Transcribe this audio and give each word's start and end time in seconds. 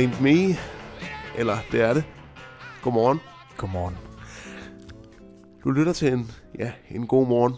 Ain't 0.00 0.22
me. 0.22 0.56
Eller 1.38 1.56
det 1.72 1.80
er 1.80 1.94
det. 1.94 2.04
Godmorgen. 2.82 3.20
Godmorgen. 3.56 3.96
Du 5.64 5.70
lytter 5.70 5.92
til 5.92 6.12
en, 6.12 6.30
ja, 6.58 6.72
en 6.90 7.06
god 7.06 7.26
morgen. 7.26 7.54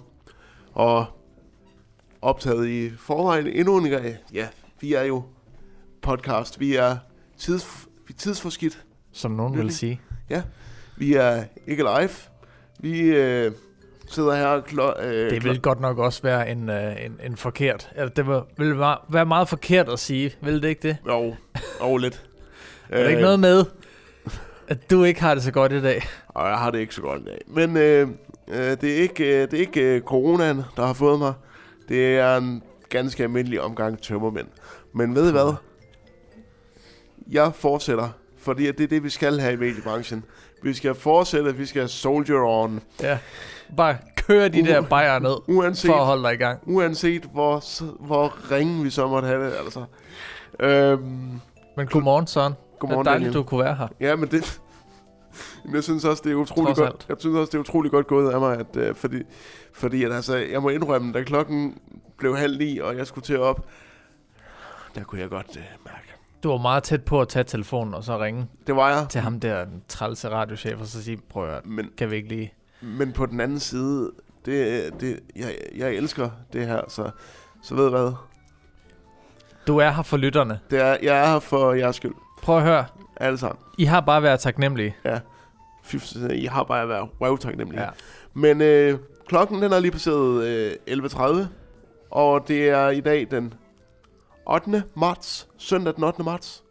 Og 0.73 1.05
optaget 2.23 2.69
i 2.69 2.91
forvejen 2.99 3.47
endnu 3.47 3.79
en 3.79 3.91
gang. 3.91 4.05
Ja, 4.33 4.49
vi 4.81 4.93
er 4.95 5.03
jo 5.03 5.23
podcast. 6.03 6.61
Vi 6.61 6.75
er, 6.77 6.97
tids, 7.39 7.87
vi 8.07 8.15
er 8.15 8.19
tidsforskidt. 8.19 8.85
Som 9.13 9.31
nogen 9.31 9.53
vil 9.53 9.59
Virkelig. 9.59 9.77
sige. 9.77 10.01
Ja, 10.31 10.43
vi 10.97 11.15
er 11.15 11.45
ikke 11.67 11.83
live. 11.83 12.11
Vi 12.81 13.01
øh, 13.01 13.53
sidder 14.09 14.35
her 14.37 14.61
klo- 14.61 15.03
øh, 15.05 15.31
Det 15.31 15.45
vil 15.45 15.61
godt 15.61 15.81
nok 15.81 15.99
også 15.99 16.23
være 16.23 16.51
en, 16.51 16.69
øh, 16.69 17.05
en, 17.05 17.21
en 17.25 17.37
forkert... 17.37 17.91
Eller 17.97 18.09
det 18.09 18.27
vil, 18.27 18.41
vil 18.59 18.79
være- 18.79 19.27
meget 19.27 19.49
forkert 19.49 19.89
at 19.89 19.99
sige. 19.99 20.35
Vil 20.43 20.63
det 20.63 20.69
ikke 20.69 20.89
det? 20.89 20.97
Jo, 21.07 21.35
jo 21.83 21.97
lidt. 21.97 22.25
Er 22.89 23.03
der 23.03 23.09
ikke 23.09 23.23
noget 23.23 23.41
med, 23.41 23.65
at 24.69 24.91
du 24.91 25.05
ikke 25.05 25.21
har 25.21 25.35
det 25.35 25.43
så 25.43 25.51
godt 25.53 25.73
i 25.73 25.83
dag? 25.83 26.03
Og 26.29 26.49
jeg 26.49 26.57
har 26.59 26.71
det 26.71 26.79
ikke 26.79 26.95
så 26.95 27.01
godt 27.03 27.21
i 27.23 27.25
dag. 27.25 27.41
Men 27.47 27.77
øh, 27.77 28.09
øh, 28.49 28.57
det 28.81 28.85
er 28.85 28.97
ikke, 29.03 29.25
øh, 29.43 29.51
det 29.51 29.55
er 29.55 29.61
ikke 29.61 29.81
øh, 29.81 30.01
coronaen, 30.03 30.63
der 30.77 30.87
har 30.87 30.93
fået 30.93 31.19
mig. 31.19 31.33
Det 31.89 32.19
er 32.19 32.37
en 32.37 32.63
ganske 32.89 33.23
almindelig 33.23 33.61
omgang 33.61 34.03
tømmermænd. 34.03 34.47
Men 34.95 35.15
ved 35.15 35.29
I 35.29 35.33
hvad? 35.33 35.55
Jeg 37.31 37.53
fortsætter, 37.55 38.09
fordi 38.39 38.67
det 38.67 38.81
er 38.81 38.87
det, 38.87 39.03
vi 39.05 39.11
skal 39.11 39.41
have 39.41 39.53
i 39.53 39.57
mediebranchen. 39.57 40.25
Vi 40.63 40.75
skal 40.75 40.95
fortsætte, 40.95 41.57
vi 41.57 41.67
skal 41.67 41.89
soldier 41.89 42.45
on. 42.45 42.81
Ja. 43.03 43.19
Bare 43.77 43.97
køre 44.17 44.49
de 44.49 44.65
der 44.67 44.81
bajer 44.81 45.19
ned, 45.19 45.37
Uanset, 45.49 45.89
for 45.91 45.97
at 45.97 46.07
holde 46.07 46.23
dig 46.23 46.33
i 46.33 46.37
gang. 46.37 46.61
uanset 46.67 47.23
hvor, 47.33 47.63
hvor 48.07 48.51
ringe 48.51 48.83
vi 48.85 48.91
så 48.91 49.07
måtte 49.09 49.29
have 49.29 49.45
det. 49.47 49.53
Altså. 49.65 49.85
Øhm, 50.61 51.41
Men 51.77 51.87
godmorgen, 51.87 52.27
Søren. 52.27 52.53
Godmorgen, 52.83 53.05
det 53.05 53.11
er 53.11 53.15
dejligt, 53.15 53.27
Daniel. 53.27 53.45
du 53.45 53.49
kunne 53.49 53.65
være 53.65 53.75
her. 53.75 53.89
Ja, 54.01 54.17
men 54.17 54.29
det... 54.31 54.61
Men 55.65 55.75
jeg 55.75 55.83
synes 55.83 56.05
også, 56.05 56.23
det 56.25 56.33
er 56.33 56.37
utroligt 56.37 56.77
Trods 56.77 56.91
godt. 56.91 57.07
Jeg 57.09 57.17
synes 57.21 57.37
også, 57.37 57.51
det 57.51 57.55
er 57.55 57.61
utroligt 57.61 57.93
godt 57.93 58.07
gået 58.07 58.31
af 58.33 58.41
mig, 58.41 58.59
at, 58.59 58.77
øh, 58.77 58.95
fordi, 58.95 59.23
fordi 59.73 60.05
at, 60.05 60.13
altså, 60.13 60.37
jeg 60.37 60.63
må 60.63 60.69
indrømme, 60.69 61.13
da 61.13 61.23
klokken 61.23 61.79
blev 62.19 62.37
halv 62.37 62.59
ni, 62.59 62.79
og 62.79 62.97
jeg 62.97 63.07
skulle 63.07 63.25
til 63.25 63.41
op, 63.41 63.67
der 64.95 65.05
kunne 65.05 65.21
jeg 65.21 65.31
godt 65.31 65.57
øh, 65.57 65.63
mærke. 65.85 66.13
Du 66.43 66.49
var 66.49 66.57
meget 66.57 66.83
tæt 66.83 67.05
på 67.05 67.21
at 67.21 67.29
tage 67.29 67.45
telefonen 67.45 67.95
og 67.95 68.05
så 68.05 68.19
ringe 68.19 68.47
Det 68.67 68.77
var 68.77 68.91
jeg, 68.91 69.09
til 69.09 69.21
ham 69.21 69.41
der, 69.41 69.65
den 69.65 69.83
trælse 69.89 70.31
radiochef, 70.31 70.81
og 70.81 70.87
så 70.87 71.03
sige, 71.03 71.19
prøv 71.31 71.49
at 71.49 71.67
men, 71.67 71.91
kan 71.99 72.11
vi 72.11 72.17
ikke 72.17 72.29
lige... 72.29 72.53
men 72.81 73.13
på 73.13 73.27
den 73.27 73.41
anden 73.41 73.61
side, 73.61 74.11
det, 74.45 74.91
det, 75.01 75.21
jeg, 75.37 75.57
jeg 75.77 75.95
elsker 75.95 76.31
det 76.53 76.67
her, 76.67 76.81
så, 76.89 77.11
så 77.63 77.75
ved 77.75 77.87
I 77.87 77.91
hvad? 77.91 78.13
Du 79.67 79.79
er 79.79 79.91
her 79.91 80.03
for 80.03 80.17
lytterne. 80.17 80.61
Det 80.71 80.81
er, 80.81 80.97
jeg 81.03 81.19
er 81.19 81.33
her 81.33 81.39
for 81.39 81.73
jeres 81.73 81.97
skyld, 81.97 82.15
Prøv 82.43 82.57
at 82.57 82.63
høre, 82.63 82.85
alle 83.17 83.39
sammen. 83.39 83.59
I 83.79 83.85
har 83.85 84.01
bare 84.01 84.23
været 84.23 84.41
taknemmelige. 84.41 84.97
Fy, 85.85 85.97
I 86.35 86.45
har 86.45 86.65
bare 86.65 86.89
været 86.89 87.09
røvtaknemmelige. 87.21 87.83
Ja. 87.83 87.89
Men 88.35 88.61
øh, 88.61 88.99
klokken 89.27 89.63
den 89.63 89.73
er 89.73 89.81
lige 89.81 89.93
passeret 89.93 90.45
øh, 90.45 90.73
11.30, 90.89 91.37
og 92.11 92.49
det 92.49 92.69
er 92.69 92.89
i 92.89 93.01
dag 93.01 93.27
den 93.31 93.55
8. 94.47 94.83
marts, 94.97 95.49
søndag 95.59 95.95
den 95.95 96.05
8. 96.05 96.23
marts. 96.23 96.63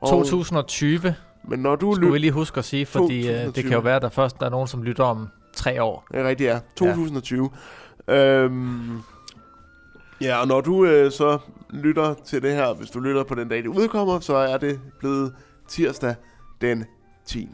Og, 0.00 0.08
2020 0.08 1.14
men 1.48 1.58
når 1.58 1.76
du 1.76 1.94
skulle 1.94 2.12
vi 2.12 2.18
lige 2.18 2.32
huske 2.32 2.58
at 2.58 2.64
sige, 2.64 2.86
fordi 2.86 3.18
øh, 3.18 3.34
det 3.34 3.44
2020. 3.44 3.62
kan 3.62 3.72
jo 3.72 3.80
være, 3.80 3.96
at 3.96 4.02
der 4.02 4.08
først 4.08 4.40
der 4.40 4.46
er 4.46 4.50
nogen, 4.50 4.68
som 4.68 4.82
lytter 4.82 5.04
om 5.04 5.28
tre 5.52 5.82
år. 5.82 6.06
det 6.12 6.20
er 6.20 6.28
rigtigt 6.28 6.50
er, 6.50 6.60
2020. 6.76 7.50
Ja. 8.08 8.14
Øhm, 8.14 9.02
ja, 10.20 10.40
og 10.40 10.48
når 10.48 10.60
du 10.60 10.84
øh, 10.84 11.12
så 11.12 11.38
lytter 11.74 12.14
til 12.26 12.42
det 12.42 12.54
her, 12.54 12.74
hvis 12.74 12.90
du 12.90 13.00
lytter 13.00 13.24
på 13.24 13.34
den 13.34 13.48
dag, 13.48 13.58
det 13.58 13.66
udkommer, 13.66 14.20
så 14.20 14.36
er 14.36 14.56
det 14.58 14.80
blevet 14.98 15.34
tirsdag 15.68 16.14
den 16.60 16.84
10. 17.26 17.48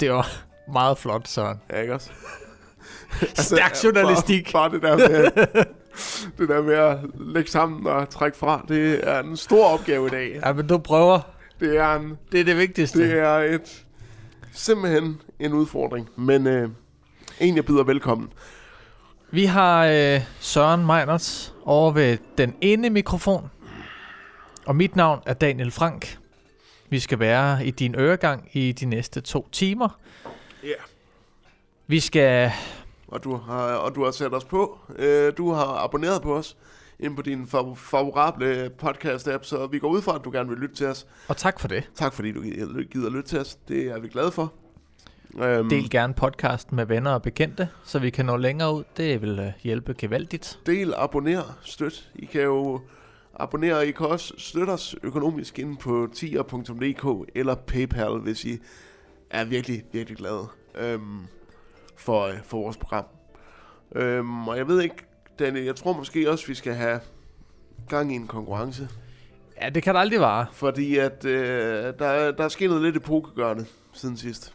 Det 0.00 0.10
var 0.12 0.26
meget 0.72 0.98
flot, 0.98 1.28
Søren. 1.28 1.60
Ja, 1.70 1.80
ikke 1.80 1.94
også? 1.94 2.10
Stærk 3.34 3.84
journalistik. 3.84 4.52
Bare, 4.52 4.80
bare 4.80 4.96
det 4.96 5.08
der 5.12 5.26
med, 5.54 5.64
det 6.38 6.48
der 6.48 6.62
med 6.62 6.74
at 6.74 6.98
lægge 7.14 7.50
sammen 7.50 7.86
og 7.86 8.10
trække 8.10 8.38
fra, 8.38 8.64
det 8.68 9.08
er 9.08 9.20
en 9.22 9.36
stor 9.36 9.66
opgave 9.66 10.06
i 10.06 10.10
dag. 10.10 10.40
Ja, 10.44 10.52
men 10.52 10.66
du 10.66 10.78
prøver. 10.78 11.20
Det 11.60 11.76
er, 11.76 11.94
en, 11.94 12.18
Det 12.32 12.40
er 12.40 12.44
det 12.44 12.56
vigtigste. 12.56 12.98
det 12.98 13.18
er 13.18 13.36
et, 13.36 13.84
simpelthen 14.52 15.20
en 15.38 15.52
udfordring, 15.52 16.08
men 16.16 16.46
øh, 16.46 16.68
en, 17.40 17.56
jeg 17.56 17.64
byder 17.64 17.84
velkommen. 17.84 18.28
Vi 19.34 19.44
har 19.44 19.86
øh, 19.86 20.20
Søren 20.40 20.86
Meinerts 20.86 21.54
over 21.64 21.92
ved 21.92 22.18
den 22.38 22.54
ene 22.60 22.90
mikrofon. 22.90 23.50
Og 24.66 24.76
mit 24.76 24.96
navn 24.96 25.20
er 25.26 25.34
Daniel 25.34 25.70
Frank. 25.70 26.18
Vi 26.88 26.98
skal 26.98 27.18
være 27.18 27.66
i 27.66 27.70
din 27.70 27.94
øregang 27.94 28.48
i 28.52 28.72
de 28.72 28.86
næste 28.86 29.20
to 29.20 29.48
timer. 29.52 29.98
Ja. 30.62 30.68
Vi 31.86 32.00
skal... 32.00 32.52
Og 33.08 33.24
du 33.24 33.36
har, 33.36 33.74
og 33.74 33.94
du 33.94 34.04
har 34.04 34.10
sat 34.10 34.34
os 34.34 34.44
på. 34.44 34.78
Øh, 34.96 35.32
du 35.36 35.52
har 35.52 35.84
abonneret 35.84 36.22
på 36.22 36.36
os 36.36 36.56
ind 36.98 37.16
på 37.16 37.22
din 37.22 37.42
fav- 37.42 37.76
favorable 37.76 38.70
podcast-app, 38.82 39.44
så 39.44 39.66
vi 39.66 39.78
går 39.78 39.88
ud 39.88 40.02
fra, 40.02 40.14
at 40.14 40.20
du 40.24 40.30
gerne 40.30 40.48
vil 40.48 40.58
lytte 40.58 40.74
til 40.74 40.86
os. 40.86 41.06
Og 41.28 41.36
tak 41.36 41.60
for 41.60 41.68
det. 41.68 41.90
Tak 41.94 42.14
fordi 42.14 42.32
du 42.32 42.42
gider 42.92 43.10
lytte 43.10 43.28
til 43.28 43.38
os. 43.40 43.54
Det 43.68 43.86
er 43.86 43.98
vi 43.98 44.08
glade 44.08 44.32
for. 44.32 44.52
Øhm, 45.42 45.68
Del 45.68 45.90
gerne 45.90 46.14
podcasten 46.14 46.76
med 46.76 46.86
venner 46.86 47.10
og 47.10 47.22
bekendte, 47.22 47.68
så 47.84 47.98
vi 47.98 48.10
kan 48.10 48.26
nå 48.26 48.36
længere 48.36 48.74
ud. 48.74 48.84
Det 48.96 49.22
vil 49.22 49.38
øh, 49.38 49.52
hjælpe 49.62 49.94
gevaldigt. 49.98 50.58
del, 50.66 50.94
abonner, 50.96 51.58
støt. 51.62 52.10
I 52.14 52.24
kan 52.24 52.42
jo 52.42 52.80
abonnere, 53.40 53.88
I 53.88 53.90
kan 53.90 54.06
også 54.06 54.34
støtte 54.38 54.70
os 54.70 54.96
økonomisk 55.02 55.58
ind 55.58 55.78
på 55.78 56.08
tier.dk 56.14 57.30
eller 57.34 57.54
Paypal, 57.54 58.18
hvis 58.18 58.44
I 58.44 58.58
er 59.30 59.44
virkelig, 59.44 59.82
virkelig 59.92 60.18
glade 60.18 60.46
øhm, 60.78 61.18
for, 61.96 62.22
øh, 62.26 62.34
for 62.44 62.58
vores 62.62 62.76
program. 62.76 63.04
Øhm, 63.96 64.48
og 64.48 64.56
jeg 64.56 64.68
ved 64.68 64.80
ikke, 64.82 64.96
Daniel, 65.38 65.64
jeg 65.64 65.76
tror 65.76 65.92
måske 65.92 66.30
også, 66.30 66.46
vi 66.46 66.54
skal 66.54 66.74
have 66.74 67.00
gang 67.88 68.12
i 68.12 68.14
en 68.16 68.26
konkurrence. 68.26 68.88
Ja, 69.62 69.68
det 69.68 69.82
kan 69.82 69.94
der 69.94 70.00
aldrig 70.00 70.20
vare. 70.20 70.46
Fordi 70.52 70.96
at 70.96 71.24
øh, 71.24 71.92
der, 71.98 72.06
er- 72.06 72.32
der 72.32 72.44
er 72.44 72.48
sket 72.48 72.68
noget 72.68 72.82
lidt 72.84 72.96
i 72.96 72.98
pokergørende 72.98 73.66
siden 73.92 74.16
sidst. 74.16 74.54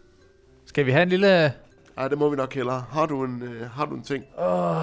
Skal 0.70 0.86
vi 0.86 0.92
have 0.92 1.04
en 1.04 1.10
lille... 1.10 1.54
Ej, 1.98 2.08
det 2.08 2.18
må 2.18 2.30
vi 2.30 2.36
nok 2.36 2.54
hellere. 2.54 2.84
Har 2.92 3.06
du 3.06 3.24
en, 3.26 3.42
øh, 3.44 3.70
har 3.72 3.86
du 3.86 3.96
en 3.96 4.04
ting? 4.04 4.24
Åh, 4.38 4.76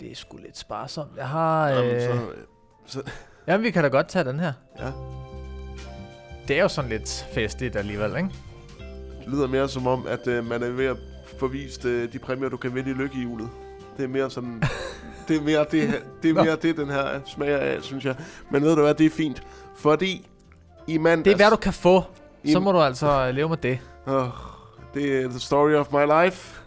det 0.00 0.10
er 0.10 0.14
sgu 0.14 0.36
lidt 0.36 0.58
sparsomt. 0.58 1.10
Jeg 1.16 1.28
har... 1.28 1.68
Jamen, 1.68 1.94
Øh... 1.94 2.00
så, 2.02 2.18
så, 2.86 3.02
Jamen, 3.46 3.64
vi 3.64 3.70
kan 3.70 3.82
da 3.82 3.88
godt 3.88 4.08
tage 4.08 4.24
den 4.24 4.40
her. 4.40 4.52
ja. 4.78 4.92
Det 6.48 6.58
er 6.58 6.62
jo 6.62 6.68
sådan 6.68 6.90
lidt 6.90 7.26
festligt 7.32 7.76
alligevel, 7.76 8.16
ikke? 8.16 8.30
Det 9.20 9.28
lyder 9.28 9.46
mere 9.48 9.68
som 9.68 9.86
om, 9.86 10.06
at 10.06 10.26
øh, 10.26 10.46
man 10.46 10.62
er 10.62 10.70
ved 10.70 10.86
at 10.86 10.96
få 11.38 11.48
vist 11.48 11.84
øh, 11.84 12.12
de 12.12 12.18
præmier, 12.18 12.48
du 12.48 12.56
kan 12.56 12.74
vinde 12.74 12.90
i 12.90 12.94
lykkehjulet. 12.94 13.48
Det 13.96 14.04
er 14.04 14.08
mere 14.08 14.30
sådan... 14.30 14.62
det 15.28 15.36
er 15.36 15.40
mere 15.42 15.66
det, 15.70 16.02
det, 16.22 16.30
er 16.30 16.34
mere 16.34 16.56
det 16.56 16.76
den 16.76 16.90
her 16.90 17.20
smager 17.26 17.58
af, 17.58 17.82
synes 17.82 18.04
jeg. 18.04 18.16
Men 18.50 18.62
ved 18.62 18.76
du 18.76 18.82
hvad, 18.82 18.94
det 18.94 19.06
er 19.06 19.10
fint. 19.10 19.42
Fordi 19.76 20.28
i 20.86 20.98
mandags... 20.98 21.24
Det 21.24 21.32
er 21.32 21.36
hvad 21.36 21.50
du 21.50 21.56
kan 21.56 21.72
få. 21.72 22.02
Så 22.52 22.60
må 22.60 22.72
du 22.72 22.80
altså 22.80 23.26
øh, 23.28 23.34
leve 23.34 23.48
med 23.48 23.56
det. 23.56 23.78
Åh, 24.06 24.28
det 24.94 25.22
er 25.22 25.28
the 25.28 25.40
story 25.40 25.72
of 25.74 25.92
my 25.92 26.24
life. 26.24 26.60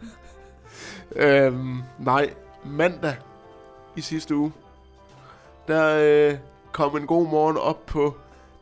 øhm, 1.15 1.81
nej, 1.99 2.33
mandag 2.65 3.15
i 3.95 4.01
sidste 4.01 4.35
uge, 4.35 4.51
der 5.67 5.97
øh, 6.31 6.37
kom 6.71 6.97
en 6.97 7.07
god 7.07 7.27
morgen 7.27 7.57
op 7.57 7.85
på 7.85 8.15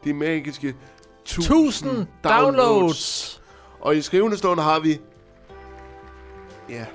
de 0.04 0.14
magiske 0.14 0.76
1000 1.24 2.08
downloads. 2.24 3.42
Og 3.82 3.96
i 3.98 4.02
skrivende 4.02 4.38
stund 4.38 4.60
har 4.60 4.80
vi... 4.80 5.00
Ja, 6.70 6.86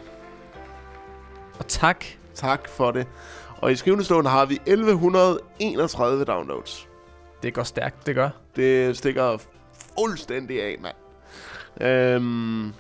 Og 1.59 1.67
tak. 1.69 2.05
tak 2.35 2.69
for 2.69 2.91
det. 2.91 3.07
Og 3.59 3.73
i 3.73 3.77
skrivende 3.77 4.05
stund 4.05 4.27
har 4.27 4.45
vi 4.47 4.55
1131 4.67 6.25
downloads. 6.25 6.89
Det 7.43 7.55
går 7.55 7.63
stærkt, 7.63 8.07
det 8.07 8.15
gør. 8.15 8.29
Det 8.57 8.97
stikker 8.97 9.23
fuldstændig 9.99 10.62
af, 10.62 10.77
mand. 10.83 10.94
Øhm, 11.81 12.73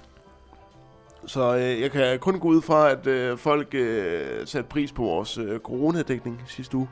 så 1.26 1.56
øh, 1.56 1.80
jeg 1.80 1.90
kan 1.90 2.18
kun 2.18 2.38
gå 2.40 2.48
ud 2.48 2.62
fra, 2.62 2.90
at 2.90 3.06
øh, 3.06 3.38
folk 3.38 3.74
øh, 3.74 4.46
satte 4.46 4.68
pris 4.68 4.92
på 4.92 5.02
vores 5.02 5.38
øh, 5.38 5.60
coronadækning 5.60 6.42
sidste 6.46 6.76
uge. 6.76 6.88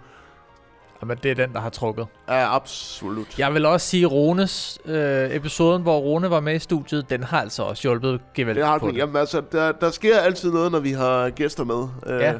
Jamen, 1.03 1.19
det 1.23 1.31
er 1.31 1.35
den, 1.35 1.53
der 1.53 1.61
har 1.61 1.71
trukket. 1.71 2.07
Ja, 2.29 2.55
absolut. 2.57 3.39
Jeg 3.39 3.55
vil 3.55 3.67
også 3.67 3.87
sige, 3.87 4.07
Rones 4.07 4.79
øh, 4.85 5.31
episoden, 5.35 5.83
hvor 5.83 5.99
Rone 5.99 6.31
var 6.31 6.41
med 6.41 6.55
i 6.55 6.59
studiet, 6.59 7.11
den 7.11 7.23
har 7.23 7.41
altså 7.41 7.63
også 7.63 7.83
hjulpet 7.83 8.21
gevaldigt 8.35 8.63
det 8.63 8.71
har 8.71 8.79
på 8.79 8.87
den. 8.87 8.95
det. 8.95 9.01
Jamen, 9.01 9.17
altså, 9.17 9.43
der, 9.53 9.73
der 9.73 9.91
sker 9.91 10.19
altid 10.19 10.53
noget, 10.53 10.73
når 10.73 10.81
vi 10.81 10.93
har 10.93 11.31
gæster 11.31 11.65
med. 11.65 11.89
Øh, 12.15 12.21
Ja. 12.21 12.35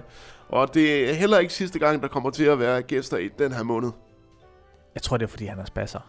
Og 0.49 0.75
det 0.75 1.11
er 1.11 1.15
heller 1.15 1.39
ikke 1.39 1.53
sidste 1.55 1.79
gang, 1.79 2.03
der 2.03 2.09
kommer 2.09 2.31
til 2.31 2.45
at 2.45 2.59
være 2.59 2.83
gæster 2.83 3.17
i 3.17 3.29
den 3.39 3.53
her 3.53 3.63
måned. 3.63 3.91
Jeg 4.95 5.03
tror, 5.03 5.17
det 5.17 5.25
er, 5.25 5.29
fordi 5.31 5.45
han 5.47 5.59
er 5.59 5.65
spasser. 5.65 6.01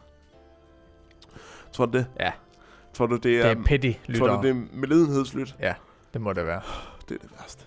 Tror 1.73 1.85
du 1.85 1.97
det? 1.97 2.05
Ja. 2.19 2.31
Tror 2.93 3.05
du, 3.05 3.15
det 3.15 3.23
Det 3.23 3.41
er, 3.41 3.45
er 3.45 3.55
petty 3.65 3.91
tror 3.91 3.99
lyttere. 4.07 4.37
du, 4.37 4.41
det 4.41 4.49
er 4.49 4.61
medlidenhedslyt? 4.73 5.55
Det 6.13 6.21
må 6.21 6.33
det 6.33 6.45
være. 6.45 6.61
Det 7.09 7.15
er 7.15 7.19
det 7.19 7.29
værste. 7.39 7.63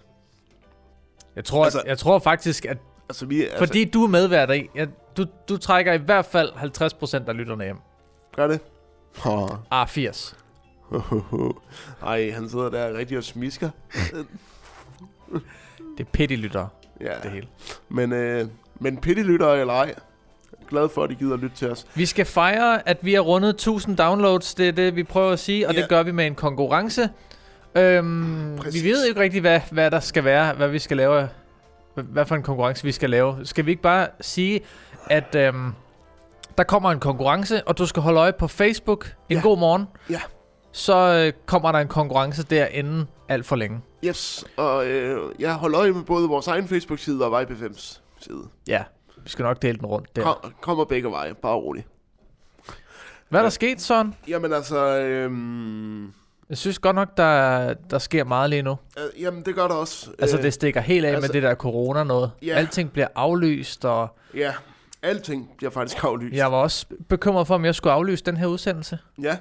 Jeg 1.36 1.44
tror, 1.44 1.64
Altså- 1.64 1.82
jeg 1.86 1.98
tror 1.98 2.18
faktisk, 2.18 2.64
at 2.64 2.78
Altså, 3.08 3.26
vi, 3.26 3.42
altså, 3.42 3.58
fordi 3.58 3.84
du 3.84 4.04
er 4.04 4.08
medvært 4.08 4.50
i, 4.50 4.68
jeg, 4.74 4.88
du, 5.16 5.26
du 5.48 5.56
trækker 5.56 5.92
i 5.92 5.96
hvert 5.98 6.24
fald 6.24 6.52
50% 6.52 7.28
af 7.28 7.36
lytterne 7.36 7.64
hjem. 7.64 7.76
Gør 8.36 8.46
det? 8.46 8.60
Oh. 9.26 9.50
Ah, 9.70 9.88
80. 9.88 10.36
Ej, 12.06 12.30
han 12.30 12.48
sidder 12.48 12.70
der 12.70 12.98
rigtig 12.98 13.18
og 13.18 13.24
smisker. 13.24 13.70
Det 15.98 16.00
er 16.00 16.04
petty 16.12 16.34
lyttere, 16.34 16.68
Ja, 17.00 17.12
det 17.22 17.30
hele. 17.30 17.46
men, 17.88 18.12
øh, 18.12 18.48
men 18.80 18.96
pitty-lytter 18.96 19.48
eller 19.48 19.74
ej, 19.74 19.94
glad 20.70 20.88
for, 20.94 21.04
at 21.04 21.10
de 21.10 21.14
gider 21.14 21.36
lytte 21.36 21.56
til 21.56 21.70
os. 21.70 21.86
Vi 21.94 22.06
skal 22.06 22.24
fejre, 22.24 22.88
at 22.88 22.98
vi 23.02 23.14
har 23.14 23.20
rundet 23.20 23.48
1000 23.50 23.96
downloads. 23.96 24.54
Det 24.54 24.68
er 24.68 24.72
det, 24.72 24.96
vi 24.96 25.02
prøver 25.02 25.32
at 25.32 25.38
sige. 25.38 25.68
Og 25.68 25.74
Ja. 25.74 25.80
det 25.80 25.88
gør 25.88 26.02
vi 26.02 26.10
med 26.12 26.26
en 26.26 26.34
konkurrence. 26.34 27.08
Øhm, 27.74 28.56
Præcis. 28.58 28.84
vi 28.84 28.88
ved 28.88 29.04
ikke 29.06 29.20
rigtig, 29.20 29.40
hvad, 29.40 29.60
hvad 29.70 29.90
der 29.90 30.00
skal 30.00 30.24
være. 30.24 30.54
Hvad 30.54 30.68
vi 30.68 30.78
skal 30.78 30.96
lave. 30.96 31.28
Hvad, 31.94 32.04
hvad 32.04 32.26
for 32.26 32.34
en 32.34 32.42
konkurrence 32.42 32.84
vi 32.84 32.92
skal 32.92 33.10
lave. 33.10 33.36
Skal 33.44 33.66
vi 33.66 33.70
ikke 33.70 33.82
bare 33.82 34.06
sige, 34.20 34.60
at 35.06 35.34
øhm, 35.34 35.72
der 36.58 36.64
kommer 36.64 36.90
en 36.92 37.00
konkurrence, 37.00 37.68
og 37.68 37.78
du 37.78 37.86
skal 37.86 38.02
holde 38.02 38.20
øje 38.20 38.32
på 38.32 38.48
Facebook. 38.48 39.06
En 39.28 39.36
Ja. 39.36 39.42
god 39.42 39.58
morgen. 39.58 39.84
Ja. 40.10 40.20
Så 40.72 40.96
øh, 41.26 41.32
kommer 41.46 41.72
der 41.72 41.78
en 41.78 41.88
konkurrence 41.88 42.42
der 42.42 42.66
inden 42.66 43.08
alt 43.28 43.46
for 43.46 43.56
længe. 43.56 43.80
Yes, 44.04 44.44
og 44.56 44.86
øh, 44.86 45.20
jeg 45.38 45.54
holder 45.54 45.80
øje 45.80 45.92
med 45.92 46.02
både 46.02 46.28
vores 46.28 46.46
egen 46.46 46.68
Facebook-side 46.68 47.24
og 47.26 47.40
Vibe5's 47.42 48.00
side. 48.20 48.42
Ja, 48.68 48.82
vi 49.24 49.30
skal 49.30 49.42
nok 49.42 49.62
dele 49.62 49.78
den 49.78 49.86
rundt 49.86 50.16
der. 50.16 50.22
Kom, 50.22 50.52
kommer 50.60 50.84
begge 50.84 51.10
veje, 51.10 51.34
bare 51.34 51.54
roligt. 51.54 51.86
Hvad 53.28 53.40
er 53.40 53.42
der 53.42 53.46
Ja. 53.46 53.50
sket, 53.50 53.80
Søren? 53.80 54.14
Jamen 54.28 54.52
altså, 54.52 54.98
øhm, 54.98 56.04
Jeg 56.48 56.58
synes 56.58 56.78
godt 56.78 56.94
nok, 56.96 57.16
der, 57.16 57.74
der 57.74 57.98
sker 57.98 58.24
meget 58.24 58.50
lige 58.50 58.62
nu. 58.62 58.76
øh, 58.98 59.22
jamen 59.22 59.42
det 59.42 59.54
gør 59.54 59.68
der 59.68 59.74
også. 59.74 60.10
Altså, 60.18 60.36
Øh, 60.36 60.42
det 60.42 60.52
stikker 60.52 60.80
helt 60.80 61.06
af 61.06 61.10
altså- 61.12 61.28
med 61.28 61.32
det 61.32 61.42
der 61.42 61.54
corona 61.54 62.04
noget. 62.04 62.30
Ja. 62.42 62.54
Alting 62.54 62.92
bliver 62.92 63.08
aflyst, 63.14 63.84
og 63.84 64.08
Ja, 64.34 64.52
alting 65.02 65.50
bliver 65.56 65.70
faktisk 65.70 66.04
aflyst. 66.04 66.34
jeg 66.36 66.52
var 66.52 66.58
også 66.58 66.86
bekymret 67.08 67.46
for, 67.46 67.54
om 67.54 67.64
jeg 67.64 67.74
skulle 67.74 67.92
aflyse 67.92 68.24
den 68.24 68.36
her 68.36 68.46
udsendelse. 68.46 68.98
Ja, 69.22 69.36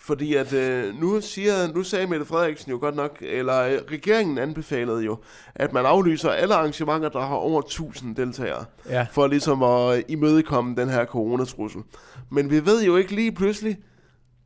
fordi 0.00 0.34
at 0.34 0.52
øh, 0.52 0.94
nu, 1.00 1.20
siger, 1.20 1.72
nu 1.72 1.82
sagde 1.82 2.06
Mette 2.06 2.26
Frederiksen 2.26 2.70
jo 2.72 2.78
godt 2.80 2.96
nok, 2.96 3.18
eller 3.20 3.60
øh, 3.62 3.72
regeringen 3.90 4.38
anbefalede 4.38 5.02
jo, 5.04 5.18
at 5.54 5.72
man 5.72 5.86
aflyser 5.86 6.30
alle 6.30 6.54
arrangementer, 6.54 7.08
der 7.08 7.20
har 7.20 7.34
over 7.34 7.60
1000 7.62 8.16
deltagere, 8.16 8.64
Ja. 8.88 9.06
for 9.10 9.26
ligesom 9.26 9.62
at 9.62 10.04
imødekomme 10.08 10.76
den 10.76 10.88
her 10.88 11.04
coronatrussel. 11.04 11.82
Men 12.30 12.50
vi 12.50 12.66
ved 12.66 12.84
jo 12.84 12.96
ikke 12.96 13.14
lige 13.14 13.32
pludselig, 13.32 13.78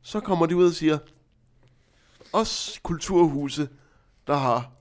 så 0.01 0.19
kommer 0.19 0.45
de 0.45 0.55
ud 0.55 0.65
og 0.65 0.73
siger, 0.73 0.97
os 2.33 2.79
kulturhuse, 2.83 3.67
der 4.27 4.35
har 4.35 4.71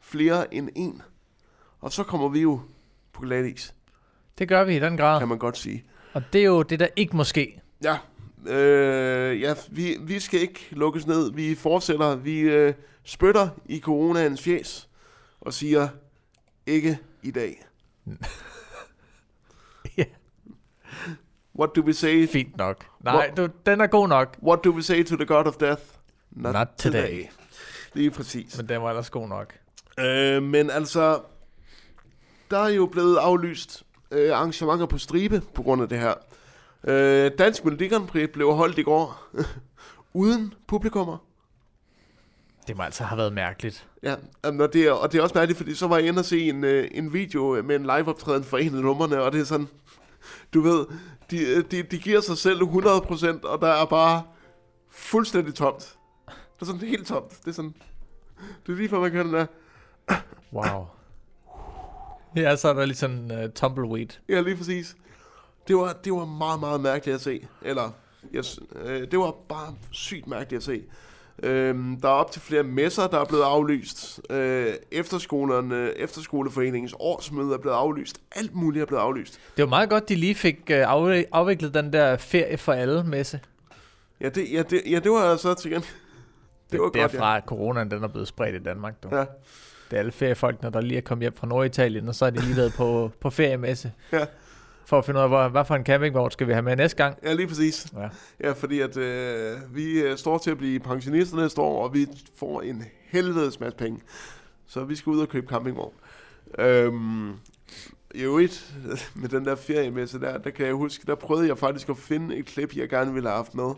flere 0.00 0.54
end 0.54 0.68
en. 0.76 1.02
Og 1.80 1.92
så 1.92 2.02
kommer 2.04 2.28
vi 2.28 2.40
jo 2.40 2.60
på 3.12 3.22
glatis, 3.22 3.74
Det 4.38 4.48
gør 4.48 4.64
vi 4.64 4.76
i 4.76 4.80
den 4.80 4.96
grad. 4.96 5.18
kan 5.18 5.28
man 5.28 5.38
godt 5.38 5.58
sige. 5.58 5.84
Og 6.12 6.22
det 6.32 6.40
er 6.40 6.44
jo 6.44 6.62
det, 6.62 6.80
der 6.80 6.86
ikke 6.96 7.16
må 7.16 7.24
ske. 7.24 7.60
Ja, 7.84 7.98
øh, 8.46 9.40
ja 9.40 9.54
vi, 9.70 9.96
vi 10.00 10.20
skal 10.20 10.40
ikke 10.40 10.68
lukkes 10.70 11.06
ned. 11.06 11.32
Vi 11.32 11.54
fortsætter. 11.54 12.16
Vi 12.16 12.40
øh, 12.40 12.74
spytter 13.04 13.48
i 13.66 13.80
coronaens 13.80 14.42
fjes 14.42 14.88
og 15.40 15.54
siger, 15.54 15.88
ikke 16.66 16.98
i 17.22 17.30
dag. 17.30 17.66
Ja. 19.96 20.04
What 21.58 21.70
do 21.76 21.82
we 21.82 21.92
say? 21.92 22.28
Fint 22.28 22.56
nok. 22.56 22.84
Nej, 23.00 23.32
du, 23.36 23.48
den 23.66 23.80
er 23.80 23.86
god 23.86 24.08
nok. 24.08 24.36
What 24.42 24.64
do 24.64 24.70
we 24.70 24.82
say 24.82 25.04
to 25.04 25.16
the 25.16 25.26
god 25.26 25.46
of 25.46 25.56
death? 25.56 25.82
Not 26.30 26.68
today. 26.78 27.24
Lige 27.94 28.10
præcis. 28.10 28.56
Men 28.56 28.68
den 28.68 28.82
var 28.82 28.88
ellers 28.88 29.10
god 29.10 29.28
nok. 29.28 29.54
Øh, 29.98 30.42
men 30.42 30.70
altså, 30.70 31.20
der 32.50 32.58
er 32.58 32.68
jo 32.68 32.86
blevet 32.86 33.16
aflyst 33.16 33.82
øh, 34.10 34.32
arrangementer 34.36 34.86
på 34.86 34.98
stribe 34.98 35.42
på 35.54 35.62
grund 35.62 35.82
af 35.82 35.88
det 35.88 35.98
her. 35.98 36.14
Øh, 36.84 37.30
Dansk 37.38 37.64
Melodi 37.64 37.88
Grand 37.88 38.08
Prix 38.08 38.30
blev 38.32 38.52
holdt 38.52 38.78
i 38.78 38.82
går 38.82 39.28
uden 40.14 40.54
publikummer. 40.66 41.16
Det 42.66 42.76
må 42.76 42.82
altså 42.82 43.04
have 43.04 43.18
været 43.18 43.32
mærkeligt. 43.32 43.88
Ja, 44.02 44.14
og, 44.42 44.72
det 44.72 44.86
er, 44.88 44.92
og 44.92 45.12
det 45.12 45.18
er 45.18 45.22
også 45.22 45.34
mærkeligt, 45.34 45.56
fordi 45.56 45.74
så 45.74 45.86
var 45.86 45.96
jeg 45.98 46.08
inde 46.08 46.18
og 46.18 46.24
se 46.24 46.48
en, 46.48 46.64
øh, 46.64 46.88
en 46.92 47.12
video 47.12 47.62
med 47.62 47.76
en 47.76 47.82
liveoptræden 47.82 48.44
for 48.44 48.58
en 48.58 48.74
af 48.74 48.82
numrene, 48.82 49.22
og 49.22 49.32
det 49.32 49.40
er 49.40 49.44
sådan, 49.44 49.68
du 50.54 50.60
ved, 50.60 50.86
de, 51.30 51.46
øh, 51.46 51.64
de, 51.70 51.82
de 51.82 51.98
giver 51.98 52.20
sig 52.20 52.38
selv 52.38 52.62
100%, 52.62 53.44
og 53.44 53.60
der 53.60 53.68
er 53.68 53.84
bare 53.86 54.22
fuldstændig 54.90 55.54
tomt. 55.54 55.96
Det 56.26 56.62
er 56.62 56.64
sådan 56.66 56.80
helt 56.80 57.06
tomt. 57.06 57.30
Det 57.30 57.46
er 57.46 57.52
sådan, 57.52 57.74
det 58.66 58.72
er 58.72 58.76
lige 58.76 58.88
før 58.88 59.00
man 59.00 59.10
kan 59.10 59.26
den 59.26 59.34
der, 59.34 59.46
Wow. 60.52 60.86
Ja, 62.36 62.56
så 62.56 62.68
er 62.68 62.72
der 62.72 62.84
lige 62.84 62.96
sådan 62.96 63.44
uh, 63.44 63.50
tumbleweed. 63.54 64.08
ja 64.28 64.40
lige 64.40 64.56
præcis. 64.56 64.96
Det 65.70 65.78
var, 65.78 65.92
det 66.04 66.12
var 66.12 66.24
meget, 66.24 66.60
meget 66.60 66.80
mærkeligt 66.80 67.14
at 67.14 67.20
se. 67.20 67.46
Eller, 67.62 67.90
yes, 68.34 68.60
øh, 68.84 69.10
det 69.10 69.18
var 69.18 69.34
bare 69.48 69.74
sygt 69.90 70.26
mærkeligt 70.26 70.58
at 70.58 70.64
se. 70.64 70.82
Øhm, 71.42 72.00
der 72.00 72.08
er 72.08 72.12
op 72.12 72.30
til 72.30 72.42
flere 72.42 72.62
messer, 72.62 73.06
der 73.06 73.20
er 73.20 73.24
blevet 73.24 73.42
aflyst. 73.42 74.20
Øh, 74.30 74.74
efterskolerne, 74.92 75.98
efterskoleforeningens 75.98 76.94
årsmøde 76.98 77.54
er 77.54 77.58
blevet 77.58 77.76
aflyst. 77.76 78.20
Alt 78.36 78.54
muligt 78.54 78.82
er 78.82 78.86
blevet 78.86 79.02
aflyst. 79.02 79.40
Det 79.56 79.62
var 79.62 79.68
meget 79.68 79.90
godt, 79.90 80.08
de 80.08 80.14
lige 80.14 80.34
fik 80.34 80.56
uh, 80.70 80.76
af, 80.76 81.26
afviklet 81.32 81.74
den 81.74 81.92
der 81.92 82.16
ferie 82.16 82.58
for 82.58 82.72
alle 82.72 83.04
messe. 83.04 83.40
Ja, 84.20 84.28
det, 84.28 84.52
ja, 84.52 84.62
det, 84.62 84.82
ja, 84.86 84.98
det 84.98 85.10
var 85.10 85.30
altså 85.30 85.54
til 85.54 85.70
igen. 85.70 85.84
Det 86.72 86.80
var 86.80 86.90
godt, 86.90 86.94
Derfra, 86.94 87.36
at 87.36 87.44
coronaen 87.46 87.90
den 87.90 88.04
er 88.04 88.08
blevet 88.08 88.28
spredt 88.28 88.54
i 88.54 88.62
Danmark. 88.62 89.02
Du. 89.02 89.08
ja. 89.12 89.18
ja. 89.18 89.24
Det 89.90 89.96
er 89.96 90.00
alle 90.00 90.12
feriefolkene, 90.12 90.70
der 90.70 90.80
lige 90.80 90.98
er 90.98 91.02
kommet 91.02 91.22
hjem 91.22 91.36
fra 91.36 91.46
Norditalien, 91.46 92.08
og 92.08 92.14
så 92.14 92.24
er 92.24 92.30
de 92.30 92.40
lige 92.40 92.56
været 92.56 92.72
på, 92.72 93.10
på 93.20 93.30
feriemesse. 93.30 93.92
Ja. 94.12 94.26
For 94.84 94.98
at 94.98 95.04
finde 95.04 95.18
ud 95.18 95.22
af, 95.22 95.28
hvor, 95.28 95.48
hvad 95.48 95.64
for 95.64 95.74
en 95.74 95.84
campingvogn 95.84 96.30
skal 96.30 96.46
vi 96.46 96.52
have 96.52 96.62
med 96.62 96.76
næste 96.76 96.96
gang. 96.96 97.18
Ja, 97.22 97.32
lige 97.32 97.46
præcis. 97.46 97.86
Ja. 97.96 98.08
Ja, 98.40 98.52
fordi 98.52 98.80
at 98.80 98.96
øh, 98.96 99.58
vi 99.70 100.00
øh, 100.00 100.18
står 100.18 100.38
til 100.38 100.50
at 100.50 100.58
blive 100.58 100.80
pensionister 100.80 101.36
næste 101.36 101.60
år, 101.60 101.84
og 101.84 101.94
vi 101.94 102.06
får 102.36 102.62
en 102.62 102.84
helvedes 103.04 103.60
masse 103.60 103.78
penge. 103.78 104.00
Så 104.66 104.84
vi 104.84 104.96
skal 104.96 105.10
ud 105.10 105.20
og 105.20 105.28
købe 105.28 105.46
campingvogn. 105.46 105.92
Øhm, 106.58 107.32
i 108.14 108.22
øvrigt, 108.22 108.74
med 109.14 109.28
den 109.28 109.44
der 109.44 109.54
feriemesse 109.54 110.20
der, 110.20 110.38
der 110.38 110.50
kan 110.50 110.66
jeg 110.66 110.74
huske, 110.74 111.06
der 111.06 111.14
prøvede 111.14 111.48
jeg 111.48 111.58
faktisk 111.58 111.88
at 111.88 111.98
finde 111.98 112.36
et 112.36 112.46
klip, 112.46 112.76
jeg 112.76 112.88
gerne 112.88 113.12
ville 113.12 113.28
have 113.28 113.36
haft 113.36 113.54
med. 113.54 113.70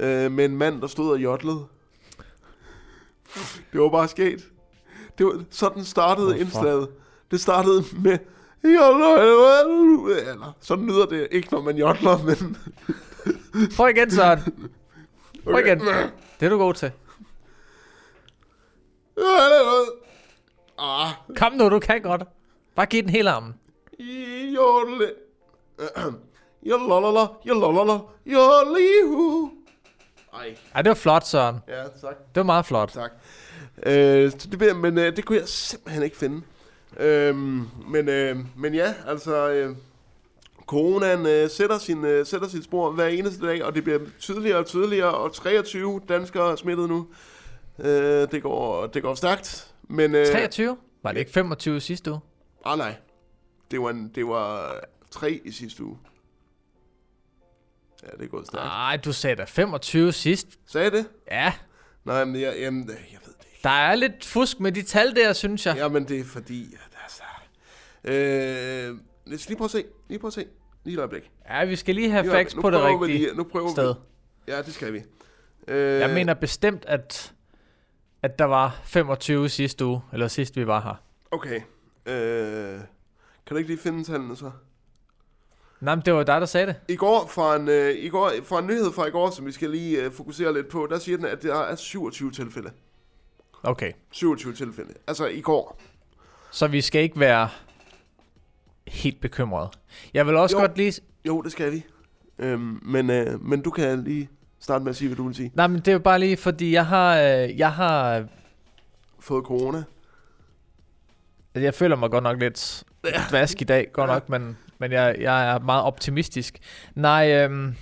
Øh, 0.00 0.32
med 0.32 0.44
en 0.44 0.56
mand, 0.56 0.80
der 0.80 0.86
stod 0.86 1.10
og 1.10 1.22
jodlede. 1.22 1.64
Det 3.72 3.80
var 3.80 3.88
bare 3.88 4.08
sket. 4.08 4.48
Det 5.18 5.26
var, 5.26 5.44
sådan 5.50 5.84
startede 5.84 6.26
Hvorfor? 6.26 6.40
indslaget. 6.40 6.88
Det 7.30 7.40
startede 7.40 7.84
med... 8.02 8.18
Eller, 8.64 10.56
sådan 10.60 10.86
lyder 10.86 11.06
det 11.06 11.28
ikke, 11.30 11.48
når 11.52 11.60
man 11.62 11.76
jodler, 11.76 12.18
men... 12.24 12.56
Prøv 13.76 13.88
igen, 13.88 14.10
Søren. 14.10 14.70
Prøv 15.44 15.58
igen. 15.66 15.80
Det 16.40 16.46
er 16.46 16.48
du 16.48 16.58
god 16.58 16.74
til. 16.74 16.92
Ah, 20.78 21.08
Kom 21.36 21.52
nu, 21.52 21.68
du 21.70 21.78
kan 21.78 22.02
godt. 22.02 22.22
Bare 22.74 22.86
giv 22.86 23.02
den 23.02 23.10
hele 23.10 23.30
armen. 23.30 23.54
jodle. 24.54 25.12
Jolalala, 26.62 27.26
jolalala, 27.48 27.98
jolihu. 28.26 29.50
Ej, 30.34 30.56
Ej, 30.74 30.82
det 30.82 30.88
var 30.88 30.94
flot, 30.94 31.26
Søren. 31.26 31.56
ja, 31.68 31.82
tak, 31.82 32.16
Det 32.18 32.36
var 32.36 32.42
meget 32.42 32.66
flot. 32.66 32.90
tak. 32.92 33.10
Øh, 33.86 34.32
det, 34.32 34.76
men 34.76 34.98
øh, 34.98 35.16
det 35.16 35.24
kunne 35.24 35.38
jeg 35.38 35.48
simpelthen 35.48 36.02
ikke 36.02 36.16
finde. 36.16 36.42
Øhm, 37.00 37.68
men, 37.88 38.08
øh, 38.08 38.36
men 38.56 38.74
ja, 38.74 38.94
altså, 39.06 39.50
øh, 39.50 39.76
coronaen 40.66 41.26
øh, 41.26 41.50
sætter, 41.50 41.78
sin, 41.78 42.04
øh, 42.04 42.26
sætter 42.26 42.48
sit 42.48 42.64
spor 42.64 42.90
hver 42.90 43.06
eneste 43.06 43.46
dag, 43.46 43.64
og 43.64 43.74
det 43.74 43.84
bliver 43.84 43.98
tydeligere 44.18 44.58
og 44.58 44.66
tydeligere, 44.66 45.14
og 45.14 45.32
23 45.32 46.00
danskere 46.08 46.52
er 46.52 46.56
smittet 46.56 46.88
nu. 46.88 47.06
Øh, 47.78 47.86
det, 48.30 48.42
går, 48.42 48.86
det 48.86 49.02
går 49.02 49.14
stærkt, 49.14 49.74
men... 49.82 50.14
Øh, 50.14 50.26
23? 50.26 50.76
Var 51.02 51.12
det 51.12 51.20
ikke 51.20 51.32
25 51.32 51.80
sidste 51.80 52.10
uge? 52.10 52.20
Ah, 52.64 52.78
nej. 52.78 52.94
Det 53.70 53.80
var, 53.80 53.90
en, 53.90 54.12
det 54.14 54.26
var 54.26 54.74
tre 55.10 55.40
i 55.44 55.50
sidste 55.50 55.84
uge. 55.84 55.98
Ja, 58.02 58.08
det 58.18 58.24
er 58.24 58.28
gået 58.28 58.46
stærkt. 58.46 58.64
Nej, 58.64 58.96
du 58.96 59.12
sagde 59.12 59.36
da 59.36 59.44
25 59.44 60.12
sidst. 60.12 60.48
Sagde 60.66 60.90
det? 60.90 61.06
Ja, 61.30 61.52
Nej, 62.04 62.24
men 62.24 62.40
jeg, 62.40 62.54
jamen, 62.58 62.88
jeg 62.88 63.18
ved. 63.26 63.33
Der 63.64 63.70
er 63.70 63.94
lidt 63.94 64.24
fusk 64.24 64.60
med 64.60 64.72
de 64.72 64.82
tal 64.82 65.16
der, 65.16 65.32
synes 65.32 65.66
jeg. 65.66 65.76
Jamen, 65.76 66.08
det 66.08 66.20
er 66.20 66.24
fordi, 66.24 66.76
altså... 67.04 67.22
Øh, 68.04 68.14
lad 69.26 69.34
os 69.38 69.48
lige 69.48 69.56
prøve 69.56 69.66
at 69.66 69.70
se. 69.70 69.84
Lige 70.08 70.18
prøve 70.18 70.28
at 70.28 70.32
se. 70.34 70.46
Lige 70.84 70.94
et 70.94 70.98
øjeblik. 70.98 71.30
Ja, 71.50 71.64
vi 71.64 71.76
skal 71.76 71.94
lige 71.94 72.10
have 72.10 72.24
Nu- 72.26 72.30
facts 72.32 72.54
på 72.54 72.70
det 72.70 72.80
rigtige 72.82 73.18
Lige, 73.18 73.34
nu 73.36 73.44
prøver 73.44 73.70
sted. 73.70 73.94
Vi. 74.46 74.52
Ja, 74.52 74.62
det 74.62 74.74
skal 74.74 74.92
vi. 74.92 75.02
Øh, 75.68 76.00
Jeg 76.00 76.10
mener 76.10 76.34
bestemt, 76.34 76.84
at, 76.86 77.32
at 78.22 78.38
der 78.38 78.44
var 78.44 78.80
25 78.84 79.48
sidste 79.48 79.84
uge, 79.86 80.00
eller 80.12 80.28
sidst 80.28 80.56
vi 80.56 80.66
var 80.66 80.80
her. 80.80 80.94
Okay. 81.30 81.60
Øh, 82.06 82.78
kan 83.46 83.50
du 83.50 83.56
ikke 83.56 83.70
lige 83.70 83.80
finde 83.80 84.04
tallene 84.04 84.36
så? 84.36 84.50
Nej, 85.80 85.94
men 85.94 86.04
det 86.04 86.14
var 86.14 86.22
dig, 86.22 86.40
der 86.40 86.46
sagde 86.46 86.66
det. 86.66 86.76
I 86.88 86.96
går 86.96 87.26
fra 87.34 87.56
en, 87.56 87.68
øh, 87.68 87.94
i 87.98 88.08
går, 88.08 88.30
fra 88.44 88.58
en 88.58 88.66
nyhed 88.66 88.92
fra 88.92 89.06
i 89.06 89.10
går, 89.10 89.30
som 89.30 89.46
vi 89.46 89.52
skal 89.52 89.70
lige 89.70 90.02
øh, 90.04 90.12
fokusere 90.12 90.54
lidt 90.54 90.68
på, 90.68 90.86
der 90.90 90.98
siger 90.98 91.16
den, 91.16 91.26
at 91.26 91.42
der 91.42 91.54
er 91.56 91.76
27 91.76 92.30
tilfælde. 92.30 92.70
Okay. 93.64 93.92
27 94.10 94.54
tilfælde. 94.54 94.90
Altså 95.06 95.26
i 95.26 95.40
går. 95.40 95.80
Så 96.50 96.66
vi 96.66 96.80
skal 96.80 97.02
ikke 97.02 97.20
være 97.20 97.48
helt 98.88 99.20
bekymret. 99.20 99.68
Jeg 100.14 100.26
vil 100.26 100.36
også 100.36 100.56
Jo. 100.56 100.60
godt 100.60 100.76
lige... 100.76 100.92
Jo, 101.26 101.40
det 101.42 101.52
skal 101.52 101.72
vi. 101.72 101.84
Øhm, 102.38 102.78
men, 102.82 103.10
øh, 103.10 103.40
men 103.42 103.62
du 103.62 103.70
kan 103.70 104.04
lige 104.04 104.28
starte 104.60 104.84
med 104.84 104.90
at 104.90 104.96
sige, 104.96 105.08
hvad 105.08 105.16
du 105.16 105.26
vil 105.26 105.34
sige. 105.34 105.52
Nej, 105.54 105.66
men 105.66 105.76
det 105.78 105.88
er 105.88 105.92
jo 105.92 105.98
bare 105.98 106.18
lige, 106.18 106.36
fordi 106.36 106.72
jeg 106.72 106.86
har... 106.86 107.18
Øh, 107.20 107.58
jeg 107.58 107.72
har... 107.72 108.24
Fået 109.20 109.44
corona. 109.44 109.82
Jeg 111.54 111.74
føler 111.74 111.96
mig 111.96 112.10
godt 112.10 112.22
nok 112.24 112.38
lidt 112.40 112.84
vask 113.32 113.60
i 113.60 113.64
dag, 113.64 113.88
godt 113.92 114.10
Ja. 114.10 114.14
nok, 114.14 114.28
men, 114.28 114.56
men 114.78 114.92
jeg, 114.92 115.16
jeg 115.20 115.50
er 115.54 115.58
meget 115.58 115.82
optimistisk. 115.84 116.58
Nej, 116.94 117.32
øhm, 117.44 117.74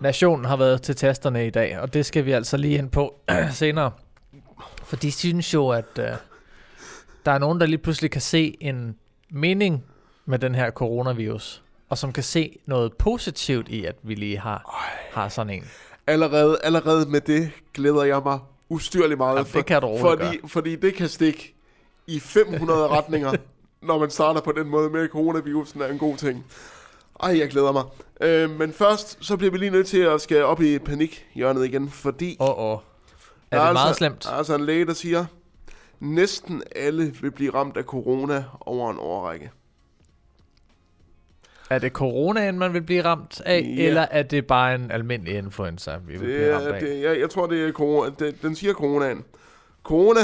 nationen 0.00 0.44
har 0.44 0.56
været 0.56 0.82
til 0.82 0.96
tasterne 0.96 1.46
i 1.46 1.50
dag, 1.50 1.78
og 1.80 1.94
det 1.94 2.06
skal 2.06 2.24
vi 2.24 2.32
altså 2.32 2.56
lige 2.56 2.78
ind 2.78 2.90
på 2.90 3.20
senere. 3.50 3.92
For 4.86 4.96
de 4.96 5.12
synes 5.12 5.54
jo, 5.54 5.68
at 5.68 5.98
øh, 5.98 6.04
der 7.26 7.32
er 7.32 7.38
nogen, 7.38 7.60
der 7.60 7.66
lige 7.66 7.78
pludselig 7.78 8.10
kan 8.10 8.20
se 8.20 8.56
en 8.60 8.96
mening 9.30 9.84
med 10.26 10.38
den 10.38 10.54
her 10.54 10.70
coronavirus, 10.70 11.62
og 11.88 11.98
som 11.98 12.12
kan 12.12 12.22
se 12.22 12.58
noget 12.66 12.92
positivt 12.92 13.68
i, 13.68 13.84
at 13.84 13.96
vi 14.02 14.14
lige 14.14 14.38
har, 14.38 14.86
har 15.12 15.28
sådan 15.28 15.50
en. 15.54 15.64
Allerede, 16.06 16.58
allerede 16.62 17.10
med 17.10 17.20
det 17.20 17.50
glæder 17.74 18.04
jeg 18.04 18.20
mig 18.24 18.38
ustyrligt 18.68 19.18
meget. 19.18 19.36
Jamen, 19.36 19.52
det 19.52 19.66
kan 19.66 19.82
du 19.82 19.98
fordi, 20.00 20.38
fordi 20.46 20.76
det 20.76 20.94
kan 20.94 21.08
stikke 21.08 21.54
i 22.06 22.20
500 22.20 22.88
retninger, 22.98 23.32
når 23.82 23.98
man 23.98 24.10
starter 24.10 24.40
på 24.40 24.52
den 24.52 24.68
måde 24.68 24.90
med, 24.90 25.02
at 25.02 25.10
coronavirusen 25.10 25.80
er 25.82 25.86
en 25.86 25.98
god 25.98 26.16
ting. 26.16 26.46
Ej, 27.22 27.38
jeg 27.38 27.48
glæder 27.48 27.72
mig. 27.72 27.84
Øh, 28.20 28.50
men 28.50 28.72
først, 28.72 29.18
så 29.20 29.36
bliver 29.36 29.50
vi 29.50 29.58
lige 29.58 29.70
nødt 29.70 29.86
til 29.86 29.98
at 29.98 30.20
skal 30.20 30.44
op 30.44 30.60
i 30.60 30.78
panikhjørnet 30.78 31.64
igen, 31.64 31.90
fordi 31.90 32.36
oh, 32.38 32.72
oh. 32.72 32.78
Er 33.50 33.60
er 33.60 33.64
det 33.64 33.72
meget 33.72 33.88
altså- 33.88 33.98
slemt? 33.98 34.22
der 34.24 34.30
er 34.30 34.34
altså 34.34 34.54
en 34.54 34.64
læge, 34.66 34.86
der 34.86 34.94
siger, 34.94 35.26
næsten 36.00 36.62
alle 36.76 37.14
vil 37.20 37.30
blive 37.30 37.54
ramt 37.54 37.76
af 37.76 37.84
corona 37.84 38.44
over 38.60 38.90
en 38.90 38.96
årrække. 39.00 39.50
Er 41.70 41.78
det 41.78 41.92
coronaen, 41.92 42.58
man 42.58 42.72
vil 42.72 42.82
blive 42.82 43.04
ramt 43.04 43.40
af, 43.40 43.60
Ja. 43.76 43.82
eller 43.86 44.06
er 44.10 44.22
det 44.22 44.46
bare 44.46 44.74
en 44.74 44.90
almindelig 44.90 45.34
influenza, 45.38 45.96
vi 45.96 46.12
vil 46.12 46.20
Det 46.20 46.36
blive 46.36 46.54
ramt 46.56 46.66
af? 46.66 46.80
det, 46.80 47.02
jeg, 47.02 47.20
jeg 47.20 47.30
tror, 47.30 47.46
det 47.46 47.68
er 47.68 47.72
corona. 47.72 48.10
Det, 48.18 48.42
den 48.42 48.56
siger 48.56 48.72
coronaen. 48.72 49.24
Corona, 49.82 50.20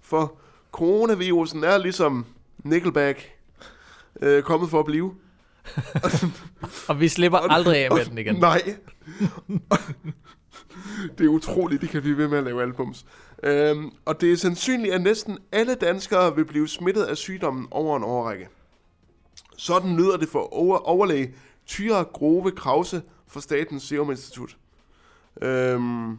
for 0.00 0.34
coronavirusen 0.72 1.64
er 1.64 1.78
ligesom 1.78 2.26
Nickelback 2.64 3.30
øh, 4.22 4.42
kommet 4.42 4.70
for 4.70 4.78
at 4.80 4.86
blive. 4.86 5.14
Og 6.88 7.00
vi 7.00 7.08
slipper 7.08 7.38
Og- 7.38 7.52
aldrig 7.52 7.76
af 7.84 7.90
med 7.96 8.04
den 8.04 8.18
igen. 8.18 8.34
Nej 8.50 8.62
det 11.18 11.24
er 11.24 11.28
utroligt, 11.28 11.82
de 11.82 11.86
kan 11.86 12.02
blive 12.02 12.16
ved 12.16 12.28
med 12.28 12.38
at 12.38 12.44
lave 12.44 12.62
albums. 12.62 13.06
Øhm, 13.42 13.90
og 14.04 14.20
det 14.20 14.32
er 14.32 14.36
sandsynligt, 14.36 14.94
at 14.94 15.00
næsten 15.02 15.38
alle 15.52 15.74
danskere 15.74 16.36
vil 16.36 16.44
blive 16.44 16.68
smittet 16.68 17.02
af 17.02 17.16
sygdommen 17.16 17.68
over 17.70 17.96
en 17.96 18.04
årrække. 18.04 18.48
Sådan 19.56 19.96
lyder 19.96 20.16
det 20.16 20.28
for 20.28 20.54
over- 20.54 20.76
overlæge 20.88 21.34
Tyre 21.66 22.04
Grove 22.04 22.50
Krause 22.50 23.02
fra 23.28 23.40
Statens 23.40 23.82
Serum 23.82 24.10
Institut. 24.10 24.56
Øhm, 25.42 26.18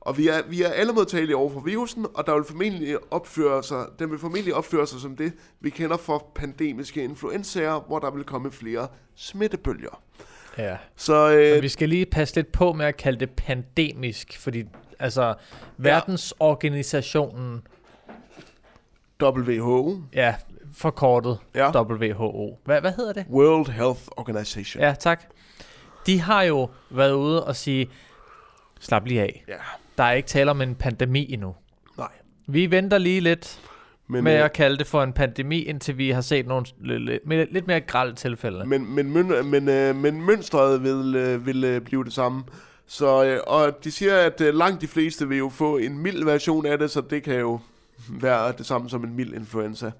og 0.00 0.18
vi 0.18 0.28
er, 0.28 0.42
vi 0.48 0.62
er 0.62 0.68
alle 0.68 0.92
modtagelige 0.92 1.36
over 1.36 1.50
for 1.52 1.60
virusen, 1.60 2.06
og 2.14 2.26
der 2.26 2.34
vil 2.34 2.44
formentlig 2.44 3.12
opføre 3.12 3.62
sig, 3.62 3.86
den 3.98 4.10
vil 4.10 4.18
formentlig 4.18 4.54
opføre 4.54 4.86
sig 4.86 5.00
som 5.00 5.16
det, 5.16 5.32
vi 5.60 5.70
kender 5.70 5.96
fra 5.96 6.18
pandemiske 6.34 7.04
influenzaer, 7.04 7.80
hvor 7.80 7.98
der 7.98 8.10
vil 8.10 8.24
komme 8.24 8.50
flere 8.50 8.88
smittebølger. 9.14 10.02
Ja. 10.58 10.76
Så 10.96 11.30
øh, 11.30 11.62
vi 11.62 11.68
skal 11.68 11.88
lige 11.88 12.06
passe 12.06 12.34
lidt 12.34 12.52
på 12.52 12.72
med 12.72 12.86
at 12.86 12.96
kalde 12.96 13.20
det 13.20 13.30
pandemisk, 13.30 14.38
fordi 14.38 14.64
altså 14.98 15.34
verdensorganisationen, 15.76 17.62
WHO, 19.22 19.98
ja, 20.12 20.34
forkortet 20.74 21.38
ja, 21.54 21.82
WHO. 21.82 22.58
Hvad, 22.64 22.80
hvad 22.80 22.92
hedder 22.92 23.12
det? 23.12 23.26
World 23.30 23.70
Health 23.70 24.00
Organization. 24.16 24.82
Ja, 24.82 24.94
tak. 24.98 25.24
De 26.06 26.20
har 26.20 26.42
jo 26.42 26.70
været 26.90 27.12
ude 27.12 27.44
og 27.44 27.56
sige, 27.56 27.90
slap 28.80 29.06
lige 29.06 29.20
af. 29.20 29.44
Ja. 29.48 29.54
Der 29.98 30.04
er 30.04 30.12
ikke 30.12 30.28
tale 30.28 30.50
om 30.50 30.60
en 30.60 30.74
pandemi 30.74 31.32
endnu. 31.32 31.54
Nej. 31.98 32.08
Vi 32.46 32.70
venter 32.70 32.98
lige 32.98 33.20
lidt 33.20 33.60
Men, 34.08 34.24
med 34.24 34.38
øh, 34.38 34.44
at 34.44 34.52
kalde 34.52 34.76
det 34.78 34.86
for 34.86 35.02
en 35.02 35.12
pandemi, 35.12 35.62
indtil 35.62 35.98
vi 35.98 36.10
har 36.10 36.20
set 36.20 36.46
nogle 36.46 36.66
lidt, 36.80 37.28
lidt, 37.28 37.52
lidt 37.52 37.66
mere 37.66 37.80
grælde 37.80 38.14
tilfælde. 38.14 38.66
men, 38.66 38.94
men, 38.94 39.12
men, 39.12 39.50
men, 39.50 39.68
øh, 39.68 39.96
men 39.96 40.22
mønstret 40.26 40.82
vil, 40.82 41.14
øh, 41.16 41.46
vil 41.46 41.64
øh, 41.64 41.80
blive 41.80 42.04
det 42.04 42.12
samme. 42.12 42.44
Så, 42.86 43.24
øh, 43.24 43.40
og 43.46 43.84
de 43.84 43.90
siger, 43.92 44.16
at 44.18 44.40
øh, 44.40 44.54
langt 44.54 44.80
de 44.80 44.86
fleste 44.86 45.28
vil 45.28 45.38
jo 45.38 45.48
få 45.48 45.76
en 45.76 45.98
mild 45.98 46.24
version 46.24 46.66
af 46.66 46.78
det, 46.78 46.90
så 46.90 47.00
det 47.00 47.22
kan 47.22 47.38
jo 47.40 47.60
være 48.20 48.52
det 48.58 48.66
samme 48.66 48.90
som 48.90 49.04
en 49.04 49.16
mild 49.16 49.34
influenza. 49.34 49.90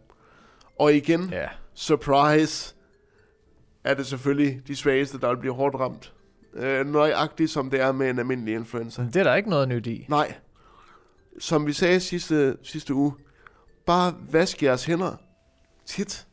Og 0.78 0.94
igen, 0.94 1.28
Ja. 1.32 1.46
surprise, 1.74 2.74
er 3.84 3.94
det 3.94 4.06
selvfølgelig 4.06 4.60
de 4.68 4.76
svageste, 4.76 5.20
der 5.20 5.28
vil 5.28 5.36
blive 5.36 5.54
hårdt 5.54 5.74
ramt. 5.80 6.12
Øh, 6.54 6.86
nøjagtigt 6.86 7.50
som 7.50 7.70
det 7.70 7.80
er 7.80 7.92
med 7.92 8.10
en 8.10 8.18
almindelig 8.18 8.54
influenza. 8.54 9.02
Det 9.02 9.16
er 9.16 9.24
der 9.24 9.34
ikke 9.34 9.50
noget 9.50 9.68
nyt 9.68 9.86
i. 9.86 10.06
Nej. 10.08 10.34
Som 11.38 11.66
vi 11.66 11.72
sagde 11.72 12.00
sidste, 12.00 12.56
sidste 12.62 12.94
uge, 12.94 13.12
bare 13.86 14.14
vask 14.30 14.62
jeres 14.62 14.84
hænder 14.84 15.16
tit. 15.86 16.26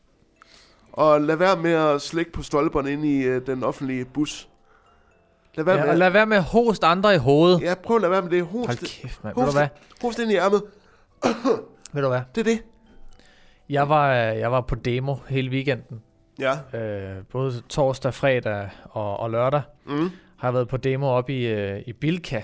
Og 0.92 1.20
lad 1.20 1.36
være 1.36 1.56
med 1.56 1.72
at 1.72 2.02
slække 2.02 2.32
på 2.32 2.42
stolperne 2.42 2.92
ind 2.92 3.04
i 3.04 3.22
øh, 3.22 3.46
den 3.46 3.64
offentlige 3.64 4.04
bus. 4.04 4.48
Lad 5.54 5.64
være 5.64 5.74
Ja, 5.76 5.82
og 5.82 5.88
med 5.88 5.96
lad 5.96 6.10
være 6.10 6.26
med 6.26 6.36
at 6.36 6.42
hoste 6.44 6.86
andre 6.86 7.14
i 7.14 7.18
hovedet. 7.18 7.60
Ja, 7.60 7.74
prøv 7.74 7.96
at 7.96 8.00
lade 8.02 8.10
være 8.12 8.22
med 8.22 8.30
det. 8.30 8.46
Host, 8.46 8.66
Hold 8.66 8.78
kæft, 8.78 9.24
mand. 9.24 9.34
Ved 9.36 9.42
du 9.42 9.46
host, 9.46 9.56
hvad? 9.58 9.68
host 10.02 10.18
ind 10.18 10.30
i 10.32 10.36
ærmet. 10.36 10.62
Ved 11.92 12.02
du 12.02 12.08
hvad? 12.08 12.20
Det 12.34 12.40
er 12.40 12.44
det. 12.44 12.62
Jeg 13.68 13.88
var, 13.88 14.10
øh, 14.12 14.38
jeg 14.38 14.52
var 14.52 14.60
på 14.60 14.74
demo 14.74 15.14
hele 15.28 15.50
weekenden. 15.50 16.02
Ja. 16.38 16.78
Øh, 16.80 17.24
både 17.32 17.60
torsdag, 17.68 18.14
fredag 18.14 18.70
og, 18.84 19.16
og 19.20 19.30
lørdag 19.30 19.62
Mm. 19.84 20.10
har 20.36 20.48
jeg 20.48 20.54
været 20.54 20.68
på 20.68 20.76
demo 20.76 21.06
op 21.06 21.30
i, 21.30 21.46
øh, 21.46 21.82
i 21.86 21.92
Bilka 21.92 22.42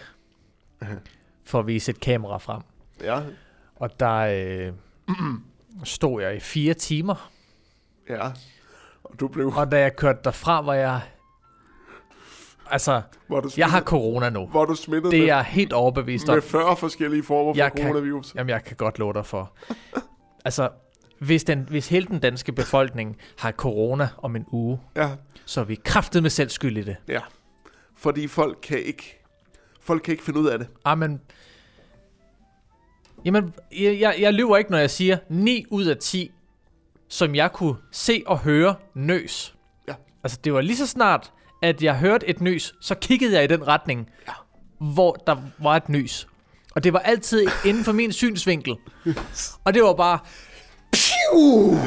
for 1.45 1.59
at 1.59 1.67
vise 1.67 1.91
et 1.91 2.01
kamera 2.01 2.39
frem. 2.39 2.63
Ja. 3.03 3.21
Og 3.77 4.01
der 4.01 4.15
øh, 4.17 4.73
stod 5.85 6.23
jeg 6.23 6.37
i 6.37 6.41
fire 6.41 6.75
timer. 6.75 7.31
Ja. 8.09 8.31
Og 9.05 9.21
du 9.21 9.29
blev... 9.29 9.53
Og 9.57 9.71
da 9.71 9.81
jeg 9.81 9.97
kørte 9.97 10.19
derfra, 10.25 10.61
var 10.63 10.75
jeg... 10.75 11.01
Altså, 12.71 13.03
Var 13.29 13.41
du 13.41 13.51
jeg 13.57 13.71
har 13.71 13.81
corona 13.81 14.31
nu. 14.31 14.49
var 14.53 14.65
du 14.65 14.75
smittet 14.75 15.11
Det 15.13 15.19
er 15.19 15.23
med, 15.23 15.27
jeg 15.27 15.45
helt 15.45 15.73
overbevist 15.73 16.29
om. 16.29 16.35
med 16.35 16.43
40 16.43 16.77
forskellige 16.77 17.23
former 17.23 17.53
for 17.55 17.59
Jeg 17.59 17.73
kan- 17.73 17.85
coronavirus? 17.85 18.35
Jamen, 18.35 18.51
jeg 18.51 18.65
kan 18.65 18.77
godt 18.77 18.99
love 18.99 19.13
dig 19.13 19.27
for. 19.27 19.53
Altså, 20.45 20.69
hvis, 21.19 21.45
den, 21.45 21.67
hvis 21.71 21.89
hele 21.89 22.07
den 22.07 22.19
danske 22.21 22.53
befolkning 22.53 23.17
har 23.39 23.53
corona 23.53 24.09
om 24.19 24.37
en 24.37 24.45
uge, 24.53 24.81
Ja. 24.97 25.11
så 25.45 25.61
er 25.61 25.65
vi 25.65 25.75
kraftet 25.85 26.23
med 26.23 26.31
selv 26.31 26.49
skyld 26.51 26.77
i 26.79 26.83
det. 26.83 26.97
Fordi 27.97 28.27
folk 28.29 28.59
kan 28.63 28.79
ikke... 28.79 29.23
Folk 29.81 30.03
kan 30.03 30.13
ikke 30.13 30.25
finde 30.25 30.41
ud 30.41 30.47
af 30.47 30.59
det. 30.59 30.69
Amen. 30.85 31.21
Jamen, 33.29 33.53
jeg, 33.81 34.01
jeg, 34.01 34.15
jeg 34.19 34.33
lyver 34.35 34.57
ikke, 34.57 34.71
når 34.71 34.79
jeg 34.79 34.91
siger 34.91 35.19
9 35.29 35.65
ud 35.71 35.85
af 35.85 35.97
10, 35.97 36.31
som 37.09 37.35
jeg 37.35 37.53
kunne 37.53 37.75
se 37.93 38.23
og 38.27 38.39
høre 38.39 38.75
nøs. 38.95 39.55
Ja. 39.89 39.95
Altså, 40.23 40.39
det 40.45 40.53
var 40.55 40.61
lige 40.61 40.77
så 40.77 40.87
snart, 40.87 41.33
at 41.63 41.83
jeg 41.83 41.99
hørte 41.99 42.29
et 42.29 42.41
nys, 42.41 42.75
så 42.81 42.95
kiggede 42.95 43.35
jeg 43.35 43.45
i 43.45 43.47
den 43.47 43.69
retning, 43.69 44.11
Ja. 44.29 44.33
hvor 44.93 45.13
der 45.27 45.37
var 45.59 45.77
et 45.77 45.89
nys. 45.89 46.29
Og 46.75 46.85
det 46.85 46.93
var 46.93 46.99
altid 46.99 47.47
inden 47.67 47.85
for 47.85 47.93
min 47.93 48.13
synsvinkel. 48.13 48.77
Og 49.65 49.75
det 49.75 49.83
var 49.83 49.95
bare 49.95 50.19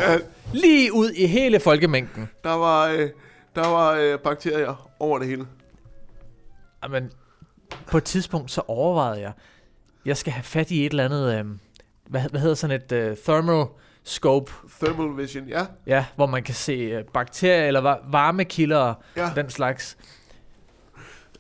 Ja, 0.08 0.18
lige 0.54 0.94
ud 0.94 1.10
i 1.10 1.26
hele 1.28 1.60
folkemængden. 1.60 2.30
der 2.44 2.54
var, 2.54 2.88
øh, 2.88 3.10
der 3.56 3.68
var 3.68 3.92
øh, 3.92 4.20
bakterier 4.20 4.90
over 5.00 5.20
det 5.20 5.28
hele. 5.28 5.46
Jamen, 6.84 7.12
på 7.88 7.98
et 7.98 8.04
tidspunkt 8.04 8.52
så 8.52 8.62
overvejede 8.68 9.22
jeg, 9.22 9.32
jeg 10.06 10.18
skal 10.18 10.34
have 10.34 10.44
fat 10.44 10.72
i 10.72 10.86
et 10.86 10.90
eller 10.90 11.06
andet, 11.06 11.40
øh, 11.40 11.46
hvad, 12.10 12.22
hvad 12.32 12.40
hedder 12.42 12.56
sådan 12.56 12.76
et 12.82 12.92
øh, 12.92 13.18
thermoscope, 13.18 14.52
Thermal 14.84 15.24
vision, 15.24 15.48
ja. 15.48 15.66
ja, 15.88 16.06
hvor 16.16 16.26
man 16.26 16.44
kan 16.44 16.56
se 16.56 16.74
øh, 16.74 17.04
bakterier 17.14 17.68
eller 17.68 17.82
va- 17.96 18.12
varmekilder 18.12 18.78
og 18.78 18.96
ja. 19.18 19.30
den 19.36 19.50
slags. 19.50 19.98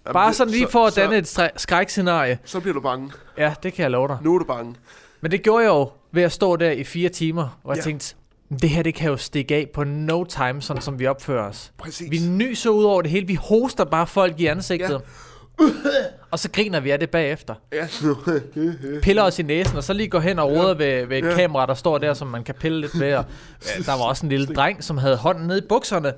Jamen, 0.05 0.13
Bare 0.13 0.27
det- 0.27 0.35
sådan 0.35 0.51
lige 0.51 0.65
så- 0.65 0.71
for 0.71 0.85
at 0.87 0.93
så- 0.93 1.01
danne 1.01 1.17
et 1.17 1.27
stre- 1.39 1.49
skrækscenarie. 1.57 2.39
Så 2.45 2.59
bliver 2.59 2.73
du 2.73 2.81
bange. 2.81 3.11
Ja, 3.37 3.53
det 3.63 3.73
kan 3.73 3.83
jeg 3.83 3.91
love 3.91 4.07
dig. 4.07 4.17
Nu 4.21 4.35
er 4.35 4.39
du 4.39 4.45
bange. 4.45 4.75
Men 5.21 5.31
det 5.31 5.41
gjorde 5.43 5.63
jeg 5.63 5.69
jo 5.69 5.89
ved 6.11 6.23
at 6.23 6.31
stå 6.31 6.55
der 6.55 6.71
i 6.71 6.83
fire 6.83 7.09
timer, 7.09 7.59
og 7.63 7.75
jeg 7.75 7.77
Ja. 7.77 7.81
tænkte, 7.89 8.15
det 8.61 8.69
her 8.69 8.83
det 8.83 8.93
kan 8.95 9.09
jo 9.09 9.17
stikke 9.17 9.55
af 9.55 9.69
på 9.73 9.83
no 9.83 10.23
time, 10.23 10.61
sådan 10.61 10.81
som 10.81 10.99
vi 10.99 11.07
opfører 11.07 11.49
os. 11.49 11.71
Præcis. 11.77 12.11
Vi 12.11 12.19
nyser 12.29 12.69
ud 12.69 12.83
over 12.83 13.01
det 13.01 13.11
hele, 13.11 13.27
vi 13.27 13.35
hoster 13.35 13.85
bare 13.85 14.07
folk 14.07 14.39
i 14.39 14.45
ansigtet 14.45 15.01
og 16.31 16.39
så 16.39 16.49
griner 16.51 16.79
vi 16.79 16.91
af 16.91 16.99
det 16.99 17.09
bagefter. 17.09 17.55
Piller 19.03 19.23
os 19.23 19.39
i 19.39 19.43
næsen, 19.43 19.77
og 19.77 19.83
så 19.83 19.93
lige 19.93 20.09
går 20.09 20.19
hen 20.19 20.39
og 20.39 20.49
råder 20.51 20.73
ved, 20.73 21.05
ved 21.05 21.23
et 21.23 21.35
kamera, 21.35 21.65
der 21.65 21.73
står 21.73 21.97
der, 21.97 22.13
som 22.13 22.27
man 22.27 22.43
kan 22.43 22.55
pille 22.55 22.81
lidt 22.81 22.99
ved. 22.99 23.13
Og, 23.15 23.25
ja, 23.65 23.83
der 23.83 23.97
var 23.97 24.03
også 24.03 24.25
en 24.25 24.29
lille 24.29 24.45
dreng, 24.45 24.83
som 24.83 24.97
havde 24.97 25.17
hånden 25.17 25.47
nede 25.47 25.59
i 25.59 25.67
bukserne. 25.69 26.13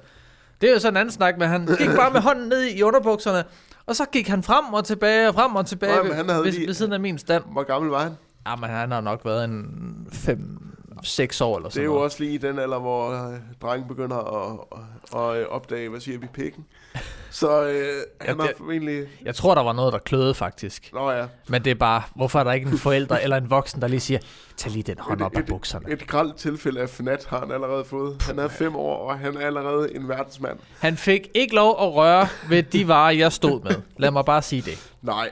Det 0.62 0.70
er 0.70 0.74
jo 0.74 0.80
sådan 0.80 0.94
en 0.94 0.98
anden 0.98 1.12
snak, 1.12 1.38
men 1.38 1.48
han 1.48 1.66
gik 1.78 1.90
bare 1.96 2.12
med 2.12 2.22
hånden 2.22 2.50
ned 2.50 2.64
i 2.64 2.82
underbukserne, 2.82 3.44
og 3.86 3.96
så 3.96 4.06
gik 4.12 4.28
han 4.28 4.44
frem 4.44 4.74
og 4.74 4.86
tilbage 4.86 5.28
og 5.28 5.34
frem 5.34 5.56
og 5.56 5.66
tilbage 5.66 5.96
Nej, 5.96 6.02
ved, 6.02 6.14
han 6.14 6.30
havde 6.30 6.44
ved, 6.44 6.52
lige... 6.52 6.68
ved 6.68 6.74
siden 6.74 6.94
af 6.94 7.00
min 7.00 7.18
stand. 7.18 7.44
Hvor 7.52 7.64
gammel 7.64 7.92
var 7.92 8.04
han? 8.04 8.12
Jamen, 8.48 8.70
han 8.70 8.92
har 8.92 9.02
nok 9.02 9.26
været 9.26 9.44
en 9.44 9.65
5, 10.12 10.73
seks 11.04 11.42
år 11.42 11.58
eller 11.58 11.70
sådan 11.70 11.80
Det 11.80 11.82
er 11.82 11.86
jo 11.86 11.92
noget. 11.92 12.06
også 12.06 12.24
lige 12.24 12.38
den 12.38 12.60
alder, 12.60 12.80
hvor 12.80 13.10
øh, 13.10 13.39
drengen 13.62 13.88
begynder 13.88 14.18
at, 14.18 14.60
at, 14.72 15.22
at 15.22 15.42
øh, 15.42 15.48
opdage, 15.48 15.89
hvad 15.89 16.00
siger 16.00 16.18
vi, 16.20 16.28
pikken. 16.34 16.66
Så 17.32 17.63
øh, 17.63 18.04
han 18.22 18.38
jeg, 18.38 18.46
har 18.46 18.54
formentlig... 18.58 19.08
Jeg 19.26 19.36
tror, 19.36 19.56
der 19.56 19.63
var 19.63 19.74
noget, 19.74 19.94
der 19.94 20.00
kløede 20.00 20.34
faktisk. 20.34 20.89
Nå 20.94 21.12
ja. 21.12 21.26
Men 21.48 21.63
det 21.66 21.72
er 21.72 21.76
bare, 21.76 22.02
hvorfor 22.16 22.39
er 22.39 22.44
der 22.44 22.52
ikke 22.52 22.70
en 22.70 22.78
forælder 22.78 23.18
eller 23.18 23.38
en 23.38 23.50
voksen, 23.50 23.82
der 23.82 23.88
lige 23.88 24.00
siger, 24.00 24.20
tag 24.58 24.72
lige 24.72 24.84
den 24.84 24.96
hånd 25.00 25.20
et, 25.20 25.26
op 25.26 25.34
et, 25.34 25.38
af 25.38 25.46
bukserne. 25.46 25.92
Et 25.92 26.08
gralt 26.08 26.36
tilfælde 26.36 26.82
af 26.82 26.89
fnat 26.89 27.26
har 27.30 27.39
han 27.39 27.52
allerede 27.52 27.86
fået. 27.86 28.22
Han 28.22 28.39
er 28.39 28.48
fem 28.48 28.76
år, 28.76 29.10
og 29.10 29.20
han 29.20 29.38
er 29.38 29.46
allerede 29.46 29.96
en 29.96 30.08
verdensmand. 30.08 30.60
Han 30.80 30.98
fik 30.98 31.28
ikke 31.34 31.56
lov 31.56 31.78
at 31.82 31.94
røre 31.94 32.28
ved 32.50 32.63
de 32.63 32.88
varer, 32.88 33.12
jeg 33.12 33.34
stod 33.34 33.63
med. 33.63 33.76
Lad 33.98 34.12
mig 34.12 34.26
bare 34.26 34.42
sige 34.42 34.62
det. 34.62 34.92
Nej. 35.02 35.30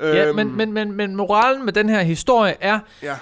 Ja, 0.00 0.26
øhm. 0.26 0.36
men, 0.36 0.56
men, 0.56 0.72
men, 0.72 0.92
men 0.92 1.16
moralen 1.16 1.64
med 1.64 1.72
den 1.72 1.88
her 1.88 2.02
historie 2.02 2.56
er, 2.60 2.80
ja 3.02 3.16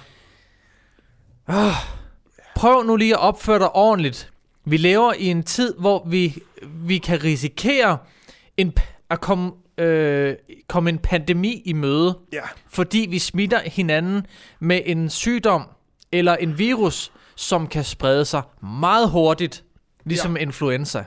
prøv 2.57 2.83
nu 2.83 2.97
lige 2.97 3.15
at 3.15 3.21
opføre 3.21 3.59
dig 3.59 3.75
ordentligt. 3.75 4.33
Vi 4.65 4.77
lever 4.77 5.13
i 5.13 5.27
en 5.27 5.43
tid, 5.43 5.75
hvor 5.79 6.05
vi, 6.07 6.43
vi 6.63 6.99
kan 6.99 7.25
risikere 7.25 7.99
en, 8.57 8.73
at 9.11 9.21
komme, 9.21 9.53
øh, 9.79 10.37
komme 10.69 10.91
en 10.91 10.99
pandemi 10.99 11.63
i 11.65 11.73
møde, 11.73 12.19
ja, 12.33 12.41
fordi 12.69 13.07
vi 13.11 13.19
smitter 13.19 13.61
hinanden 13.61 14.27
med 14.61 14.81
en 14.85 15.11
sygdom 15.11 15.63
eller 16.13 16.37
en 16.37 16.59
virus, 16.59 17.13
som 17.35 17.67
kan 17.67 17.85
sprede 17.85 18.25
sig 18.25 18.43
meget 18.63 19.11
hurtigt, 19.11 19.65
ligesom 20.05 20.37
ja. 20.37 20.43
influenza. 20.43 21.05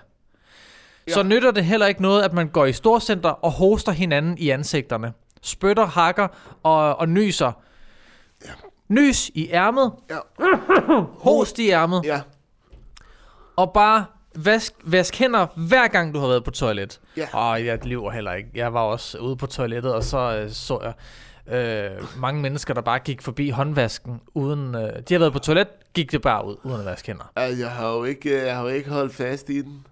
Ja. 1.07 1.13
Så 1.13 1.23
nytter 1.23 1.51
det 1.51 1.65
heller 1.65 1.87
ikke 1.87 2.01
noget, 2.01 2.23
at 2.23 2.33
man 2.33 2.47
går 2.47 2.65
i 2.65 2.73
storcenter 2.73 3.29
og 3.29 3.51
hoster 3.51 3.91
hinanden 3.91 4.37
i 4.37 4.49
ansigterne. 4.49 5.13
Spytter, 5.41 5.85
hakker 5.85 6.27
og, 6.63 6.95
og 6.95 7.09
nyser. 7.09 7.51
Nys 8.89 9.29
i 9.29 9.49
ærmet, 9.51 9.91
ja, 10.09 10.17
host 11.19 11.59
i 11.59 11.69
ærmet, 11.69 12.01
ja, 12.05 12.21
og 13.55 13.73
bare 13.73 14.05
vask, 14.35 14.73
vask 14.83 15.15
hænder 15.15 15.47
hver 15.67 15.87
gang 15.87 16.13
du 16.13 16.19
har 16.19 16.27
været 16.27 16.43
på 16.43 16.51
toilet. 16.51 16.99
Ja. 17.17 17.27
Og 17.33 17.65
jeg 17.65 17.85
lyver 17.85 18.11
heller 18.11 18.33
ikke. 18.33 18.49
Jeg 18.55 18.73
var 18.73 18.81
også 18.81 19.17
ude 19.17 19.35
på 19.35 19.47
toilettet, 19.47 19.93
og 19.93 20.03
så 20.03 20.17
øh, 20.37 20.51
så 20.51 20.79
jeg 20.83 20.93
øh, 21.55 22.19
mange 22.19 22.41
mennesker, 22.41 22.73
der 22.73 22.81
bare 22.81 22.99
gik 22.99 23.21
forbi 23.21 23.49
håndvasken 23.49 24.21
uden... 24.33 24.75
Øh, 24.75 24.89
de 25.09 25.13
har 25.13 25.19
været 25.19 25.33
på 25.33 25.39
toilet, 25.39 25.67
gik 25.93 26.11
det 26.11 26.21
bare 26.21 26.45
ud, 26.45 26.55
uden 26.63 26.79
at 26.79 26.85
vaske 26.85 27.07
hænder. 27.07 27.31
Altså, 27.35 27.59
jeg 27.63 27.71
har 27.71 27.89
jo 27.89 28.03
ikke, 28.03 28.45
jeg 28.45 28.55
har 28.55 28.61
jo 28.61 28.67
ikke 28.67 28.89
holdt 28.89 29.15
fast 29.15 29.49
i 29.49 29.61
den. 29.61 29.85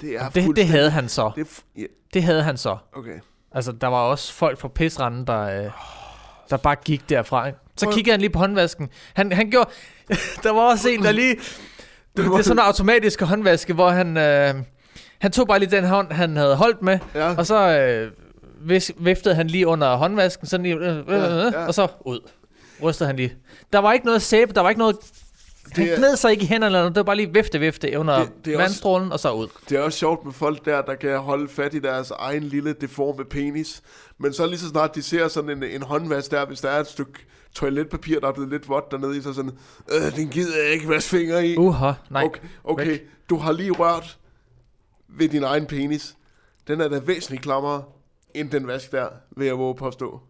Det 0.00 0.16
er 0.16 0.28
Det, 0.28 0.56
det 0.56 0.66
havde 0.66 0.90
han 0.90 1.08
så. 1.08 1.30
Det 1.36 1.62
ja, 1.76 1.82
Det 2.14 2.22
havde 2.22 2.42
han 2.42 2.56
så. 2.56 2.76
okay. 2.92 3.20
Altså, 3.52 3.72
der 3.72 3.86
var 3.86 4.00
også 4.00 4.32
folk 4.32 4.58
fra 4.58 4.68
pisranden, 4.68 5.26
der, 5.26 5.64
øh, 5.64 5.70
der 6.50 6.56
bare 6.56 6.74
gik 6.84 7.08
derfra. 7.08 7.46
Ikke? 7.46 7.58
Så 7.76 7.90
kiggede 7.90 8.10
han 8.12 8.20
lige 8.20 8.30
på 8.30 8.38
håndvasken. 8.38 8.88
Han, 9.14 9.32
han 9.32 9.50
gjorde... 9.50 9.70
der 10.42 10.50
var 10.52 10.60
også 10.60 10.88
en, 10.88 11.02
der 11.02 11.12
lige... 11.12 11.34
Det, 12.16 12.24
det 12.24 12.26
er 12.26 12.42
sådan 12.42 12.52
en 12.58 12.64
automatisk 12.64 13.20
håndvaske, 13.20 13.74
hvor 13.74 13.90
han... 13.90 14.16
Øh, 14.16 14.54
han 15.18 15.32
tog 15.32 15.46
bare 15.48 15.58
lige 15.58 15.70
den 15.70 15.84
hånd, 15.84 16.12
han 16.12 16.36
havde 16.36 16.56
holdt 16.56 16.82
med, 16.82 16.98
Ja, 17.14 17.34
og 17.36 17.46
så 17.46 17.68
øh, 17.78 18.10
vis, 18.68 18.92
viftede 18.98 19.34
han 19.34 19.46
lige 19.46 19.66
under 19.66 19.96
håndvasken, 19.96 20.46
sådan 20.46 20.64
lige, 20.64 20.74
øh, 20.76 20.96
øh, 20.98 21.04
øh, 21.08 21.08
Ja, 21.08 21.44
ja. 21.60 21.66
og 21.66 21.74
så 21.74 21.88
ud. 22.06 22.20
Rystede 22.82 23.06
han 23.06 23.16
lige. 23.16 23.34
Der 23.72 23.78
var 23.78 23.92
ikke 23.92 24.06
noget 24.06 24.22
sæbe, 24.22 24.52
der 24.52 24.60
var 24.60 24.68
ikke 24.68 24.78
noget... 24.78 24.96
Han 25.72 25.84
Det 25.86 25.92
er- 25.92 25.96
gned 25.96 26.16
sig 26.16 26.30
ikke 26.30 26.42
i 26.42 26.46
hænderne 26.46 26.66
eller 26.66 26.78
noget, 26.78 26.94
det 26.94 26.96
var 26.96 27.02
bare 27.04 27.16
lige 27.16 27.32
vifte, 27.32 27.60
vifte 27.60 27.98
under 27.98 28.18
Det- 28.18 28.28
det 28.44 28.52
er 28.52 28.56
også- 28.56 28.64
vandstrålen, 28.64 29.12
og 29.12 29.20
så 29.20 29.30
ud. 29.32 29.48
det 29.68 29.78
er 29.78 29.82
også 29.82 29.98
sjovt 29.98 30.24
med 30.24 30.32
folk 30.32 30.64
der, 30.64 30.82
der 30.82 30.94
kan 30.94 31.18
holde 31.18 31.48
fat 31.48 31.74
i 31.74 31.78
deres 31.78 32.10
egen 32.10 32.42
lille 32.42 32.72
deforme 32.80 33.24
penis. 33.24 33.82
Men 34.18 34.32
så 34.32 34.46
lige 34.46 34.58
så 34.58 34.68
snart 34.68 34.94
de 34.94 35.02
ser 35.02 35.28
sådan 35.28 35.50
en, 35.50 35.62
en 35.62 35.82
håndvask 35.82 36.30
der, 36.30 36.46
hvis 36.46 36.60
der 36.60 36.68
er 36.70 36.80
et 36.80 36.86
stykke 36.86 37.12
toiletpapir, 37.54 38.20
der 38.20 38.28
er 38.28 38.32
blevet 38.32 38.50
lidt 38.50 38.68
vådt 38.68 38.90
dernede 38.90 39.16
i, 39.18 39.22
så 39.22 39.32
sådan, 39.32 39.58
øh, 39.92 40.16
den 40.16 40.28
gider 40.28 40.62
jeg 40.64 40.72
ikke 40.72 40.88
vaske 40.88 41.10
fingre 41.10 41.46
i. 41.46 41.56
Uha, 41.56 41.92
nej. 42.10 42.24
Okay, 42.24 42.40
okay. 42.64 42.98
du 43.30 43.36
har 43.36 43.52
lige 43.52 43.70
rørt 43.70 44.18
ved 45.08 45.28
din 45.28 45.42
egen 45.42 45.66
penis. 45.66 46.16
Den 46.66 46.80
er 46.80 46.88
da 46.88 46.98
væsentligt 46.98 47.42
klammere 47.42 47.84
end 48.34 48.50
den 48.50 48.66
vask 48.66 48.92
der, 48.92 49.08
vil 49.36 49.46
jeg 49.46 49.58
våge 49.58 49.74
påstå. 49.74 50.20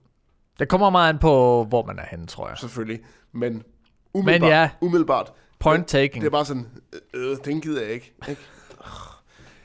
Det 0.58 0.68
kommer 0.68 0.90
meget 0.90 1.08
an 1.08 1.18
på, 1.18 1.64
hvor 1.68 1.84
man 1.84 1.98
er 1.98 2.06
henne, 2.10 2.26
tror 2.26 2.48
jeg. 2.48 2.58
Selvfølgelig. 2.58 3.00
Men 3.32 3.62
umiddelbart, 4.14 4.50
ja. 4.50 4.70
umiddelbart 4.80 5.32
Point 5.58 5.86
taking. 5.88 6.20
det 6.22 6.26
er 6.26 6.30
bare 6.30 6.44
sådan, 6.44 6.66
øh, 7.14 7.30
øh, 7.30 7.36
den 7.44 7.60
gider 7.60 7.82
jeg 7.82 7.90
ikke. 7.90 8.12
ikke? 8.28 8.40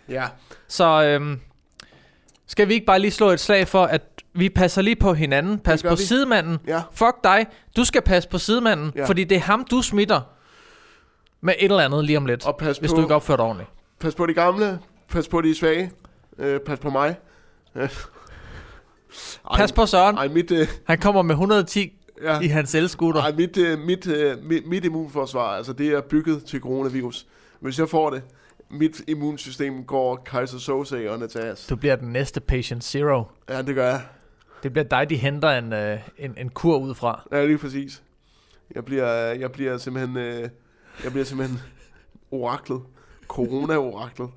Ja, 0.09 0.27
Så 0.67 1.03
øhm, 1.03 1.39
skal 2.47 2.67
vi 2.67 2.73
ikke 2.73 2.85
bare 2.85 2.99
lige 2.99 3.11
slå 3.11 3.29
et 3.29 3.39
slag 3.39 3.67
for, 3.67 3.83
at 3.83 4.01
vi 4.33 4.49
passer 4.49 4.81
lige 4.81 4.95
på 4.95 5.13
hinanden. 5.13 5.59
Pas 5.59 5.83
på 5.83 5.89
vi. 5.95 6.01
sidemanden. 6.03 6.57
ja, 6.67 6.81
Fuck 6.91 7.15
dig. 7.23 7.45
Du 7.75 7.83
skal 7.83 8.01
passe 8.01 8.29
på 8.29 8.37
sidemanden, 8.37 8.91
Ja. 8.95 9.05
fordi 9.05 9.23
det 9.23 9.35
er 9.35 9.41
ham, 9.41 9.65
du 9.71 9.81
smitter 9.81 10.21
med 11.41 11.53
et 11.59 11.63
eller 11.71 11.79
andet 11.85 12.05
lige 12.05 12.17
om 12.17 12.25
lidt, 12.25 12.45
og 12.45 12.57
pas 12.57 12.77
hvis 12.77 12.91
på, 12.91 12.95
du 12.95 13.01
ikke 13.01 13.15
opfører 13.15 13.37
dig 13.37 13.45
ordentligt. 13.45 13.69
pas 13.99 14.15
på 14.15 14.25
de 14.25 14.33
gamle, 14.33 14.79
pas 15.09 15.27
på 15.27 15.41
de 15.41 15.55
svage, 15.55 15.91
øh, 16.37 16.59
pas 16.59 16.79
på 16.79 16.89
mig. 16.89 17.15
Øh. 17.75 17.89
Ej, 19.51 19.57
Pas 19.57 19.71
på 19.71 19.85
Søren. 19.85 20.17
Ej, 20.17 20.27
mit, 20.27 20.51
øh, 20.51 20.67
Han 20.87 20.97
kommer 20.97 21.21
med 21.21 21.35
110 21.35 21.93
ja, 22.23 22.39
i 22.39 22.47
hans 22.47 22.75
elskutter. 22.75 23.21
ej, 23.21 23.31
mit, 23.31 23.57
øh, 23.57 23.79
mit, 23.79 24.07
øh, 24.07 24.43
mit, 24.43 24.67
mit 24.67 24.85
immunforsvar, 24.85 25.47
altså 25.57 25.73
det 25.73 25.87
er 25.87 26.01
bygget 26.01 26.45
til 26.45 26.59
coronavirus. 26.59 27.25
Hvis 27.59 27.79
jeg 27.79 27.89
får 27.89 28.09
det, 28.09 28.21
mit 28.69 29.01
immunsystem 29.07 29.83
går 29.83 30.15
Kaiser 30.15 30.57
Soze 30.59 31.11
og 31.11 31.19
Natas. 31.19 31.65
Du 31.69 31.75
bliver 31.75 31.95
den 31.95 32.13
næste 32.13 32.39
patient 32.39 32.83
zero. 32.83 33.23
Ja, 33.49 33.61
det 33.61 33.75
gør 33.75 33.89
jeg. 33.89 34.01
Det 34.63 34.71
bliver 34.73 34.83
dig, 34.85 35.09
de 35.09 35.15
henter 35.17 35.49
en, 35.49 35.73
øh, 35.73 35.99
en, 36.17 36.33
en 36.37 36.49
kur 36.49 36.77
ud 36.77 36.95
fra. 36.95 37.27
Ja, 37.31 37.45
lige 37.45 37.57
præcis. 37.57 38.03
Jeg 38.75 38.85
bliver, 38.85 39.07
jeg 39.13 39.51
bliver 39.51 39.77
simpelthen, 39.77 40.17
øh, 40.17 40.49
jeg 41.03 41.11
bliver 41.11 41.25
simpelthen 41.25 41.59
oraklet. 42.31 42.81
Corona-oraklet. 43.27 44.29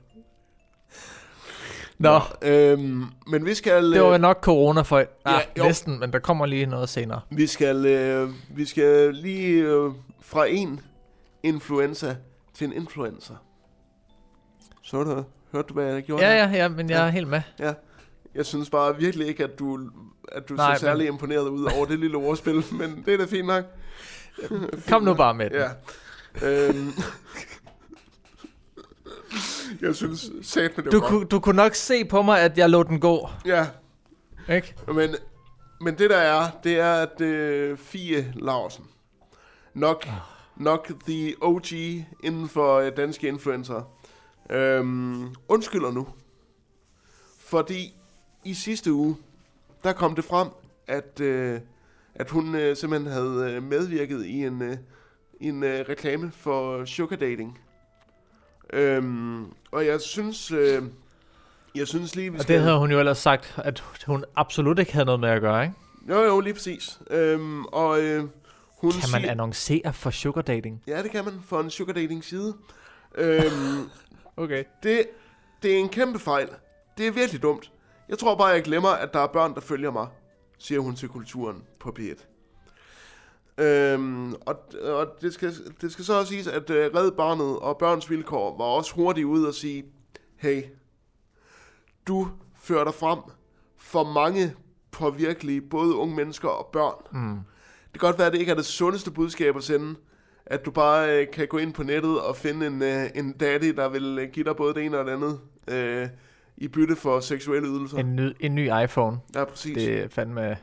Nå, 1.98 2.20
Øhm, 2.42 3.04
men 3.26 3.46
vi 3.46 3.54
skal, 3.54 3.92
det 3.92 4.02
var 4.02 4.08
øh, 4.10 4.20
nok 4.20 4.38
corona 4.40 4.80
for... 4.82 4.98
Ah, 4.98 5.06
Ja, 5.26 5.38
jo. 5.58 5.64
næsten, 5.64 6.00
men 6.00 6.12
der 6.12 6.18
kommer 6.18 6.46
lige 6.46 6.66
noget 6.66 6.88
senere. 6.88 7.20
vi 7.30 7.46
skal, 7.46 7.86
øh, 7.86 8.30
vi 8.56 8.64
skal 8.64 9.14
lige 9.14 9.62
øh, 9.62 9.90
fra 10.20 10.46
en 10.48 10.80
influenza 11.42 12.16
til 12.54 12.66
en 12.66 12.72
influencer. 12.72 13.34
Så 14.82 15.02
du, 15.04 15.24
hørte 15.52 15.68
du, 15.68 15.74
hvad 15.74 15.84
jeg 15.94 16.02
gjorde? 16.02 16.24
Ja, 16.26 16.30
der? 16.30 16.36
ja, 16.50 16.56
ja, 16.56 16.68
men 16.68 16.90
jeg 16.90 17.06
er 17.06 17.10
helt 17.10 17.28
med. 17.28 17.42
Jeg 18.34 18.46
synes 18.46 18.70
bare 18.70 18.96
virkelig 18.96 19.26
ikke, 19.26 19.44
at 19.44 19.58
du, 19.58 19.90
at 20.28 20.48
du 20.48 20.54
Nej, 20.54 20.74
ser 20.74 20.80
særlig 20.80 21.06
imponeret 21.06 21.48
ud 21.48 21.64
over 21.76 21.86
det 21.86 21.98
lille 21.98 22.16
ordspil, 22.16 22.64
men 22.80 23.02
det 23.06 23.14
er 23.14 23.18
da 23.18 23.24
fint 23.24 23.46
nok. 23.46 23.64
Kom 24.88 25.02
nu 25.02 25.14
bare 25.14 25.34
med 25.34 25.50
den. 25.50 25.58
Ja. 25.58 26.68
Øhm. 26.68 26.92
jeg 29.80 29.94
synes 29.96 30.30
sat 30.42 30.76
med 30.76 30.84
det 30.84 30.92
Du, 30.92 31.00
var 31.00 31.08
kunne, 31.08 31.24
du 31.26 31.40
kunne 31.40 31.56
nok 31.56 31.74
se 31.74 32.04
på 32.04 32.22
mig, 32.22 32.40
at 32.40 32.58
jeg 32.58 32.70
lå 32.70 32.82
den 32.82 33.00
gå. 33.00 33.28
Ja, 33.44 33.66
Ikke? 34.50 34.74
men, 34.94 35.14
men 35.80 35.98
det 35.98 36.10
der 36.10 36.16
er, 36.16 36.50
det 36.64 36.78
er, 36.78 36.94
at 36.94 37.20
øh, 37.20 37.78
Fie 37.78 38.32
Larsen, 38.36 38.84
nok, 39.74 40.06
nok 40.56 40.90
the 41.08 41.34
OG 41.40 41.72
inden 42.24 42.48
for 42.48 42.76
øh, 42.78 42.92
danske 42.96 43.28
influencer, 43.28 43.82
øhm, 44.50 45.34
undskylder 45.48 45.90
nu. 45.90 46.08
Fordi 47.40 47.94
i 48.44 48.54
sidste 48.54 48.92
uge, 48.92 49.16
der 49.84 49.92
kom 49.92 50.14
det 50.14 50.24
frem, 50.24 50.48
at, 50.86 51.20
øh, 51.20 51.60
at 52.14 52.30
hun 52.30 52.54
øh, 52.54 52.76
simpelthen 52.76 53.12
havde 53.12 53.52
øh, 53.56 53.62
medvirket 53.62 54.26
i 54.26 54.44
en, 54.44 54.62
øh, 54.62 54.76
i 55.40 55.48
en 55.48 55.62
øh, 55.62 55.84
reklame 55.88 56.32
for 56.36 56.84
sugar 56.84 57.16
dating. 57.16 57.58
Øhm, 58.72 59.44
og 59.72 59.86
jeg 59.86 60.00
synes, 60.00 60.50
øh, 60.50 60.82
jeg 61.74 61.88
synes 61.88 62.14
lige, 62.16 62.30
vi 62.32 62.36
Og 62.38 62.42
skal... 62.42 62.54
det 62.56 62.62
havde 62.64 62.78
hun 62.78 62.90
jo 62.90 62.98
ellers 62.98 63.18
sagt, 63.18 63.54
at 63.64 63.82
hun 64.06 64.24
absolut 64.36 64.78
ikke 64.78 64.92
havde 64.92 65.04
noget 65.06 65.20
med 65.20 65.28
at 65.28 65.40
gøre, 65.40 65.62
ikke? 65.64 65.74
Jo, 66.08 66.20
jo, 66.22 66.40
lige 66.40 66.54
præcis. 66.54 67.00
Øhm, 67.10 67.64
og 67.64 68.00
øh, 68.02 68.24
hun 68.80 68.90
Kan 68.92 69.00
man 69.12 69.20
siger... 69.20 69.30
annoncere 69.30 69.92
for 69.92 70.10
sugar 70.10 70.42
dating? 70.42 70.82
Ja, 70.86 71.02
det 71.02 71.10
kan 71.10 71.24
man 71.24 71.34
for 71.46 71.60
en 71.60 71.70
sugar 71.70 71.92
dating 71.92 72.24
side. 72.24 72.54
øhm, 73.14 73.90
Okay. 74.36 74.64
det, 74.82 75.06
det 75.62 75.72
er 75.74 75.78
en 75.78 75.88
kæmpe 75.88 76.18
fejl. 76.18 76.48
Det 76.98 77.06
er 77.06 77.10
virkelig 77.10 77.42
dumt. 77.42 77.72
Jeg 78.12 78.18
tror 78.18 78.34
bare, 78.34 78.46
jeg 78.48 78.62
glemmer, 78.62 78.88
at 78.88 79.14
der 79.14 79.20
er 79.20 79.26
børn, 79.26 79.54
der 79.54 79.60
følger 79.60 79.90
mig, 79.90 80.08
siger 80.58 80.80
hun 80.80 80.96
til 80.96 81.08
kulturen 81.08 81.64
på 81.80 81.94
P1. 81.98 82.26
Øhm, 83.62 84.34
og 84.34 84.56
og 84.82 85.06
det, 85.20 85.34
skal, 85.34 85.52
det 85.80 85.92
skal 85.92 86.04
så 86.04 86.18
også 86.18 86.32
siges, 86.32 86.46
at 86.46 86.70
øh, 86.70 86.90
Red 86.94 87.10
Barnet 87.10 87.58
og 87.58 87.78
Børns 87.78 88.10
Vilkår 88.10 88.58
var 88.58 88.64
også 88.64 88.94
hurtigt 88.94 89.24
ude 89.24 89.48
og 89.48 89.54
sige, 89.54 89.84
hey, 90.36 90.62
du 92.06 92.28
fører 92.56 92.84
dig 92.84 92.94
frem 92.94 93.18
for 93.78 94.04
mange 94.12 94.54
påvirkelige, 94.90 95.60
både 95.60 95.94
unge 95.94 96.16
mennesker 96.16 96.48
og 96.48 96.70
børn. 96.72 96.94
Mm. 97.12 97.38
Det 97.92 98.00
kan 98.00 98.08
godt 98.08 98.18
være, 98.18 98.26
at 98.26 98.32
det 98.32 98.38
ikke 98.38 98.52
er 98.52 98.56
det 98.56 98.66
sundeste 98.66 99.10
budskab 99.10 99.56
at 99.56 99.64
sende, 99.64 99.94
at 100.46 100.64
du 100.64 100.70
bare 100.70 101.20
øh, 101.20 101.30
kan 101.30 101.48
gå 101.48 101.58
ind 101.58 101.72
på 101.72 101.82
nettet 101.82 102.20
og 102.20 102.36
finde 102.36 102.66
en, 102.66 102.82
øh, 102.82 103.10
en 103.14 103.32
daddy, 103.32 103.74
der 103.76 103.88
vil 103.88 104.18
øh, 104.18 104.28
give 104.32 104.44
dig 104.44 104.56
både 104.56 104.74
det 104.74 104.84
ene 104.84 104.98
og 104.98 105.04
det 105.04 105.12
andet 105.12 105.40
øh, 105.68 106.08
i 106.62 106.68
bytte 106.68 106.96
for 106.96 107.20
seksuelle 107.20 107.68
ydelser. 107.68 107.98
En, 107.98 108.16
ny, 108.16 108.32
en 108.40 108.54
ny 108.54 108.70
iPhone. 108.84 109.18
ja, 109.34 109.44
præcis. 109.44 109.74
Det... 109.74 109.98
Er 109.98 110.08
fandme... 110.08 110.56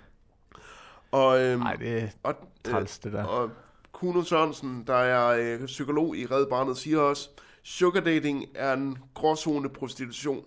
Og, 1.12 1.42
øhm, 1.42 1.60
Nej, 1.60 1.76
det 1.76 2.04
er 2.04 2.08
og, 2.24 2.36
træls, 2.64 3.00
det 3.00 3.14
der. 3.14 3.24
og 3.24 3.50
Kuno 3.92 4.24
Sørensen, 4.24 4.84
der 4.88 4.96
er 4.96 5.58
øh, 5.60 5.66
psykolog 5.66 6.18
i 6.18 6.26
Red 6.26 6.46
Barnet, 6.46 6.78
siger 6.78 7.00
også, 7.00 7.30
sugar 7.64 8.02
dating 8.02 8.46
er 8.56 8.74
en 8.74 8.98
gråzone 9.14 9.70
prostitution, 9.70 10.44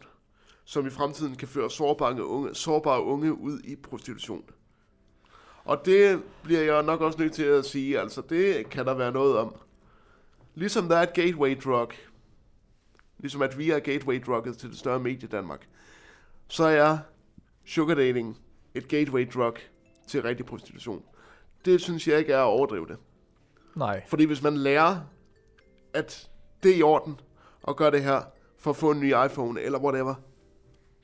som 0.64 0.86
i 0.86 0.90
fremtiden 0.90 1.36
kan 1.36 1.48
føre 1.48 1.70
sårbare 1.70 2.26
unge, 2.26 2.54
sårbare 2.54 3.02
unge 3.02 3.32
ud 3.32 3.60
i 3.64 3.76
prostitution. 3.76 4.42
Og 5.64 5.82
det 5.84 6.22
bliver 6.42 6.62
jeg 6.62 6.82
nok 6.82 7.00
også 7.00 7.18
nødt 7.18 7.32
til 7.32 7.44
at 7.44 7.64
sige, 7.64 8.00
altså 8.00 8.22
det 8.28 8.70
kan 8.70 8.86
der 8.86 8.94
være 8.94 9.12
noget 9.12 9.36
om. 9.36 9.54
Ligesom 10.54 10.88
der 10.88 10.96
er 10.96 11.02
et 11.02 11.12
gateway 11.12 11.56
drug, 11.64 11.88
ligesom 13.22 13.42
at 13.42 13.58
vi 13.58 13.70
er 13.70 13.78
gateway 13.78 14.22
drugget 14.26 14.58
til 14.58 14.70
det 14.70 14.78
større 14.78 15.00
medie 15.00 15.28
Danmark, 15.28 15.68
så 16.48 16.64
er 16.64 16.98
sugar 17.64 17.94
dating 17.94 18.38
et 18.74 18.88
gateway 18.88 19.28
drug 19.34 19.54
til 20.06 20.22
rigtig 20.22 20.46
prostitution. 20.46 21.02
Det 21.64 21.80
synes 21.80 22.08
jeg 22.08 22.18
ikke 22.18 22.32
er 22.32 22.38
at 22.38 22.44
overdrive 22.46 22.86
det. 22.86 22.96
Nej. 23.76 24.02
Fordi 24.08 24.24
hvis 24.24 24.42
man 24.42 24.56
lærer, 24.56 25.00
at 25.94 26.28
det 26.62 26.70
er 26.70 26.76
i 26.76 26.82
orden 26.82 27.20
at 27.68 27.76
gøre 27.76 27.90
det 27.90 28.02
her 28.04 28.20
for 28.58 28.70
at 28.70 28.76
få 28.76 28.90
en 28.90 29.00
ny 29.00 29.14
iPhone 29.26 29.60
eller 29.60 29.78
whatever, 29.78 30.14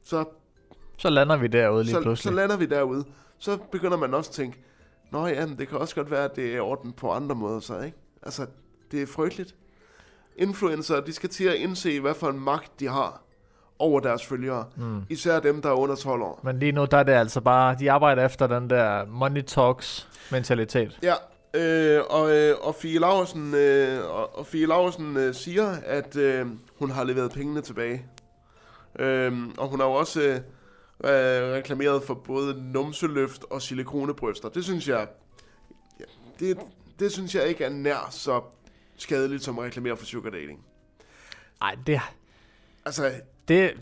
så, 0.04 0.24
Så 0.96 1.10
lander 1.10 1.36
vi 1.36 1.46
derude 1.46 1.84
lige 1.84 1.92
så, 1.92 1.98
så 1.98 2.02
pludselig. 2.02 2.34
lander 2.34 2.56
vi 2.56 2.66
derude. 2.66 3.04
Så 3.38 3.58
begynder 3.72 3.96
man 3.96 4.14
også 4.14 4.30
at 4.30 4.34
tænke, 4.34 4.58
Nå 5.12 5.26
ja, 5.26 5.46
men 5.46 5.58
det 5.58 5.68
kan 5.68 5.78
også 5.78 5.94
godt 5.94 6.10
være, 6.10 6.24
at 6.24 6.36
det 6.36 6.50
er 6.52 6.56
i 6.56 6.58
orden 6.58 6.92
på 6.92 7.10
andre 7.10 7.34
måder 7.34 7.60
så, 7.60 7.80
ikke? 7.80 7.96
Altså, 8.22 8.46
det 8.90 9.02
er 9.02 9.06
frygteligt. 9.06 9.54
Influencer, 10.38 11.00
de 11.00 11.12
skal 11.12 11.28
til 11.28 11.44
at 11.44 11.54
indse, 11.54 12.00
hvad 12.00 12.14
for 12.14 12.28
en 12.28 12.40
magt 12.40 12.80
de 12.80 12.88
har 12.88 13.22
over 13.78 14.00
deres 14.00 14.26
følgere. 14.26 14.64
Mm. 14.76 15.02
Især 15.10 15.40
dem, 15.40 15.62
der 15.62 15.68
er 15.68 15.74
under 15.74 15.94
12 15.94 16.22
år. 16.22 16.40
Men 16.44 16.58
lige 16.58 16.72
nu, 16.72 16.84
der 16.90 16.96
er 16.96 17.02
det 17.02 17.12
altså 17.12 17.40
bare, 17.40 17.76
de 17.78 17.90
arbejder 17.90 18.26
efter 18.26 18.46
den 18.46 18.70
der 18.70 19.06
money 19.06 19.42
talks 19.42 20.08
mentalitet. 20.30 20.98
Ja, 21.02 21.14
øh, 21.54 22.02
og, 22.10 22.36
øh, 22.36 22.56
og 22.60 22.74
Fie 22.74 22.98
Laursen, 22.98 23.54
øh, 23.54 24.10
og, 24.10 24.38
og 24.38 24.46
Fie 24.46 24.66
Laursen 24.66 25.16
øh, 25.16 25.34
siger, 25.34 25.76
at 25.86 26.16
øh, 26.16 26.46
hun 26.78 26.90
har 26.90 27.04
leveret 27.04 27.32
pengene 27.32 27.60
tilbage. 27.60 28.06
Øh, 28.98 29.32
og 29.58 29.68
hun 29.68 29.80
har 29.80 29.86
jo 29.86 29.92
også 29.92 30.20
øh, 30.22 30.36
øh, 31.04 31.54
reklameret 31.54 32.02
for 32.02 32.14
både 32.14 32.72
numseløft 32.72 33.44
og 33.50 33.62
silikonebryster. 33.62 34.48
Det 34.48 34.64
synes 34.64 34.88
jeg, 34.88 35.06
ja, 36.00 36.04
det, 36.40 36.58
det 36.98 37.12
synes 37.12 37.34
jeg 37.34 37.48
ikke 37.48 37.64
er 37.64 37.70
nær 37.70 38.08
så 38.10 38.40
skadeligt 38.98 39.44
som 39.44 39.58
at 39.58 39.64
reklamere 39.64 39.96
for 39.96 40.06
sugar 40.06 40.30
dating. 40.30 40.60
Nej, 41.60 41.76
det, 41.86 42.00
Altså, 42.84 43.10
det, 43.48 43.72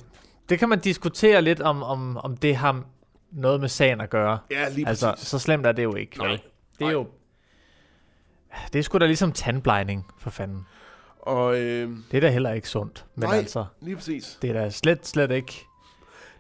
det 0.49 0.59
kan 0.59 0.69
man 0.69 0.79
diskutere 0.79 1.43
lidt 1.43 1.61
om, 1.61 1.83
om, 1.83 2.17
om 2.17 2.37
det 2.37 2.57
har 2.57 2.85
noget 3.33 3.61
med 3.61 3.69
sagen 3.69 4.01
at 4.01 4.11
gøre. 4.11 4.39
ja, 4.51 4.69
lige 4.69 4.89
Altså, 4.89 5.11
præcis. 5.11 5.29
så 5.29 5.39
slemt 5.39 5.67
er 5.67 5.73
det 5.73 5.83
jo 5.83 5.95
ikke. 5.95 6.19
Nej. 6.19 6.29
vel? 6.29 6.37
Det 6.39 6.81
er 6.81 6.85
Nej. 6.85 6.93
jo... 6.93 7.07
Det 8.73 8.79
er 8.79 8.83
sgu 8.83 8.99
da 8.99 9.07
ligesom 9.07 9.33
tandblejning, 9.33 10.07
for 10.19 10.31
fanden. 10.31 10.67
Og 11.19 11.59
øh, 11.61 11.91
Det 12.11 12.17
er 12.17 12.21
da 12.21 12.29
heller 12.31 12.53
ikke 12.53 12.69
sundt. 12.69 13.05
Men 13.15 13.29
Nej. 13.29 13.37
altså, 13.39 13.65
lige 13.81 13.97
præcis. 13.97 14.39
det 14.43 14.51
er 14.51 14.55
da 14.63 14.71
slet, 14.71 15.07
slet 15.07 15.31
ikke 15.31 15.65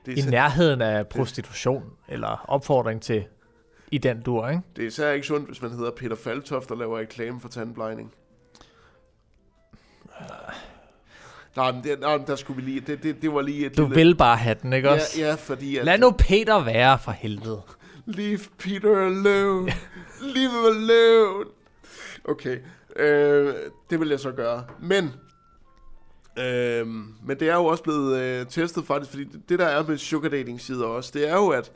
Det 0.07 0.19
er, 0.19 0.27
i 0.27 0.31
nærheden 0.31 0.83
af 0.83 1.07
prostitution 1.09 1.85
eller 2.09 2.45
opfordring 2.49 3.03
til 3.03 3.25
i 3.93 3.99
den 3.99 4.23
dur, 4.23 4.49
ikke? 4.49 4.63
det 4.77 4.83
er 4.83 4.87
især 4.87 5.11
ikke 5.13 5.27
sundt, 5.27 5.47
hvis 5.49 5.63
man 5.63 5.71
hedder 5.71 5.91
Peter 5.91 6.17
Faltoft 6.17 6.71
og 6.71 6.77
laver 6.77 6.99
reklame 6.99 7.41
for 7.41 7.49
tandblejning. 7.49 8.13
Nej, 11.57 11.73
men, 11.73 11.85
det, 11.85 12.01
nej, 12.01 12.19
der 12.27 12.37
skulle 12.37 12.63
vi 12.63 12.71
lige... 12.71 12.81
Det, 12.81 13.03
det, 13.03 13.23
det 13.23 13.33
var 13.35 13.43
lige 13.43 13.67
et 13.67 13.77
Du 13.77 13.83
lille... 13.83 13.95
vil 13.95 14.15
bare 14.15 14.37
have 14.37 14.57
den, 14.63 14.73
ikke 14.73 14.89
ja, 14.89 14.95
også? 14.95 15.21
ja, 15.21 15.35
fordi 15.35 15.77
at... 15.77 15.85
Lad 15.85 15.99
nu 15.99 16.11
Peter 16.11 16.65
være 16.65 16.99
for 16.99 17.13
helvede. 17.13 17.63
Leave 18.07 18.39
Peter 18.59 18.97
alone. 19.07 19.73
Leave 20.21 20.51
him 20.51 20.65
alone. 20.65 21.45
Okay, 22.25 22.59
øh, 22.97 23.55
det 23.91 24.01
vil 24.01 24.09
jeg 24.09 24.21
så 24.21 24.31
gøre. 24.33 24.65
Men, 24.81 25.05
øh, 26.39 26.87
men 27.27 27.41
det 27.41 27.43
er 27.49 27.55
jo 27.55 27.65
også 27.65 27.83
blevet 27.83 28.19
øh, 28.21 28.47
testet 28.47 28.87
faktisk, 28.87 29.11
fordi 29.11 29.25
det, 29.25 29.49
det 29.49 29.59
der 29.59 29.67
er 29.67 29.87
med 29.87 29.99
sugar 29.99 30.29
dating 30.29 30.61
sider 30.61 30.87
også, 30.87 31.11
det 31.15 31.29
er 31.29 31.35
jo, 31.35 31.49
at, 31.49 31.73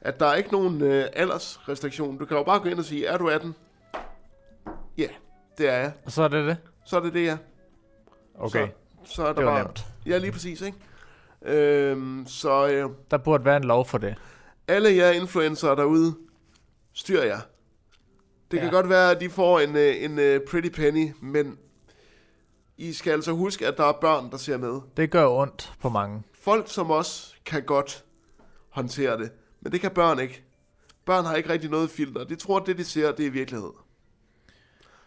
at 0.00 0.20
der 0.20 0.26
er 0.26 0.34
ikke 0.34 0.52
nogen 0.52 0.82
øh, 0.82 1.04
aldersrestriktion. 1.12 2.18
Du 2.18 2.24
kan 2.24 2.36
jo 2.36 2.42
bare 2.42 2.58
gå 2.60 2.68
ind 2.68 2.78
og 2.78 2.84
sige, 2.84 3.06
er 3.06 3.18
du 3.18 3.28
18? 3.28 3.54
Ja, 4.98 5.08
det 5.58 5.68
er 5.68 5.76
jeg. 5.76 5.92
Og 6.04 6.12
så 6.12 6.22
er 6.22 6.28
det 6.28 6.46
det? 6.46 6.56
Så 6.84 6.96
er 6.96 7.00
det 7.00 7.14
det, 7.14 7.24
ja. 7.24 7.36
Okay, 8.38 8.68
Så, 9.04 9.14
så 9.14 9.22
er 9.22 9.26
der 9.26 9.34
det 9.34 9.44
var 9.44 9.50
bare... 9.52 9.62
nemt. 9.64 9.86
Ja, 10.06 10.18
lige 10.18 10.32
præcis, 10.32 10.60
ikke? 10.60 10.78
Øh, 11.42 12.26
så 12.26 12.68
øh, 12.68 12.90
Der 13.10 13.16
burde 13.18 13.44
være 13.44 13.56
en 13.56 13.64
lov 13.64 13.86
for 13.86 13.98
det. 13.98 14.14
alle 14.68 14.96
jer 14.96 15.10
influencer 15.10 15.74
derude, 15.74 16.14
styr 16.92 17.22
jer. 17.22 17.38
Det 18.50 18.60
kan 18.60 18.68
Ja. 18.68 18.74
godt 18.74 18.88
være, 18.88 19.10
at 19.10 19.20
de 19.20 19.30
får 19.30 19.60
en, 19.60 19.76
øh, 19.76 20.02
en 20.04 20.18
øh, 20.18 20.40
pretty 20.50 20.68
penny, 20.68 21.12
men 21.22 21.58
I 22.76 22.92
skal 22.92 23.10
altså 23.12 23.32
huske, 23.32 23.66
at 23.66 23.76
der 23.76 23.84
er 23.84 23.92
børn, 24.00 24.30
der 24.30 24.36
ser 24.36 24.56
med. 24.56 24.80
Det 24.96 25.10
gør 25.10 25.26
ondt 25.28 25.72
på 25.80 25.88
mange. 25.88 26.22
Folk 26.40 26.64
som 26.72 26.90
os 26.90 27.36
kan 27.46 27.62
godt 27.62 28.04
håndtere 28.70 29.18
det, 29.18 29.30
men 29.60 29.72
det 29.72 29.80
kan 29.80 29.90
børn 29.90 30.18
ikke. 30.18 30.42
Børn 31.04 31.24
har 31.24 31.34
ikke 31.36 31.48
rigtig 31.48 31.70
noget 31.70 31.90
filter. 31.90 32.24
De 32.24 32.36
tror, 32.36 32.60
at 32.60 32.66
det, 32.66 32.78
de 32.78 32.84
ser, 32.84 33.12
det 33.12 33.26
er 33.26 33.30
virkelighed. 33.30 33.70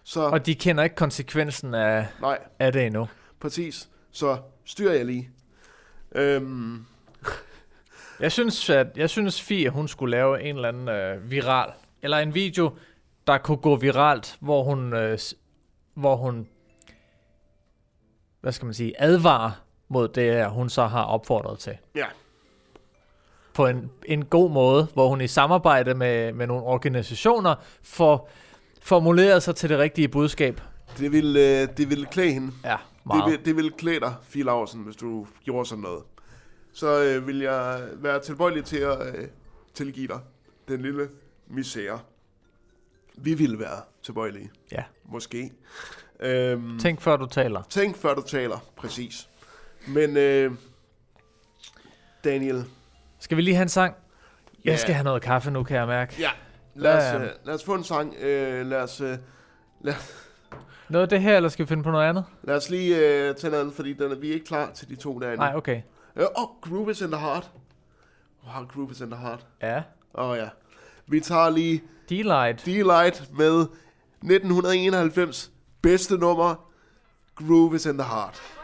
Så 0.04 0.22
Og 0.22 0.46
de 0.46 0.56
kender 0.56 0.84
ikke 0.84 0.96
konsekvensen 0.96 1.74
af, 1.74 2.08
nej, 2.22 2.40
af 2.60 2.72
det 2.74 2.86
endnu. 2.86 3.08
Præcis. 3.40 3.90
Så 4.12 4.38
styr 4.66 4.92
jer 4.92 5.04
lige. 5.04 5.30
Øhm, 6.16 6.86
Jeg 8.20 8.32
synes, 8.32 8.70
at 8.70 8.88
jeg 8.96 9.10
synes 9.10 9.42
Fie, 9.42 9.70
hun 9.70 9.88
skulle 9.88 10.12
lave 10.12 10.42
en 10.44 10.56
eller 10.56 10.68
anden 10.70 10.88
øh, 10.88 11.32
viral, 11.32 11.72
eller 12.02 12.18
en 12.18 12.34
video, 12.34 12.72
der 13.28 13.38
kunne 13.38 13.58
gå 13.58 13.76
viralt, 13.76 14.38
hvor 14.40 14.64
hun, 14.64 14.94
øh, 14.94 15.20
hvor 15.94 16.16
hun, 16.16 16.48
hvad 18.42 18.52
skal 18.52 18.66
man 18.66 18.74
sige, 18.74 19.02
advarer 19.02 19.52
mod 19.88 20.08
det, 20.08 20.24
her, 20.24 20.50
hun 20.50 20.70
så 20.70 20.88
har 20.88 21.04
opfordret 21.04 21.60
til. 21.60 21.78
ja, 21.96 22.06
På 23.54 23.68
en, 23.68 23.92
en 24.06 24.26
god 24.26 24.52
måde, 24.52 24.88
hvor 24.94 25.08
hun 25.08 25.22
i 25.22 25.28
samarbejde 25.28 25.94
med, 25.94 26.34
med 26.34 26.48
nogle 26.48 26.64
organisationer 26.64 27.56
får 27.84 28.30
formuleret 28.82 29.44
sig 29.44 29.56
til 29.56 29.70
det 29.70 29.78
rigtige 29.80 30.08
budskab. 30.08 30.62
det 30.98 31.12
vil, 31.12 31.38
øh, 31.38 31.78
det 31.78 31.90
vil 31.90 32.06
klæde 32.06 32.32
hende. 32.34 32.52
Ja, 32.66 32.76
Det 33.08 33.16
meget. 33.18 33.32
vil, 33.32 33.46
det 33.46 33.56
vil 33.56 33.72
klæde 33.72 34.00
dig, 34.00 34.16
Fie 34.24 34.44
Laursen, 34.44 34.82
hvis 34.84 34.96
du 34.96 35.28
gjorde 35.44 35.66
sådan 35.66 35.82
noget. 35.82 36.04
Så 36.74 37.04
øh, 37.04 37.28
vil 37.28 37.40
jeg 37.40 37.88
være 37.94 38.20
tilbøjelig 38.22 38.66
til 38.66 38.78
at 38.78 39.16
øh, 39.16 39.28
tilgive 39.74 40.08
dig 40.08 40.20
den 40.68 40.82
lille 40.82 41.10
misære. 41.48 42.00
Vi 43.18 43.34
vil 43.34 43.60
være 43.60 43.82
tilbøjelige. 44.04 44.52
Ja. 44.72 44.84
Måske. 45.06 45.52
Øhm, 46.20 46.80
Tænk 46.80 47.02
før 47.02 47.16
du 47.18 47.26
taler. 47.26 47.64
tænk 47.70 47.96
før 47.98 48.14
du 48.16 48.22
taler, 48.22 48.58
præcis. 48.76 49.30
Men 49.88 50.18
øh, 50.18 50.52
Daniel, 52.24 52.66
Skal 53.20 53.38
vi 53.38 53.42
lige 53.42 53.56
have 53.56 53.64
en 53.64 53.70
sang? 53.70 53.96
Ja. 54.66 54.70
Jeg 54.72 54.80
skal 54.80 54.94
have 54.94 55.04
noget 55.04 55.22
kaffe 55.22 55.52
nu, 55.52 55.64
kan 55.64 55.78
jeg 55.78 55.88
mærke. 55.88 56.16
ja, 56.20 56.30
lad 56.76 56.98
os, 56.98 57.04
Ja, 57.04 57.14
ja. 57.20 57.24
øh, 57.26 57.32
lad 57.46 57.54
os 57.54 57.64
få 57.64 57.74
en 57.74 57.84
sang. 57.84 58.14
Øh, 58.20 58.66
lad, 58.66 58.82
os, 58.82 59.02
øh, 59.02 59.18
Noget 60.90 61.04
af 61.04 61.10
det 61.10 61.22
her, 61.22 61.36
eller 61.36 61.50
skal 61.50 61.66
vi 61.66 61.68
finde 61.68 61.84
på 61.84 61.92
noget 61.92 62.06
andet? 62.10 62.26
lad 62.44 62.56
os 62.56 62.70
lige 62.70 62.96
øh, 62.96 63.36
tage 63.36 63.52
noget 63.52 63.62
andet, 63.62 63.76
fordi 63.76 63.94
den 63.94 64.12
er, 64.12 64.16
vi 64.16 64.30
er 64.30 64.34
ikke 64.34 64.46
klar 64.46 64.72
til 64.72 64.90
de 64.90 64.96
to 64.96 65.20
derinde. 65.20 65.38
Nej, 65.38 65.54
okay. 65.56 65.82
Øh, 66.16 66.24
Åh, 66.38 66.44
oh, 66.44 66.50
Groove 66.62 66.92
is 66.92 67.02
in 67.02 67.12
the 67.12 67.22
Heart. 67.22 67.52
Wow, 68.48 68.66
Groove 68.66 68.92
is 68.92 69.02
in 69.02 69.12
the 69.12 69.20
Heart. 69.20 69.46
Ja. 69.62 69.82
Åh 70.16 70.30
oh, 70.30 70.38
ja. 70.38 70.50
Vi 71.08 71.20
tager 71.20 71.50
lige 71.50 71.84
Delight. 72.10 72.62
D-Light 72.68 73.38
med 73.38 73.62
1991 74.22 75.52
bedste 75.82 76.18
nummer, 76.18 76.56
Groove 77.36 77.76
is 77.76 77.86
in 77.86 77.98
the 77.98 78.08
Heart. 78.08 78.57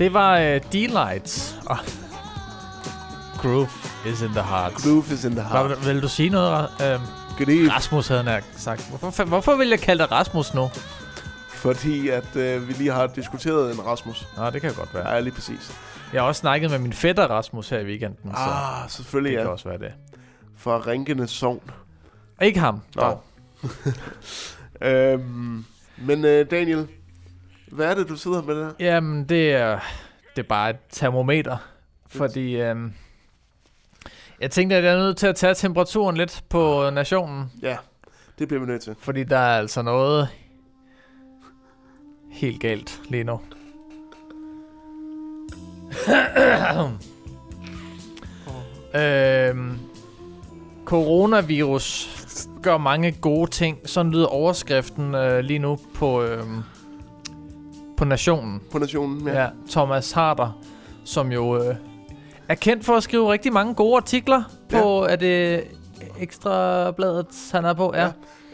Det 0.00 0.12
var 0.12 0.38
uh, 0.38 0.56
D-Lights. 0.56 1.54
Og 1.66 1.78
Groove 3.38 3.68
is 4.06 4.22
in 4.22 4.28
the 4.28 4.42
heart. 4.42 4.72
Groove 4.72 5.14
is 5.14 5.24
in 5.24 5.30
the 5.30 5.42
heart. 5.42 5.66
Hvad, 5.66 5.92
vil 5.92 6.02
du 6.02 6.08
sige 6.08 6.28
noget, 6.28 6.68
evening. 6.80 7.72
Rasmus 7.72 8.08
havde 8.08 8.22
han 8.22 8.42
sagt? 8.52 8.90
Hvorfor, 9.00 9.24
hvorfor 9.24 9.56
vil 9.56 9.68
jeg 9.68 9.80
kalde 9.80 10.02
dig 10.02 10.12
Rasmus 10.12 10.54
nu? 10.54 10.70
Fordi 11.48 12.08
at 12.08 12.36
øh, 12.36 12.68
vi 12.68 12.72
lige 12.72 12.92
har 12.92 13.06
diskuteret 13.06 13.74
en 13.74 13.86
Rasmus. 13.86 14.26
Nå, 14.36 14.50
det 14.50 14.60
kan 14.60 14.74
godt 14.74 14.94
være. 14.94 15.08
Ja, 15.10 15.20
lige 15.20 15.34
præcis. 15.34 15.72
Jeg 16.12 16.22
har 16.22 16.28
også 16.28 16.38
snakket 16.38 16.70
med 16.70 16.78
min 16.78 16.92
fætter 16.92 17.26
Rasmus 17.26 17.68
her 17.68 17.78
i 17.78 17.84
weekenden, 17.84 18.30
så 18.34 18.40
Ah, 18.40 18.84
det 18.84 18.92
selvfølgelig 18.92 19.36
kan 19.36 19.46
ja. 19.46 19.52
også 19.52 19.68
være 19.68 19.78
det. 19.78 19.92
Fra 20.56 20.78
Rinkende 20.86 21.28
Sogn. 21.28 21.70
Ikke 22.42 22.60
ham. 22.60 22.82
Nå. 22.96 23.02
dog. 23.02 23.22
øhm, 24.88 25.64
men 25.96 26.24
øh, 26.24 26.50
Daniel, 26.50 26.88
hvad 27.72 27.90
er 27.90 27.94
det, 27.94 28.08
du 28.08 28.16
sidder 28.16 28.42
med 28.42 28.56
der? 28.56 28.70
Jamen, 28.78 29.24
det 29.24 29.52
er, 29.52 29.80
det 30.36 30.42
er 30.42 30.48
bare 30.48 30.70
et 30.70 30.76
termometer. 30.90 31.56
Fordi 32.08 32.56
øhm, 32.56 32.92
jeg 34.40 34.50
tænkte, 34.50 34.76
at 34.76 34.84
jeg 34.84 34.92
er 34.92 34.98
nødt 34.98 35.16
til 35.16 35.26
at 35.26 35.36
tage 35.36 35.54
temperaturen 35.54 36.16
lidt 36.16 36.44
på 36.48 36.90
nationen. 36.90 37.52
Ja, 37.62 37.76
det 38.38 38.48
bliver 38.48 38.60
vi 38.60 38.66
nødt 38.66 38.82
til. 38.82 38.96
Fordi 38.98 39.24
der 39.24 39.38
er 39.38 39.58
altså 39.58 39.82
noget 39.82 40.28
helt 42.30 42.60
galt 42.60 43.00
lige 43.08 43.24
nu. 43.24 43.40
øhm, 49.00 49.78
coronavirus 50.84 52.16
gør 52.62 52.78
mange 52.78 53.12
gode 53.12 53.50
ting. 53.50 53.78
Sådan 53.88 54.12
lyder 54.12 54.26
overskriften 54.26 55.14
øh, 55.14 55.40
lige 55.40 55.58
nu 55.58 55.78
på, 55.94 56.22
øhm, 56.22 56.62
på 58.00 58.04
Nationen. 58.04 58.60
På 58.72 58.78
nationen, 58.78 59.26
ja. 59.28 59.32
Ja. 59.32 59.40
ja, 59.42 59.48
Thomas 59.70 60.12
Harder, 60.12 60.58
som 61.04 61.32
jo 61.32 61.56
øh, 61.62 61.74
er 62.48 62.54
kendt 62.54 62.84
for 62.84 62.92
at 62.96 63.02
skrive 63.02 63.32
rigtig 63.32 63.52
mange 63.52 63.74
gode 63.74 63.96
artikler 63.96 64.42
på, 64.70 65.06
er 65.10 65.16
det 65.16 65.64
Ekstrabladet, 66.20 67.26
han 67.52 67.64
er 67.64 67.72
på? 67.74 67.92
Ja. 67.94 68.02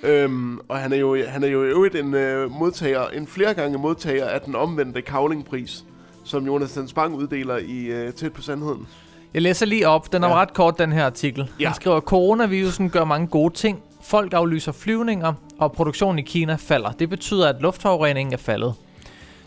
Ja. 0.02 0.08
Øhm, 0.10 0.58
og 0.68 0.76
han 0.76 0.92
er 0.92 0.96
jo, 0.96 1.16
han 1.28 1.44
er 1.44 1.48
jo 1.48 1.64
i 1.64 1.66
øvrigt 1.66 1.94
en 1.94 2.14
øh, 2.14 2.50
modtager, 2.50 3.08
en 3.08 3.26
flere 3.26 3.54
gange 3.54 3.78
modtager 3.78 4.26
af 4.26 4.40
den 4.40 4.54
omvendte 4.56 5.02
kavlingpris, 5.02 5.84
som 6.24 6.46
Jonathan 6.46 6.88
Spang 6.88 7.14
uddeler 7.14 7.56
i 7.56 7.84
øh, 7.84 8.12
Tæt 8.12 8.32
på 8.32 8.42
Sandheden. 8.42 8.86
Jeg 9.34 9.42
læser 9.42 9.66
lige 9.66 9.88
op. 9.88 10.12
Den 10.12 10.22
er 10.24 10.28
Ja. 10.28 10.34
ja. 10.34 10.40
ret 10.40 10.54
kort, 10.54 10.78
den 10.78 10.92
her 10.92 11.06
artikel. 11.06 11.50
Ja. 11.60 11.66
Han 11.66 11.74
skriver, 11.74 12.00
coronavirusen 12.00 12.90
gør 12.90 13.04
mange 13.04 13.26
gode 13.26 13.54
ting. 13.54 13.82
Folk 14.02 14.32
aflyser 14.32 14.72
flyvninger, 14.72 15.32
og 15.58 15.72
produktionen 15.72 16.18
i 16.18 16.22
Kina 16.22 16.54
falder. 16.54 16.90
Det 16.92 17.10
betyder, 17.10 17.48
at 17.48 17.56
luftforureningen 17.60 18.32
er 18.32 18.36
faldet. 18.38 18.74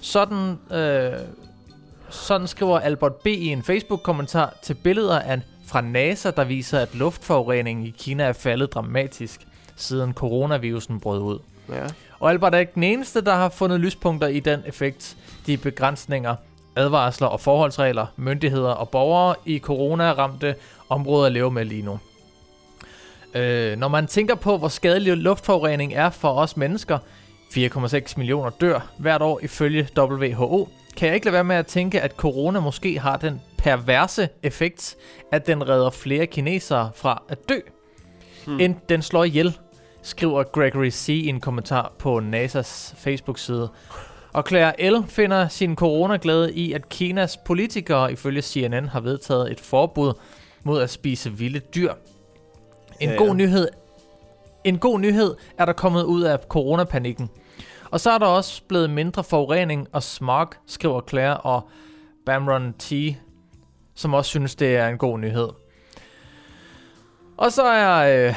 Sådan, 0.01 0.59
øh, 0.71 1.13
sådan 2.09 2.47
skriver 2.47 2.79
Albert 2.79 3.15
B. 3.15 3.27
i 3.27 3.47
en 3.47 3.63
Facebook-kommentar 3.63 4.53
til 4.61 4.73
billeder 4.73 5.19
af, 5.19 5.41
fra 5.67 5.81
NASA, 5.81 6.31
der 6.31 6.43
viser, 6.43 6.79
at 6.79 6.95
luftforureningen 6.95 7.85
i 7.85 7.89
Kina 7.89 8.23
er 8.23 8.33
faldet 8.33 8.73
dramatisk, 8.73 9.41
siden 9.75 10.13
coronavirusen 10.13 10.99
brød 10.99 11.21
ud. 11.21 11.39
Ja. 11.69 11.87
Og 12.19 12.29
Albert 12.29 12.55
er 12.55 12.59
ikke 12.59 12.71
den 12.75 12.83
eneste, 12.83 13.21
der 13.21 13.35
har 13.35 13.49
fundet 13.49 13.79
lyspunkter 13.79 14.27
i 14.27 14.39
den 14.39 14.59
effekt. 14.65 15.17
De 15.45 15.57
begrænsninger, 15.57 16.35
advarsler 16.75 17.27
og 17.27 17.39
forholdsregler, 17.39 18.05
myndigheder 18.17 18.71
og 18.71 18.89
borgere 18.89 19.35
i 19.45 19.59
corona-ramte 19.59 20.55
områder 20.89 21.29
lever 21.29 21.49
med 21.49 21.65
lige 21.65 21.81
nu. 21.81 21.99
Øh, 23.35 23.77
når 23.77 23.87
man 23.87 24.07
tænker 24.07 24.35
på, 24.35 24.57
hvor 24.57 24.67
skadelig 24.67 25.17
luftforurening 25.17 25.93
er 25.93 26.09
for 26.09 26.33
os 26.33 26.57
mennesker, 26.57 26.97
4,6 27.57 28.13
millioner 28.17 28.49
dør 28.49 28.91
hvert 28.97 29.21
år 29.21 29.39
ifølge 29.43 29.89
WHO, 29.97 30.69
kan 30.97 31.07
jeg 31.07 31.15
ikke 31.15 31.25
lade 31.25 31.33
være 31.33 31.43
med 31.43 31.55
at 31.55 31.67
tænke, 31.67 32.01
at 32.01 32.11
corona 32.11 32.59
måske 32.59 32.99
har 32.99 33.17
den 33.17 33.41
perverse 33.57 34.29
effekt, 34.43 34.97
at 35.31 35.47
den 35.47 35.69
redder 35.69 35.89
flere 35.89 36.25
kinesere 36.25 36.91
fra 36.95 37.23
at 37.29 37.49
dø, 37.49 37.59
hmm. 38.47 38.59
end 38.59 38.75
den 38.89 39.01
slår 39.01 39.23
ihjel, 39.23 39.57
skriver 40.01 40.43
Gregory 40.43 40.89
C. 40.89 41.09
i 41.09 41.27
en 41.27 41.39
kommentar 41.41 41.93
på 41.99 42.17
NASA's 42.19 42.95
Facebook-side. 42.97 43.69
Og 44.33 44.43
Claire 44.47 44.89
L. 44.91 45.03
finder 45.07 45.47
sin 45.47 45.75
coronaglæde 45.75 46.53
i, 46.53 46.73
at 46.73 46.89
Kinas 46.89 47.37
politikere 47.37 48.11
ifølge 48.11 48.41
CNN 48.41 48.87
har 48.87 48.99
vedtaget 48.99 49.51
et 49.51 49.59
forbud 49.59 50.13
mod 50.63 50.81
at 50.81 50.89
spise 50.89 51.31
vilde 51.31 51.59
dyr. 51.59 51.93
En 52.99 53.09
Ja, 53.09 53.15
god 53.15 53.27
ja. 53.27 53.33
nyhed 53.33 53.67
en 54.63 54.77
god 54.77 54.99
nyhed 54.99 55.35
er 55.57 55.65
der 55.65 55.73
kommet 55.73 56.03
ud 56.03 56.21
af 56.21 56.39
coronapanikken. 56.49 57.29
Og 57.91 57.99
så 57.99 58.11
er 58.11 58.17
der 58.17 58.25
også 58.25 58.61
blevet 58.67 58.89
mindre 58.89 59.23
forurening 59.23 59.87
og 59.93 60.03
smog, 60.03 60.47
skriver 60.65 61.01
Claire 61.09 61.37
og 61.37 61.69
Bamron 62.25 62.73
T., 62.73 62.93
som 63.95 64.13
også 64.13 64.29
synes, 64.29 64.55
det 64.55 64.75
er 64.75 64.87
en 64.87 64.97
god 64.97 65.19
nyhed. 65.19 65.49
Og 67.37 67.51
så 67.51 67.63
er 67.63 68.27
øh, 68.27 68.35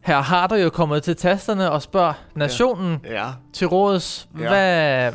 her 0.00 0.20
Harder 0.20 0.56
jo 0.56 0.70
kommet 0.70 1.02
til 1.02 1.16
tasterne 1.16 1.70
og 1.70 1.82
spørger 1.82 2.12
nationen 2.34 3.00
ja. 3.04 3.26
Ja. 3.26 3.32
til 3.52 3.66
råds, 3.66 4.28
ja. 4.38 4.48
hvad 4.48 5.12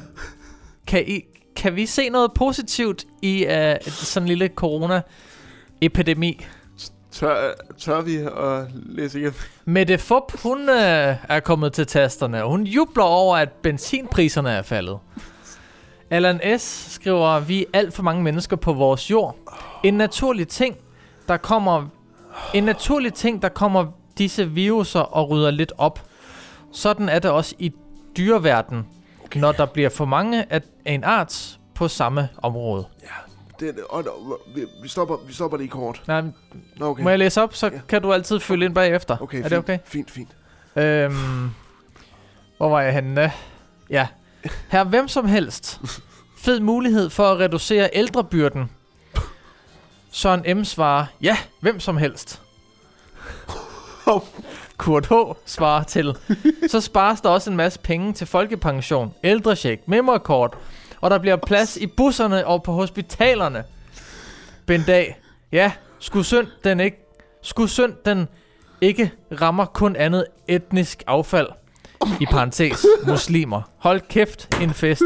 kan, 0.88 1.04
I, 1.08 1.22
kan 1.56 1.76
vi 1.76 1.86
se 1.86 2.10
noget 2.10 2.32
positivt 2.36 3.06
i 3.22 3.46
uh, 3.46 3.52
sådan 3.86 4.24
en 4.24 4.28
lille 4.28 4.48
corona-epidemi? 4.48 6.46
Tør, 7.12 7.54
tør 7.78 8.02
vi 8.02 8.16
at 8.16 8.68
læse 8.74 9.20
igen? 9.20 9.34
Mette 9.66 9.98
Fup, 9.98 10.42
hun 10.44 10.70
øh, 10.70 11.16
er 11.30 11.40
kommet 11.40 11.74
til 11.74 11.88
tasterne, 11.88 12.44
og 12.44 12.50
hun 12.52 12.64
jubler 12.64 13.04
over, 13.04 13.38
at 13.38 13.50
benzinpriserne 13.50 14.50
er 14.52 14.62
faldet. 14.62 14.98
Alan 16.10 16.60
S. 16.60 16.92
skriver, 16.94 17.40
vi 17.40 17.62
er 17.62 17.66
alt 17.74 17.94
for 17.94 18.04
mange 18.04 18.24
mennesker 18.24 18.56
på 18.56 18.74
vores 18.74 19.12
jord. 19.12 19.36
En 19.84 19.94
naturlig 19.94 20.48
ting, 20.48 20.78
der 21.28 21.38
kommer, 21.38 21.88
en 22.54 22.64
naturlig 22.64 23.14
ting, 23.14 23.42
der 23.42 23.50
kommer 23.50 23.86
disse 24.18 24.50
viruser 24.50 25.00
og 25.00 25.30
rydder 25.30 25.52
lidt 25.52 25.74
op. 25.78 26.02
Sådan 26.72 27.10
er 27.10 27.20
det 27.20 27.32
også 27.32 27.56
i 27.60 27.72
dyreverden. 28.18 28.88
Okay. 29.26 29.40
når 29.40 29.52
der 29.52 29.66
bliver 29.66 29.90
for 29.90 30.06
mange 30.06 30.54
af 30.54 30.62
en 30.86 31.04
art 31.04 31.60
på 31.76 31.88
samme 31.88 32.30
område. 32.38 32.86
Det, 33.62 33.76
og, 33.90 34.04
og, 34.08 34.40
vi, 34.56 34.66
vi, 34.82 34.88
stopper, 34.88 35.18
vi 35.28 35.34
stopper 35.34 35.58
lige 35.58 35.70
kort. 35.70 36.02
Nej, 36.08 36.22
men 36.22 36.34
okay. 36.82 37.04
Må 37.04 37.10
jeg 37.10 37.20
læse 37.20 37.42
op, 37.42 37.56
så 37.56 37.68
Ja. 37.68 37.80
kan 37.90 38.02
du 38.02 38.14
altid 38.14 38.40
følge 38.40 38.66
ind 38.66 38.76
bagefter. 38.76 39.18
Okay, 39.22 39.38
er 39.38 39.42
fint, 39.42 39.50
det 39.50 39.58
okay? 39.58 39.78
Fint, 39.86 40.12
fint. 40.12 40.30
Øhm, 40.76 41.50
hvor 42.58 42.70
var 42.70 42.82
jeg 42.82 42.94
henne? 42.94 43.32
Ja. 43.90 44.08
Her 44.70 44.84
hvem 44.84 45.08
som 45.08 45.26
helst. 45.28 45.82
Fed 46.38 46.60
mulighed 46.60 47.10
for 47.10 47.24
at 47.32 47.40
reducere 47.40 47.90
ældrebyrden. 47.94 48.72
Søren 50.12 50.58
M. 50.60 50.64
svarer, 50.64 51.06
ja, 51.22 51.38
hvem 51.60 51.80
som 51.80 51.98
helst. 51.98 52.42
Kurt 54.78 55.06
H. 55.08 55.14
svarer 55.46 55.84
til, 55.84 56.16
så 56.68 56.82
spares 56.82 57.22
der 57.22 57.30
også 57.30 57.50
en 57.50 57.56
masse 57.58 57.80
penge 57.80 58.14
til 58.14 58.28
folkepension, 58.28 59.14
ældrecheck, 59.24 59.82
memorkort, 59.88 60.58
og 61.02 61.12
der 61.12 61.18
bliver 61.18 61.36
plads 61.36 61.78
i 61.78 61.88
busserne 61.88 62.48
og 62.48 62.64
på 62.64 62.72
hospitalerne. 62.72 63.64
Bendag, 64.66 65.20
ja, 65.52 65.72
skulle 66.00 66.26
synd 66.26 66.48
den 66.64 66.80
ikke, 66.80 66.98
skulle 67.42 67.70
synd 67.70 67.94
den 68.06 68.28
ikke 68.82 69.12
rammer 69.42 69.66
kun 69.66 69.96
andet 69.96 70.26
etnisk 70.48 71.04
affald. 71.08 71.48
I 72.22 72.26
parentes, 72.26 72.86
muslimer. 73.08 73.62
Hold 73.78 74.02
kæft, 74.02 74.62
en 74.62 74.74
fest. 74.74 75.04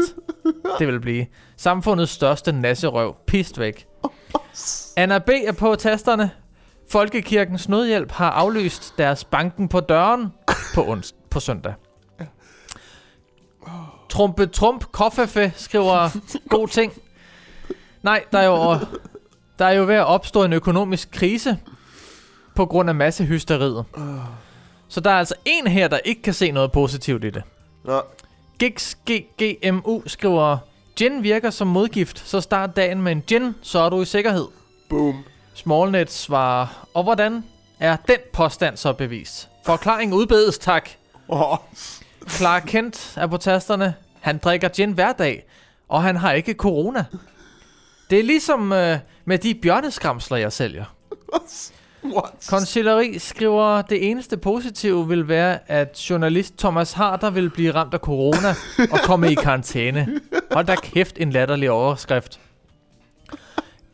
Det 0.78 0.86
vil 0.86 1.00
blive. 1.00 1.26
Samfundets 1.56 2.12
største 2.12 2.52
nasserøv. 2.52 3.16
Pist 3.26 3.58
væk. 3.58 3.86
Anna 4.96 5.18
B. 5.18 5.28
er 5.28 5.52
på 5.52 5.74
tasterne. 5.74 6.30
Folkekirkens 6.90 7.68
Nødhjælp 7.68 8.12
har 8.12 8.30
aflyst 8.30 8.94
deres 8.98 9.24
banken 9.24 9.68
på 9.68 9.80
døren 9.80 10.26
på, 10.74 10.94
ons- 10.94 11.14
på 11.30 11.40
søndag. 11.40 11.74
Trumpe 14.16 14.46
Trump 14.46 14.84
Koffefe 14.92 15.52
skriver 15.56 16.08
god 16.48 16.68
ting. 16.68 16.92
Nej, 18.02 18.24
der 18.32 18.38
er 18.38 18.46
jo, 18.46 18.78
der 19.58 19.64
er 19.64 19.72
jo 19.72 19.84
ved 19.86 19.94
at 19.94 20.06
opstå 20.06 20.44
en 20.44 20.52
økonomisk 20.52 21.10
krise 21.10 21.58
på 22.54 22.66
grund 22.66 22.88
af 22.88 22.94
massehysteriet. 22.94 23.84
Så 24.88 25.00
der 25.00 25.10
er 25.10 25.18
altså 25.18 25.34
en 25.44 25.66
her, 25.66 25.88
der 25.88 25.98
ikke 26.04 26.22
kan 26.22 26.34
se 26.34 26.50
noget 26.50 26.72
positivt 26.72 27.24
i 27.24 27.30
det. 27.30 27.42
Nå, 27.84 28.02
Gix 28.58 28.94
GGMU 29.10 30.02
skriver, 30.06 30.58
Gin 30.96 31.22
virker 31.22 31.50
som 31.50 31.66
modgift, 31.66 32.28
så 32.28 32.40
start 32.40 32.76
dagen 32.76 33.02
med 33.02 33.12
en 33.12 33.22
gin, 33.26 33.54
så 33.62 33.78
er 33.78 33.88
du 33.88 34.02
i 34.02 34.04
sikkerhed. 34.04 34.46
boom. 34.88 35.24
Smallnet 35.54 36.12
svarer, 36.12 36.86
og 36.94 37.02
hvordan 37.02 37.44
er 37.80 37.96
den 38.08 38.18
påstand 38.32 38.76
så 38.76 38.92
bevist? 38.92 39.48
Forklaring 39.66 40.14
udbedes, 40.14 40.58
tak. 40.58 40.90
Oh. 41.28 41.56
Clark 42.28 42.62
Kent 42.66 43.14
er 43.16 43.26
på 43.26 43.36
tasterne. 43.36 43.94
Han 44.26 44.38
drikker 44.38 44.68
gin 44.68 44.92
hver 44.92 45.12
dag, 45.12 45.46
og 45.88 46.02
han 46.02 46.16
har 46.16 46.32
ikke 46.32 46.52
corona. 46.54 47.04
Det 48.10 48.18
er 48.18 48.22
ligesom 48.22 48.72
øh, 48.72 48.98
med 49.24 49.38
de 49.38 49.54
bjørneskramsler, 49.54 50.36
jeg 50.36 50.52
sælger. 50.52 50.84
What? 52.04 52.30
Consilleri 52.48 53.18
skriver, 53.18 53.82
det 53.82 54.10
eneste 54.10 54.36
positive 54.36 55.08
vil 55.08 55.28
være, 55.28 55.58
at 55.70 56.10
journalist 56.10 56.58
Thomas 56.58 56.92
Harder 56.92 57.30
vil 57.30 57.50
blive 57.50 57.74
ramt 57.74 57.94
af 57.94 58.00
corona 58.00 58.48
og 58.90 58.98
komme 59.04 59.32
i 59.32 59.34
karantæne. 59.34 60.20
Hold 60.52 60.66
da 60.66 60.74
kæft, 60.74 61.18
en 61.18 61.30
latterlig 61.30 61.70
overskrift. 61.70 62.40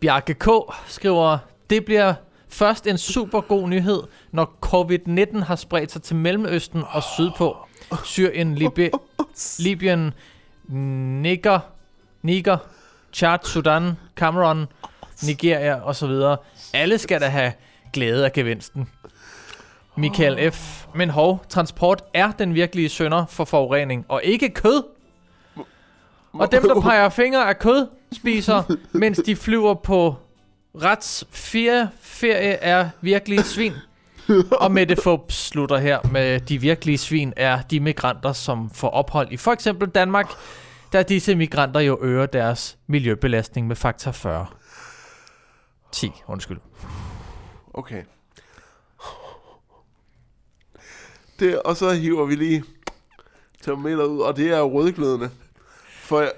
Bjarke 0.00 0.34
K. 0.34 0.48
skriver, 0.88 1.38
det 1.70 1.84
bliver 1.84 2.14
først 2.48 2.86
en 2.86 2.98
super 2.98 3.40
god 3.40 3.68
nyhed, 3.68 4.02
når 4.30 4.58
covid-19 4.66 5.44
har 5.44 5.56
spredt 5.56 5.92
sig 5.92 6.02
til 6.02 6.16
Mellemøsten 6.16 6.82
og 6.90 7.02
sydpå. 7.02 7.56
Syrien, 8.04 8.54
Libi- 8.58 8.90
Libyen, 9.58 10.14
Niger, 11.22 11.60
Niger, 12.22 12.58
Chad, 13.12 13.38
Sudan, 13.44 13.92
Cameron, 14.16 14.66
Nigeria 15.22 15.80
osv. 15.88 16.10
Alle 16.74 16.98
skal 16.98 17.20
da 17.20 17.26
have 17.28 17.52
glæde 17.92 18.24
af 18.24 18.32
gevinsten. 18.32 18.88
Michael 19.96 20.52
F. 20.52 20.86
Men 20.94 21.10
hov, 21.10 21.44
transport 21.48 22.02
er 22.14 22.32
den 22.32 22.54
virkelige 22.54 22.88
sønder 22.88 23.26
for 23.26 23.44
forurening, 23.44 24.04
og 24.08 24.20
ikke 24.24 24.48
kød. 24.48 24.82
Og 26.32 26.52
dem, 26.52 26.62
der 26.62 26.80
peger 26.80 27.08
fingre 27.08 27.48
af 27.48 27.58
kød, 27.58 27.86
spiser, 28.12 28.62
mens 28.92 29.18
de 29.26 29.36
flyver 29.36 29.74
på 29.74 30.14
rets 30.74 31.24
ferie, 31.30 31.90
ferie 32.00 32.52
er 32.52 32.88
virkelig 33.00 33.44
svin. 33.44 33.72
Og 34.60 34.72
Mette 34.72 34.96
Fup 34.96 35.20
slutter 35.32 35.76
her 35.78 35.98
med, 36.12 36.40
de 36.40 36.58
virkelige 36.58 36.98
svin 36.98 37.32
er 37.36 37.62
de 37.62 37.80
migranter, 37.80 38.32
som 38.32 38.70
får 38.70 38.88
ophold 38.90 39.28
i 39.32 39.36
for 39.36 39.52
eksempel 39.52 39.88
Danmark, 39.88 40.30
da 40.92 41.02
disse 41.02 41.34
migranter 41.34 41.80
jo 41.80 41.98
øger 42.02 42.26
deres 42.26 42.78
miljøbelastning 42.86 43.66
med 43.66 43.76
faktor 43.76 44.10
40. 44.12 44.46
10, 45.92 46.12
undskyld. 46.28 46.58
Okay. 47.74 48.02
Det, 51.40 51.58
og 51.62 51.76
så 51.76 51.90
hiver 51.92 52.24
vi 52.26 52.34
lige 52.34 52.64
termometer 53.62 54.04
ud, 54.04 54.20
og 54.20 54.36
det 54.36 54.52
er 54.52 54.60
rødglødende. 54.62 55.30
For, 56.00 56.28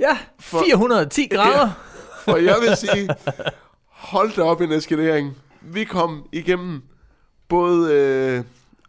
Ja, 0.00 0.18
For- 0.40 0.62
410 0.66 1.26
grader. 1.26 1.70
for 2.24 2.36
jeg 2.36 2.56
vil 2.60 2.76
sige, 2.76 3.08
hold 3.88 4.32
da 4.36 4.42
op 4.42 4.60
en 4.60 4.72
eskalering. 4.72 5.36
Vi 5.60 5.84
kom 5.84 6.28
igennem 6.32 6.82
både 7.52 7.94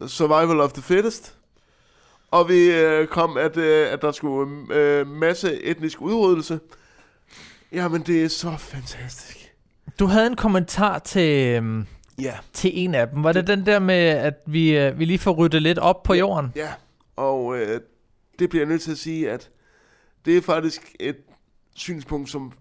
øh, 0.00 0.08
Survival 0.08 0.60
of 0.60 0.72
the 0.72 0.82
Fittest, 0.82 1.36
og 2.30 2.48
vi 2.48 2.70
øh, 2.70 3.06
kom, 3.06 3.36
at, 3.36 3.56
øh, 3.56 3.92
at 3.92 4.02
der 4.02 4.12
skulle 4.12 4.74
øh, 4.74 5.06
masse 5.06 5.62
etnisk 5.62 6.00
udryddelse. 6.00 6.60
Jamen, 7.72 8.02
det 8.02 8.24
er 8.24 8.28
så 8.28 8.56
fantastisk. 8.58 9.54
Du 9.98 10.06
havde 10.06 10.26
en 10.26 10.36
kommentar 10.36 10.98
til, 10.98 11.56
øhm, 11.56 11.86
Ja. 12.18 12.34
til 12.52 12.70
en 12.74 12.94
af 12.94 13.08
dem. 13.08 13.24
Var 13.24 13.32
det 13.32 13.46
den 13.46 13.66
der 13.66 13.78
med, 13.78 13.94
at 14.08 14.34
vi, 14.46 14.78
øh, 14.78 14.98
vi 14.98 15.04
lige 15.04 15.18
får 15.18 15.32
ryddet 15.32 15.62
lidt 15.62 15.78
op 15.78 16.02
på 16.02 16.14
jorden? 16.14 16.52
Ja, 16.56 16.72
og 17.16 17.58
øh, 17.58 17.80
det 18.38 18.50
bliver 18.50 18.62
jeg 18.64 18.68
nødt 18.68 18.82
til 18.82 18.90
at 18.92 18.98
sige, 18.98 19.30
at 19.30 19.50
det 20.24 20.36
er 20.36 20.42
faktisk 20.42 20.94
et 21.00 21.16
synspunkt, 21.74 22.30
som 22.30 22.52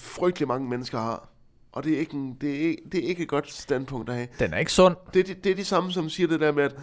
frygtelig 0.00 0.48
mange 0.48 0.68
mennesker 0.68 0.98
har. 0.98 1.27
Og 1.72 1.84
det 1.84 1.94
er 1.94 1.98
ikke, 1.98 2.14
en, 2.14 2.36
det 2.40 2.50
er, 2.56 2.60
ikke- 2.68 2.82
det 2.92 3.04
er 3.04 3.08
ikke 3.08 3.22
et 3.22 3.28
godt 3.28 3.52
standpunkt 3.52 4.08
at 4.10 4.14
have. 4.16 4.28
Den 4.38 4.54
er 4.54 4.58
ikke 4.58 4.72
sund. 4.72 4.96
Det, 5.14 5.20
er 5.20 5.34
de- 5.34 5.40
det 5.44 5.52
er 5.52 5.56
de 5.56 5.64
samme, 5.64 5.92
som 5.92 6.08
siger 6.10 6.26
det 6.28 6.40
der 6.40 6.52
med, 6.52 6.62
at 6.64 6.74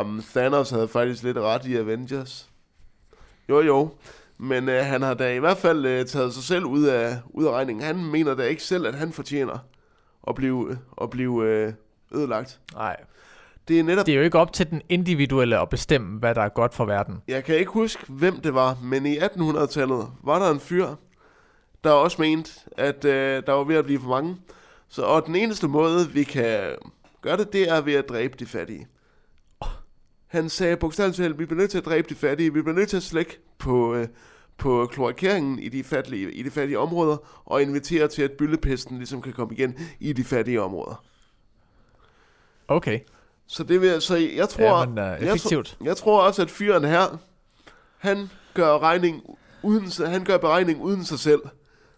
um, 0.00 0.22
Thanos 0.30 0.70
havde 0.70 0.88
faktisk 0.88 1.22
lidt 1.22 1.36
ret 1.38 1.66
i 1.66 1.76
Avengers. 1.76 2.50
Jo, 3.48 3.60
jo. 3.60 3.90
Men 4.38 4.68
øh, 4.68 4.84
han 4.84 5.02
har 5.02 5.14
da 5.14 5.34
i 5.34 5.38
hvert 5.38 5.56
fald 5.56 5.86
øh, 5.86 6.06
taget 6.06 6.34
sig 6.34 6.42
selv 6.42 6.64
ud 6.64 6.84
af, 6.84 7.16
ud 7.30 7.44
af 7.44 7.50
regningen. 7.50 7.84
Han 7.84 8.04
mener 8.04 8.34
da 8.34 8.42
ikke 8.42 8.62
selv, 8.62 8.86
at 8.86 8.94
han 8.94 9.12
fortjener 9.12 9.58
at 10.28 10.34
blive, 10.34 10.78
at 11.02 11.10
blive 11.10 11.44
øh, 11.44 11.72
ødelagt. 12.14 12.60
Nej. 12.74 12.96
Det 13.68 13.78
er 13.78 13.82
netop 13.82 14.06
Det 14.06 14.12
er 14.12 14.16
jo 14.18 14.22
ikke 14.24 14.38
op 14.38 14.52
til 14.52 14.70
den 14.70 14.82
individuelle 14.88 15.58
at 15.60 15.68
bestemme, 15.68 16.18
hvad 16.18 16.34
der 16.34 16.42
er 16.42 16.48
godt 16.48 16.74
for 16.74 16.84
verden. 16.84 17.22
Jeg 17.28 17.44
kan 17.44 17.56
ikke 17.56 17.70
huske, 17.70 18.04
hvem 18.08 18.40
det 18.40 18.54
var, 18.54 18.78
men 18.82 19.06
i 19.06 19.16
1800-tallet 19.18 20.06
var 20.24 20.38
der 20.38 20.50
en 20.50 20.60
fyr, 20.60 20.86
der 21.84 21.90
også 21.90 22.20
mente, 22.20 22.50
at 22.76 23.04
øh, 23.04 23.42
der 23.46 23.52
var 23.52 23.64
ved 23.64 23.76
at 23.76 23.84
blive 23.84 24.00
for 24.00 24.08
mange. 24.08 24.36
Så, 24.88 25.02
og 25.02 25.26
den 25.26 25.36
eneste 25.36 25.68
måde, 25.68 26.10
vi 26.10 26.22
kan 26.22 26.76
gøre 27.22 27.36
det, 27.36 27.52
det 27.52 27.68
er 27.68 27.80
ved 27.80 27.94
at 27.94 28.08
dræbe 28.08 28.36
de 28.38 28.46
fattige. 28.46 28.86
Han 30.26 30.48
sagde 30.48 30.76
bogstaveligt 30.76 31.16
talt, 31.16 31.38
vi 31.38 31.44
bliver 31.44 31.60
nødt 31.60 31.70
til 31.70 31.78
at 31.78 31.84
dræbe 31.84 32.08
de 32.08 32.14
fattige, 32.14 32.52
vi 32.52 32.62
bliver 32.62 32.76
nødt 32.76 32.88
til 32.88 32.96
at 32.96 33.02
slække 33.02 33.38
på, 33.58 33.94
øh, 33.94 34.08
på 34.58 34.86
kloakeringen 34.92 35.58
i 35.58 35.68
de, 35.68 35.84
fattige, 35.84 36.32
i 36.32 36.42
de 36.42 36.50
fattige 36.50 36.78
områder, 36.78 37.16
og 37.44 37.62
invitere 37.62 38.08
til, 38.08 38.22
at 38.22 38.32
byllepesten 38.32 38.96
ligesom 38.96 39.22
kan 39.22 39.32
komme 39.32 39.54
igen 39.54 39.78
i 40.00 40.12
de 40.12 40.24
fattige 40.24 40.62
områder. 40.62 41.04
Okay. 42.68 43.00
Så 43.46 43.64
det 43.64 43.80
vil, 43.80 44.00
så 44.02 44.16
jeg 44.16 44.48
tror, 44.48 44.80
Ja, 44.80 44.86
men, 44.86 44.98
uh, 44.98 45.04
jeg, 45.04 45.22
effektivt. 45.22 45.66
tror, 45.66 45.86
jeg 45.86 45.96
tror 45.96 46.22
også, 46.22 46.42
at 46.42 46.50
fyren 46.50 46.84
her, 46.84 47.18
han 47.98 48.30
gør 48.54 48.78
regning 48.78 49.22
uden, 49.62 50.06
han 50.06 50.24
gør 50.24 50.36
beregning 50.38 50.82
uden 50.82 51.04
sig 51.04 51.18
selv. 51.18 51.40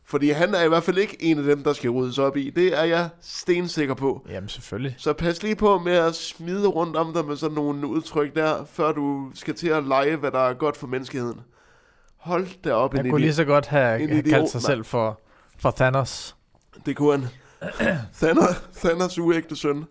Fordi 0.09 0.31
han 0.31 0.55
er 0.55 0.63
i 0.63 0.69
hvert 0.69 0.83
fald 0.83 0.99
ikke 0.99 1.17
en 1.23 1.39
af 1.39 1.45
dem, 1.45 1.65
der 1.65 1.73
skal 1.73 1.91
ryddes 1.91 2.19
op 2.19 2.37
i. 2.37 2.51
Det 2.51 2.79
er 2.79 2.85
jeg 2.85 3.09
stensikker 3.21 3.95
på. 3.95 4.27
Jamen 4.31 4.49
selvfølgelig. 4.49 4.95
Så 4.99 5.13
pas 5.13 5.43
lige 5.43 5.57
på 5.57 5.79
med 5.79 5.93
at 5.93 6.15
smide 6.15 6.67
rundt 6.67 6.97
om 6.97 7.13
dig 7.13 7.25
med 7.25 7.37
sådan 7.37 7.55
nogle 7.55 7.87
udtryk 7.87 8.35
der, 8.35 8.65
før 8.65 8.93
du 8.93 9.31
skal 9.35 9.55
til 9.55 9.69
at 9.69 9.85
lege, 9.85 10.17
hvad 10.17 10.31
der 10.31 10.39
er 10.39 10.55
godt 10.55 10.77
for 10.77 10.87
menneskeheden. 10.87 11.41
Hold 12.17 12.49
da 12.65 12.73
op, 12.73 12.95
en 12.95 13.01
Han 13.01 13.11
kunne 13.11 13.21
lige 13.21 13.35
så 13.35 13.45
godt 13.45 13.67
have, 13.67 14.01
en 14.03 14.09
have 14.09 14.19
idiot, 14.19 14.35
kaldt 14.35 14.51
sig 14.51 14.63
selv 14.63 14.85
for, 14.85 15.21
for 15.59 15.71
Thanos. 15.71 16.37
Det 16.87 16.97
kunne 16.97 17.13
han. 17.13 17.29
Thanos, 18.21 18.63
Thanos 18.77 19.19
uægte 19.19 19.57
søn. 19.57 19.85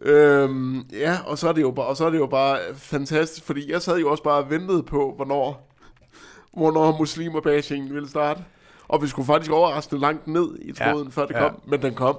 øhm, 0.00 0.80
ja, 0.92 1.18
og 1.26 1.38
så, 1.38 1.48
er 1.48 1.52
det 1.52 1.62
jo 1.62 1.70
bare, 1.70 1.86
og 1.86 1.96
så 1.96 2.06
er 2.06 2.10
det 2.10 2.18
jo 2.18 2.26
bare 2.26 2.58
fantastisk, 2.74 3.46
fordi 3.46 3.72
jeg 3.72 3.82
sad 3.82 3.98
jo 3.98 4.10
også 4.10 4.22
bare 4.22 4.44
og 4.44 4.50
ventede 4.50 4.82
på, 4.82 5.12
hvornår, 5.16 5.65
hvornår 6.56 6.98
muslimer 6.98 7.40
bashingen 7.40 7.94
ville 7.94 8.08
starte. 8.08 8.40
Og 8.88 9.02
vi 9.02 9.06
skulle 9.08 9.26
faktisk 9.26 9.52
overraskende 9.52 10.00
langt 10.00 10.26
ned 10.26 10.48
i 10.62 10.72
tråden, 10.72 11.04
ja, 11.16 11.20
før 11.20 11.26
det 11.26 11.34
ja. 11.34 11.40
kom, 11.40 11.60
men 11.66 11.82
den 11.82 11.94
kom. 11.94 12.18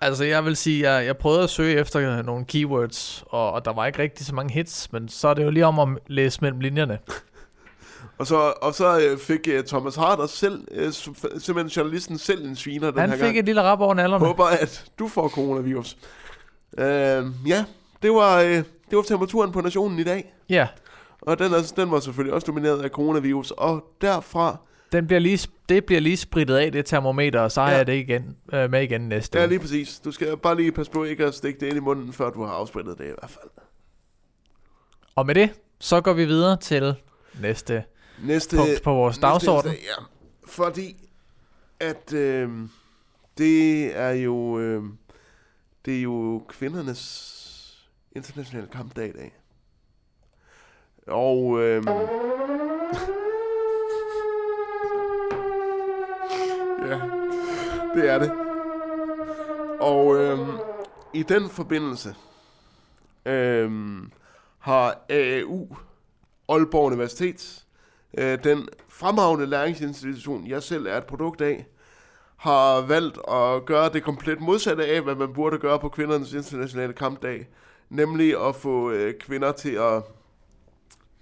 Altså, 0.00 0.24
jeg 0.24 0.44
vil 0.44 0.56
sige, 0.56 0.90
jeg, 0.92 1.06
jeg 1.06 1.16
prøvede 1.16 1.42
at 1.42 1.50
søge 1.50 1.76
efter 1.80 2.22
nogle 2.22 2.44
keywords, 2.44 3.24
og, 3.26 3.52
og 3.52 3.64
der 3.64 3.72
var 3.72 3.86
ikke 3.86 3.98
rigtig 3.98 4.26
så 4.26 4.34
mange 4.34 4.52
hits, 4.52 4.92
men 4.92 5.08
så 5.08 5.28
er 5.28 5.34
det 5.34 5.44
jo 5.44 5.50
lige 5.50 5.66
om 5.66 5.78
at 5.78 5.88
læse 6.06 6.38
mellem 6.42 6.60
linjerne. 6.60 6.98
Og 8.18 8.26
så, 8.26 8.52
og 8.62 8.74
så 8.74 9.00
øh, 9.00 9.18
fik 9.18 9.48
øh, 9.48 9.64
Thomas 9.64 9.94
Harder 9.96 10.26
selv, 10.26 10.92
s- 10.92 11.08
simpelthen 11.44 11.66
journalisten 11.66 12.18
selv 12.18 12.46
en 12.46 12.56
sviner 12.56 12.90
den 12.90 13.00
Han 13.00 13.08
her 13.10 13.16
fik 13.16 13.24
gang. 13.24 13.38
et 13.38 13.44
lille 13.44 13.62
rap 13.62 13.80
over 13.80 13.94
nallerne. 13.94 14.26
Håber, 14.26 14.44
at 14.44 14.84
du 14.98 15.08
får 15.08 15.28
coronavirus. 15.28 15.96
Øh, 16.78 17.26
ja, 17.46 17.64
det 18.02 18.10
var, 18.10 18.40
øh, 18.40 18.50
det 18.50 18.64
var 18.96 19.02
temperaturen 19.02 19.52
på 19.52 19.60
nationen 19.60 19.98
i 19.98 20.04
dag. 20.04 20.34
Ja, 20.48 20.68
Og 21.22 21.38
den, 21.38 21.52
er, 21.52 21.72
den 21.76 21.90
var 21.90 22.00
selvfølgelig 22.00 22.34
også 22.34 22.44
domineret 22.46 22.82
af 22.82 22.90
coronavirus. 22.90 23.50
Og 23.50 23.84
derfra, 24.00 24.56
den 24.92 25.06
bliver 25.06 25.20
lige, 25.20 25.48
det 25.68 25.84
bliver 25.84 26.00
lige 26.00 26.16
spritet 26.16 26.56
af, 26.56 26.72
det 26.72 26.86
termometer, 26.86 27.40
og 27.40 27.52
så 27.52 27.60
har 27.62 27.70
Ja. 27.70 27.76
jeg 27.76 27.86
det 27.86 27.92
igen, 27.94 28.36
øh, 28.52 28.70
med 28.70 28.82
igen 28.82 29.00
næste 29.00 29.38
ja 29.40 29.46
lige 29.46 29.58
præcis, 29.58 30.00
du 30.04 30.12
skal 30.12 30.36
bare 30.36 30.56
lige 30.56 30.72
passe 30.72 30.92
på 30.92 31.04
ikke 31.04 31.24
at 31.24 31.34
stikke 31.34 31.60
det 31.60 31.66
ind 31.66 31.76
i 31.76 31.80
munden, 31.80 32.12
før 32.12 32.30
du 32.30 32.42
har 32.44 32.52
afsprittet 32.52 32.98
det 32.98 33.04
i 33.04 33.12
hvert 33.18 33.30
fald. 33.30 33.50
Og 35.14 35.26
med 35.26 35.34
det, 35.34 35.50
så 35.78 36.00
går 36.00 36.12
vi 36.12 36.24
videre 36.24 36.56
til 36.56 36.94
næste 37.40 37.84
Næste, 38.24 38.56
punkt 38.56 38.82
på 38.82 38.92
vores 38.94 39.16
næste 39.16 39.26
dagsorden. 39.26 39.70
dag, 39.70 39.80
ja. 39.98 40.04
Fordi 40.48 40.96
at 41.80 42.12
øh, 42.12 42.50
det 43.38 43.84
er 43.98 44.10
jo 44.10 44.58
øh, 44.58 44.82
det 45.84 45.98
er 45.98 46.02
jo 46.02 46.42
kvindernes 46.48 47.88
internationale 48.16 48.66
kampdag 48.72 49.08
i 49.08 49.12
dag. 49.12 49.32
Og 51.06 51.60
øh, 51.60 51.84
ja, 56.88 57.00
det 57.94 58.10
er 58.10 58.18
det. 58.18 58.32
Og 59.80 60.16
øh, 60.16 60.38
i 61.12 61.22
den 61.22 61.50
forbindelse 61.50 62.14
øh, 63.26 63.70
har 64.58 65.04
AAU 65.08 65.76
Aalborg 66.48 66.84
Universitet 66.84 67.64
øh, 68.18 68.44
den 68.44 68.68
fremragende 68.88 69.46
læringsinstitution, 69.46 70.46
jeg 70.46 70.62
selv 70.62 70.86
er 70.86 70.96
et 70.96 71.06
produkt 71.06 71.40
af, 71.40 71.66
har 72.36 72.80
valgt 72.80 73.18
at 73.28 73.64
gøre 73.64 73.92
det 73.92 74.02
komplet 74.02 74.40
modsatte 74.40 74.86
af, 74.86 75.00
hvad 75.00 75.14
man 75.14 75.32
burde 75.32 75.58
gøre 75.58 75.78
på 75.78 75.88
kvindernes 75.88 76.32
internationale 76.32 76.92
kampdag. 76.92 77.48
Nemlig 77.88 78.48
at 78.48 78.56
få 78.56 78.90
øh, 78.90 79.14
kvinder 79.20 79.52
til 79.52 79.74
at, 79.74 80.02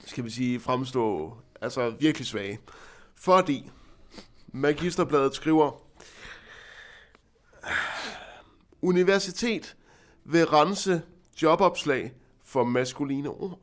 skal 0.07 0.25
vi 0.25 0.31
sige, 0.31 0.61
fremstå 0.61 1.33
altså 1.61 1.91
virkelig 2.01 2.27
svage. 2.27 2.59
Fordi 3.17 3.71
Magisterbladet 4.53 5.35
skriver, 5.35 5.83
Universitet 8.83 9.77
vil 10.25 10.47
rense 10.47 11.03
jobopslag 11.43 12.13
for 12.45 12.65
maskuline 12.65 13.29
ord. 13.29 13.59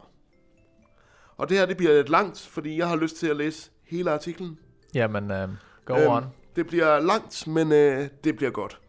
Og 1.38 1.50
det 1.50 1.58
her, 1.58 1.66
det 1.66 1.78
bliver 1.78 1.94
lidt 1.94 2.10
langt, 2.10 2.40
fordi 2.52 2.78
jeg 2.78 2.88
har 2.88 2.96
lyst 2.96 3.16
til 3.16 3.28
at 3.28 3.38
læse 3.38 3.70
hele 3.84 4.12
artiklen. 4.12 4.60
Jamen, 4.94 5.32
øh, 5.32 5.50
go 5.86 5.96
Øhm, 5.96 6.12
on. 6.12 6.26
Det 6.56 6.68
bliver 6.68 7.00
langt, 7.00 7.48
men 7.48 7.72
øh, 7.72 8.10
det 8.24 8.36
bliver 8.36 8.52
godt. 8.52 8.80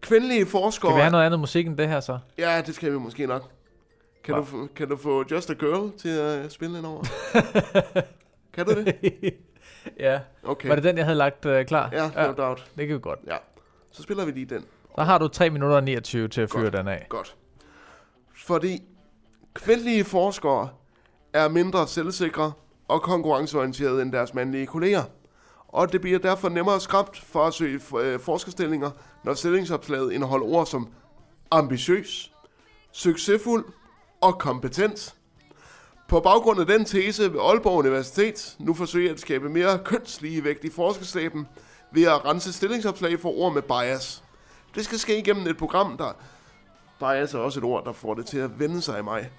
Kvindelige 0.00 0.46
forskere... 0.46 0.90
Kan 0.90 0.96
vi 0.96 1.00
have 1.00 1.10
noget 1.10 1.26
andet 1.26 1.40
musik 1.40 1.66
end 1.66 1.78
det 1.78 1.88
her 1.88 2.00
så? 2.00 2.18
Ja, 2.38 2.62
det 2.66 2.74
skal 2.74 2.92
vi 2.92 2.98
måske 2.98 3.26
nok. 3.26 3.50
Kan, 4.24 4.34
Hva? 4.34 4.40
du, 4.40 4.44
få- 4.46 4.68
kan 4.76 4.88
du 4.88 4.96
få 4.96 5.24
Just 5.30 5.50
a 5.50 5.52
Girl 5.54 5.98
til 5.98 6.08
at 6.08 6.44
øh, 6.44 6.50
spille 6.50 6.78
ind 6.78 6.86
over? 6.86 7.02
kan 8.54 8.66
du 8.66 8.74
det? 8.74 8.94
ja. 10.00 10.20
Okay. 10.42 10.68
Var 10.68 10.74
det 10.74 10.84
den, 10.84 10.96
jeg 10.96 11.04
havde 11.04 11.18
lagt 11.18 11.46
øh, 11.46 11.66
klar? 11.66 11.88
Ja, 11.92 12.26
no 12.26 12.32
doubt. 12.32 12.70
det 12.78 12.86
kan 12.86 12.96
vi 12.96 13.00
godt. 13.00 13.18
Ja. 13.26 13.36
Så 13.92 14.02
spiller 14.02 14.24
vi 14.24 14.30
lige 14.30 14.46
den. 14.46 14.64
Så 14.98 15.02
har 15.04 15.18
du 15.18 15.28
3 15.28 15.50
minutter 15.50 15.76
og 15.76 15.84
29 15.84 16.28
til 16.28 16.40
at 16.40 16.50
fyre 16.50 16.62
Godt. 16.62 16.72
den 16.72 16.88
af. 16.88 17.06
Godt. 17.08 17.36
Fordi 18.36 18.82
kvindelige 19.54 20.04
forskere 20.04 20.68
er 21.32 21.48
mindre 21.48 21.86
selvsikre 21.88 22.52
og 22.88 23.02
konkurrenceorienterede 23.02 24.02
end 24.02 24.12
deres 24.12 24.34
mandlige 24.34 24.66
kolleger. 24.66 25.02
Og 25.68 25.92
det 25.92 26.00
bliver 26.00 26.18
derfor 26.18 26.48
nemmere 26.48 26.80
skræmt 26.80 27.16
for 27.20 27.44
at 27.44 27.54
søge 27.54 27.80
øh, 28.00 28.20
forskerstillinger, 28.20 28.90
når 29.24 29.34
stillingsopslaget 29.34 30.12
indeholder 30.12 30.46
ord 30.46 30.66
som 30.66 30.92
ambitiøs, 31.50 32.32
succesfuld 32.92 33.64
og 34.20 34.38
kompetent. 34.38 35.14
På 36.08 36.20
baggrund 36.20 36.60
af 36.60 36.66
den 36.66 36.84
tese 36.84 37.32
vil 37.32 37.38
Aalborg 37.38 37.78
Universitet 37.78 38.56
nu 38.58 38.74
forsøge 38.74 39.10
at 39.10 39.20
skabe 39.20 39.48
mere 39.48 39.78
kønsligevægt 39.84 40.64
i 40.64 40.70
forskerstaben 40.70 41.48
ved 41.92 42.02
at 42.02 42.24
rense 42.24 42.52
stillingsopslag 42.52 43.20
for 43.20 43.38
ord 43.38 43.54
med 43.54 43.62
bias. 43.62 44.24
Det 44.74 44.84
skal 44.84 44.98
ske 44.98 45.18
igennem 45.18 45.46
et 45.46 45.56
program, 45.56 45.96
der 45.96 46.12
bias 46.98 47.34
er 47.34 47.38
også 47.38 47.60
et 47.60 47.64
ord, 47.64 47.84
der 47.84 47.92
får 47.92 48.14
det 48.14 48.26
til 48.26 48.38
at 48.38 48.60
vende 48.60 48.82
sig 48.82 48.98
i 48.98 49.02
mig. 49.02 49.30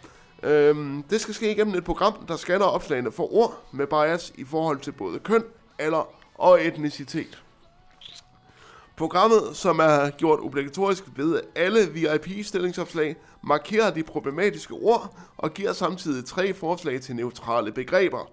Øhm, 0.44 1.04
det 1.10 1.22
skal 1.22 1.34
ske 1.34 1.52
igennem 1.52 1.76
et 1.76 1.84
program, 1.84 2.26
der 2.28 2.36
scanner 2.36 2.66
opslagene 2.66 3.12
for 3.12 3.34
ord 3.34 3.64
med 3.72 3.88
bias 3.88 4.34
i 4.36 4.46
forhold 4.46 4.80
til 4.80 4.92
både 4.92 5.20
køn, 5.20 5.44
alder 5.80 6.08
og 6.36 6.66
etnicitet. 6.66 7.44
Programmet, 9.02 9.42
som 9.54 9.80
er 9.80 10.10
gjort 10.10 10.40
obligatorisk 10.40 11.04
ved 11.16 11.42
alle 11.56 11.80
VIP-stillingsopslag, 11.94 13.16
markerer 13.44 13.94
de 13.94 14.04
problematiske 14.04 14.74
ord 14.74 15.18
og 15.38 15.54
giver 15.54 15.74
samtidig 15.74 16.26
tre 16.26 16.54
forslag 16.54 17.02
til 17.02 17.16
neutrale 17.16 17.72
begreber. 17.72 18.32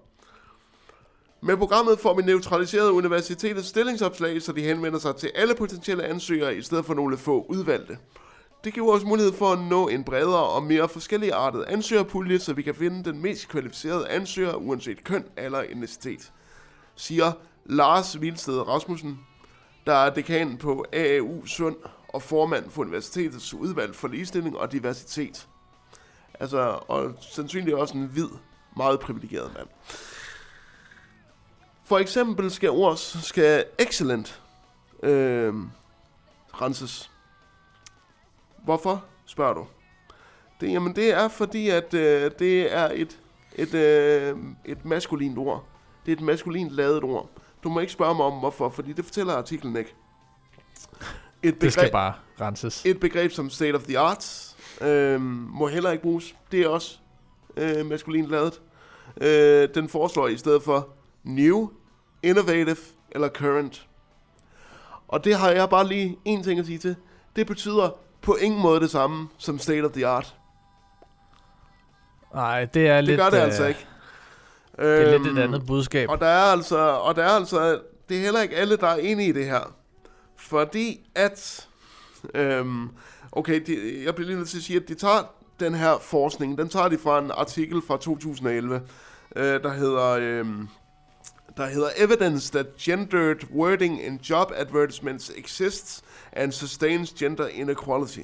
Med 1.41 1.57
programmet 1.57 1.99
får 1.99 2.13
vi 2.13 2.21
neutraliseret 2.21 2.89
universitetets 2.89 3.67
stillingsopslag, 3.67 4.41
så 4.41 4.51
de 4.51 4.63
henvender 4.63 4.99
sig 4.99 5.15
til 5.15 5.31
alle 5.35 5.55
potentielle 5.55 6.03
ansøgere 6.03 6.55
i 6.55 6.61
stedet 6.61 6.85
for 6.85 6.93
nogle 6.93 7.17
få 7.17 7.45
udvalgte. 7.49 7.97
Det 8.63 8.73
giver 8.73 8.93
os 8.93 9.03
mulighed 9.03 9.33
for 9.33 9.51
at 9.51 9.59
nå 9.59 9.87
en 9.87 10.03
bredere 10.03 10.45
og 10.45 10.63
mere 10.63 10.89
forskelligartet 10.89 11.65
ansøgerpulje, 11.67 12.39
så 12.39 12.53
vi 12.53 12.61
kan 12.61 12.75
finde 12.75 13.03
den 13.03 13.21
mest 13.21 13.47
kvalificerede 13.47 14.09
ansøger, 14.09 14.53
uanset 14.53 15.03
køn 15.03 15.25
eller 15.37 15.59
etnicitet, 15.59 16.31
siger 16.95 17.31
Lars 17.65 18.21
Vilsted 18.21 18.67
Rasmussen, 18.67 19.19
der 19.89 19.95
er 19.95 20.09
dekan 20.09 20.57
på 20.57 20.85
AAU 20.93 21.45
Sund 21.45 21.75
og 22.07 22.21
formand 22.21 22.69
for 22.69 22.81
universitetets 22.81 23.53
udvalg 23.53 23.95
for 23.95 24.07
ligestilling 24.07 24.57
og 24.57 24.71
diversitet. 24.71 25.47
Altså, 26.39 26.79
og 26.87 27.13
sandsynligt 27.21 27.75
også 27.75 27.97
en 27.97 28.05
hvid, 28.05 28.29
meget 28.77 28.99
privilegeret 28.99 29.51
mand. 29.57 29.67
For 31.83 31.97
eksempel 31.97 32.51
skal 32.51 32.69
ord 32.69 32.97
skal 32.97 33.65
excellent 33.79 34.41
øh, 35.03 35.53
renses. 36.53 37.11
Hvorfor, 38.63 39.05
spørger 39.25 39.53
du? 39.53 39.67
Det, 40.61 40.71
jamen 40.71 40.95
det 40.95 41.13
er 41.13 41.27
fordi, 41.27 41.69
at 41.69 41.93
øh, 41.93 42.31
det 42.39 42.75
er 42.75 42.89
et, 42.93 43.19
et, 43.55 43.73
øh, 43.73 44.37
et 44.65 44.85
maskulint 44.85 45.37
ord. 45.37 45.65
Det 46.05 46.11
er 46.11 46.15
et 46.15 46.23
maskulint 46.23 46.71
lavet 46.71 47.03
ord. 47.03 47.29
Du 47.63 47.69
må 47.69 47.79
ikke 47.79 47.93
spørge 47.93 48.15
mig 48.15 48.25
om, 48.25 48.33
hvorfor, 48.33 48.69
fordi 48.69 48.93
det 48.93 49.05
fortæller 49.05 49.33
artiklen 49.33 49.75
ikke. 49.77 49.95
Et 51.43 51.61
Det 51.61 51.73
skal 51.73 51.91
bare 51.91 52.13
renses. 52.41 52.85
et 52.85 52.99
begreb 52.99 53.31
som 53.31 53.49
state 53.49 53.75
of 53.75 53.81
the 53.83 53.99
arts 53.99 54.57
øh, 54.81 55.21
må 55.21 55.67
heller 55.67 55.91
ikke 55.91 56.01
bruges. 56.03 56.35
Det 56.51 56.61
er 56.61 56.67
også 56.67 56.97
øh, 57.57 57.85
maskulint 57.85 58.27
lavet. 58.27 58.61
Øh, 59.21 59.69
den 59.75 59.89
foreslår 59.89 60.27
i 60.27 60.37
stedet 60.37 60.63
for 60.63 60.87
new, 61.23 61.69
innovative 62.23 62.75
eller 63.11 63.29
current. 63.29 63.87
Og 65.07 65.23
det 65.23 65.35
har 65.35 65.49
jeg 65.49 65.69
bare 65.69 65.87
lige 65.87 66.17
en 66.25 66.43
ting 66.43 66.59
at 66.59 66.65
sige 66.65 66.77
til. 66.77 66.95
Det 67.35 67.47
betyder 67.47 67.89
på 68.21 68.35
ingen 68.35 68.61
måde 68.61 68.79
det 68.79 68.89
samme 68.89 69.29
som 69.37 69.59
state 69.59 69.85
of 69.85 69.91
the 69.91 70.07
art. 70.07 70.35
Nej, 72.33 72.65
det 72.65 72.87
er 72.87 72.95
Det 72.95 73.03
lidt... 73.03 73.19
gør 73.19 73.29
det 73.29 73.37
øh, 73.37 73.43
altså 73.43 73.65
ikke. 73.67 73.87
Det 74.79 75.01
er 75.01 75.11
lidt 75.11 75.27
Øhm, 75.27 75.37
et 75.37 75.41
andet 75.41 75.65
budskab. 75.65 76.09
Og 76.09 76.19
der 76.19 76.25
er 76.25 76.51
altså, 76.51 76.77
og 76.77 77.15
der 77.15 77.23
er 77.23 77.29
altså, 77.29 77.81
det 78.09 78.17
er 78.17 78.21
heller 78.21 78.41
ikke 78.41 78.55
alle, 78.55 78.77
der 78.77 78.87
er 78.87 78.95
enige 78.95 79.29
i 79.29 79.31
det 79.31 79.45
her. 79.45 79.75
Fordi 80.35 81.09
at, 81.15 81.67
øhm, 82.35 82.89
okay, 83.31 83.61
de, 83.67 84.03
jeg 84.05 84.15
bliver 84.15 84.27
lige 84.27 84.37
nødt 84.37 84.49
til 84.49 84.57
at 84.57 84.63
sige, 84.63 84.79
at 84.79 84.87
de 84.87 84.93
tager 84.95 85.33
den 85.59 85.75
her 85.75 85.97
forskning, 86.01 86.57
den 86.57 86.69
tager 86.69 86.87
de 86.87 86.97
fra 86.97 87.19
en 87.19 87.31
artikel 87.31 87.81
fra 87.87 87.97
2011, 87.97 88.81
øh, 89.35 89.43
der 89.43 89.73
hedder, 89.73 90.09
øhm, 90.09 90.67
der 91.57 91.65
hedder 91.65 91.89
Evidence 91.97 92.51
that 92.51 92.77
gendered 92.77 93.51
wording 93.55 94.03
in 94.05 94.19
job 94.29 94.51
advertisements 94.55 95.31
exists 95.37 96.03
and 96.31 96.51
sustains 96.51 97.13
gender 97.13 97.47
inequality, 97.47 98.19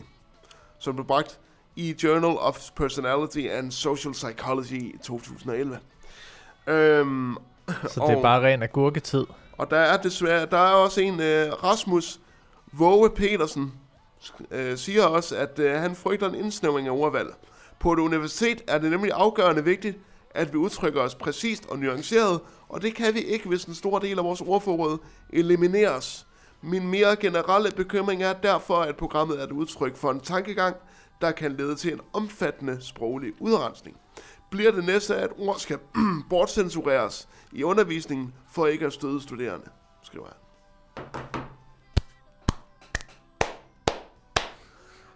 som 0.79 0.95
blev 0.95 1.07
bragt 1.07 1.39
i 1.75 1.95
Journal 2.03 2.37
of 2.37 2.69
Personality 2.75 3.47
and 3.51 3.71
Social 3.71 4.13
Psychology 4.13 4.81
i 4.81 4.95
2011. 5.03 5.79
Øhm, 6.68 7.38
Så 7.68 7.74
det 8.07 8.11
er 8.11 8.16
og- 8.16 8.22
bare 8.22 8.41
ren 8.41 8.63
agurketid. 8.63 9.26
og 9.57 9.72
der 9.72 9.78
er 9.78 9.97
desværre, 10.01 10.45
der 10.45 10.57
er 10.57 10.74
også 10.74 11.01
en, 11.01 11.20
øh, 11.20 11.51
Rasmus 11.63 12.20
Våge 12.72 13.09
Petersen, 13.09 13.74
øh, 14.51 14.78
siger 14.78 15.03
også, 15.05 15.36
at 15.36 15.59
øh, 15.59 15.72
han 15.82 15.95
frygter 15.95 16.30
en 16.30 16.36
indsnævring 16.36 16.88
af 16.88 16.91
ordvalg. 16.91 17.28
På 17.80 17.93
et 17.93 17.99
universitet 17.99 18.61
er 18.68 18.78
det 18.78 18.91
nemlig 18.91 19.11
afgørende 19.16 19.63
vigtigt, 19.63 19.97
at 20.30 20.53
vi 20.53 20.57
udtrykker 20.57 21.01
os 21.01 21.16
præcist 21.16 21.66
og 21.70 21.80
nuanceret, 21.80 22.39
og 22.70 22.82
det 22.82 22.95
kan 22.95 23.13
vi 23.13 23.20
ikke, 23.20 23.47
hvis 23.47 23.63
en 23.66 23.76
stor 23.76 23.99
del 23.99 24.18
af 24.20 24.26
vores 24.26 24.41
ordforråd 24.41 24.97
elimineres. 25.34 26.28
Min 26.61 26.88
mere 26.88 27.16
generelle 27.16 27.72
bekymring 27.72 28.24
er 28.24 28.34
derfor, 28.34 28.76
at 28.78 28.95
programmet 28.95 29.39
er 29.39 29.43
et 29.43 29.51
udtryk 29.51 29.95
for 29.97 30.11
en 30.11 30.20
tankegang, 30.20 30.76
der 31.22 31.32
kan 31.32 31.51
lede 31.51 31.76
til 31.76 31.93
en 31.93 31.99
omfattende 32.13 32.78
sproglig 32.82 33.32
udrensning. 33.39 33.97
Bliver 34.55 34.71
det 34.71 34.85
næste, 34.85 35.15
at 35.15 35.29
ord 35.37 35.59
skal 35.59 35.79
bortcensureres 36.29 37.27
i 37.51 37.63
undervisningen 37.63 38.33
for 38.51 38.65
ikke 38.67 38.85
at 38.85 38.93
støde 38.93 39.21
studerende, 39.21 39.69
skriver 40.03 40.25
han. 40.25 40.35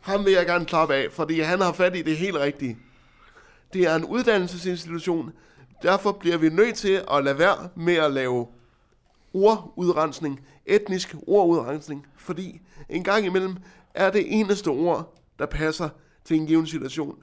Ham 0.01 0.25
vil 0.25 0.33
jeg 0.33 0.45
gerne 0.45 0.65
klappe 0.65 0.95
af, 0.95 1.11
fordi 1.11 1.39
han 1.39 1.61
har 1.61 1.73
fat 1.73 1.95
i 1.95 2.01
det 2.01 2.17
helt 2.17 2.35
rigtige. 2.35 2.77
Det 3.73 3.81
er 3.81 3.95
en 3.95 4.05
uddannelsesinstitution, 4.05 5.31
derfor 5.81 6.11
bliver 6.11 6.37
vi 6.37 6.49
nødt 6.49 6.75
til 6.75 7.03
at 7.11 7.23
lade 7.23 7.39
være 7.39 7.69
med 7.75 7.95
at 7.95 8.11
lave 8.11 8.47
ordudrensning, 9.33 10.39
etnisk 10.65 11.15
ordudrensning, 11.27 12.07
fordi 12.17 12.61
en 12.89 13.03
gang 13.03 13.25
imellem 13.25 13.55
er 13.93 14.09
det 14.09 14.39
eneste 14.39 14.67
ord, 14.67 15.15
der 15.39 15.45
passer 15.45 15.89
til 16.25 16.37
en 16.37 16.47
given 16.47 16.67
situation, 16.67 17.15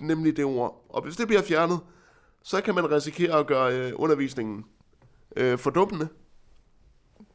nemlig 0.00 0.36
det 0.36 0.44
ord. 0.44 0.86
Og 0.88 1.02
hvis 1.02 1.16
det 1.16 1.26
bliver 1.26 1.42
fjernet, 1.42 1.80
så 2.42 2.60
kan 2.60 2.74
man 2.74 2.90
risikere 2.90 3.38
at 3.38 3.46
gøre 3.46 3.78
øh, 3.78 3.92
undervisningen 3.94 4.64
øh, 5.36 5.58
fordummende. 5.58 6.08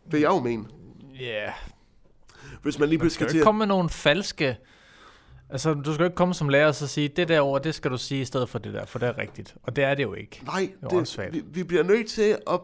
Vil 0.05 0.19
jeg 0.19 0.29
jo 0.29 0.39
mene. 0.39 0.65
Ja, 1.19 1.43
yeah. 1.43 1.53
Hvis 2.61 2.79
man 2.79 2.89
lige 2.89 2.99
pludselig 2.99 3.15
skal 3.15 3.27
til 3.27 3.35
ikke 3.35 3.43
komme 3.43 3.59
med 3.59 3.67
nogle 3.67 3.89
falske... 3.89 4.57
Altså, 5.49 5.73
du 5.73 5.93
skal 5.93 6.03
jo 6.03 6.07
ikke 6.07 6.15
komme 6.15 6.33
som 6.33 6.49
lærer 6.49 6.67
og 6.67 6.75
så 6.75 6.87
sige, 6.87 7.07
det 7.07 7.27
der 7.27 7.41
ord, 7.41 7.63
det 7.63 7.75
skal 7.75 7.91
du 7.91 7.97
sige 7.97 8.21
i 8.21 8.25
stedet 8.25 8.49
for 8.49 8.59
det 8.59 8.73
der, 8.73 8.85
for 8.85 8.99
det 8.99 9.07
er 9.07 9.17
rigtigt. 9.17 9.55
Og 9.63 9.75
det 9.75 9.83
er 9.83 9.95
det 9.95 10.03
jo 10.03 10.13
ikke. 10.13 10.41
Nej, 10.45 10.71
er 10.81 10.87
det, 10.87 10.97
åndssvagt. 10.97 11.33
vi, 11.33 11.43
vi 11.45 11.63
bliver 11.63 11.83
nødt 11.83 12.09
til 12.09 12.37
at 12.47 12.59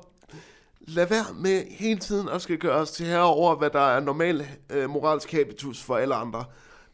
lade 0.80 1.10
være 1.10 1.26
med 1.36 1.64
hele 1.70 2.00
tiden 2.00 2.30
at 2.30 2.41
skal 2.41 2.58
gøre 2.58 2.76
os 2.76 2.91
til 2.91 3.06
her 3.06 3.20
over, 3.20 3.56
hvad 3.56 3.70
der 3.70 3.80
er 3.80 4.00
normal 4.00 4.48
øh, 4.70 4.89
moralsk 4.89 5.32
habitus 5.32 5.84
for 5.84 5.98
alle 5.98 6.16
andre. 6.16 6.45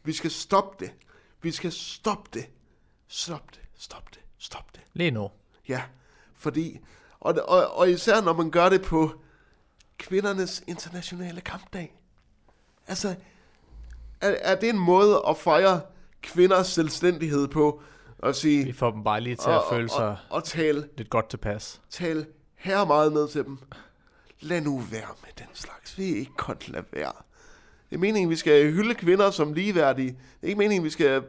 Vi 0.04 0.12
skal 0.12 0.30
stoppe 0.30 0.84
det. 0.84 0.92
Vi 1.42 1.50
skal 1.50 1.72
stoppe 1.72 2.30
det. 2.34 2.46
Stop 3.08 3.50
det. 3.50 3.60
Stop 3.78 4.14
det. 4.14 4.20
Stop 4.38 4.74
det. 4.74 4.80
Lige 4.92 5.10
nu. 5.10 5.30
Ja, 5.68 5.82
fordi... 6.34 6.80
Og, 7.20 7.34
og, 7.48 7.76
og 7.76 7.90
især 7.90 8.20
når 8.20 8.32
man 8.32 8.50
gør 8.50 8.68
det 8.68 8.82
på 8.82 9.10
kvindernes 9.98 10.64
internationale 10.66 11.40
kampdag. 11.40 11.94
Altså, 12.86 13.14
er, 14.20 14.30
er 14.40 14.54
det 14.54 14.68
en 14.68 14.78
måde 14.78 15.22
at 15.28 15.36
fejre 15.36 15.80
kvinders 16.22 16.66
selvstændighed 16.66 17.48
på? 17.48 17.82
At 18.22 18.36
sige... 18.36 18.64
Vi 18.64 18.72
får 18.72 18.90
dem 18.90 19.04
bare 19.04 19.20
lige 19.20 19.36
til 19.36 19.50
at 19.50 19.62
føle 19.70 19.88
sig 19.88 20.08
og, 20.08 20.16
og 20.30 20.44
tale 20.44 20.88
lidt 20.96 21.10
godt 21.10 21.28
tilpas. 21.28 21.80
tale 21.90 22.26
her 22.54 22.84
meget 22.84 23.12
ned 23.12 23.28
til 23.28 23.44
dem. 23.44 23.58
Lad 24.40 24.60
nu 24.60 24.78
være 24.78 25.08
med 25.22 25.30
den 25.38 25.46
slags. 25.54 25.98
Vi 25.98 26.12
er 26.12 26.16
ikke 26.16 26.32
godt 26.36 26.68
lade 26.68 26.84
være. 26.92 27.12
Det 27.90 27.96
er 27.96 28.00
meningen, 28.00 28.30
vi 28.30 28.36
skal 28.36 28.72
hylde 28.72 28.94
kvinder 28.94 29.30
som 29.30 29.52
ligeværdige. 29.52 30.08
Det 30.08 30.18
er 30.42 30.46
ikke 30.46 30.58
meningen, 30.58 30.84
vi 30.84 30.90
skal 30.90 31.24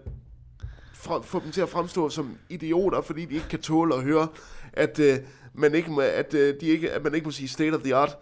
fra, 1.06 1.22
få 1.22 1.39
dem 1.39 1.51
til 1.51 1.62
at 1.62 1.70
fremstå 1.70 2.10
som 2.10 2.38
idioter, 2.49 3.01
fordi 3.01 3.26
de 3.26 3.36
ikke 3.36 3.49
kan 3.49 3.62
tåle 3.62 3.95
at 3.95 4.03
høre, 4.03 4.28
at, 4.74 4.99
øh, 4.99 5.18
man, 5.53 5.76
ikke 5.76 5.91
må, 5.91 6.01
at, 6.01 6.34
øh, 6.34 6.56
de 6.62 6.66
ikke, 6.66 6.91
at 6.91 7.03
man 7.03 7.16
ikke 7.16 7.26
må 7.26 7.32
sige 7.32 7.47
state 7.47 7.76
of 7.76 7.82
the 7.82 7.95
art. 7.95 8.18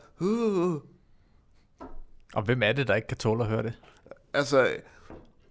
Og 2.34 2.44
hvem 2.46 2.64
er 2.64 2.72
det, 2.72 2.88
der 2.88 2.96
ikke 2.96 3.08
kan 3.08 3.18
tåle 3.18 3.44
at 3.44 3.50
høre 3.50 3.64
det? 3.64 3.74
altså, 4.34 4.68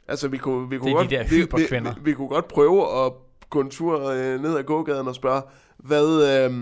altså, 0.08 0.28
vi 0.28 0.38
kunne, 0.38 0.70
vi 0.70 0.78
kunne 0.78 1.08
Det 1.08 1.18
er 1.18 1.22
de 1.22 1.40
godt, 1.40 1.70
der 1.70 1.78
vi, 1.78 1.78
vi, 1.80 1.90
vi, 1.90 2.10
vi, 2.10 2.14
kunne 2.14 2.28
godt 2.28 2.48
prøve 2.48 3.04
at 3.04 3.12
gå 3.50 3.60
en 3.60 3.70
tur 3.70 4.06
øh, 4.06 4.42
ned 4.42 4.56
ad 4.58 4.62
gågaden 4.62 5.08
og 5.08 5.14
spørge, 5.14 5.42
hvad, 5.76 6.44
øh, 6.44 6.54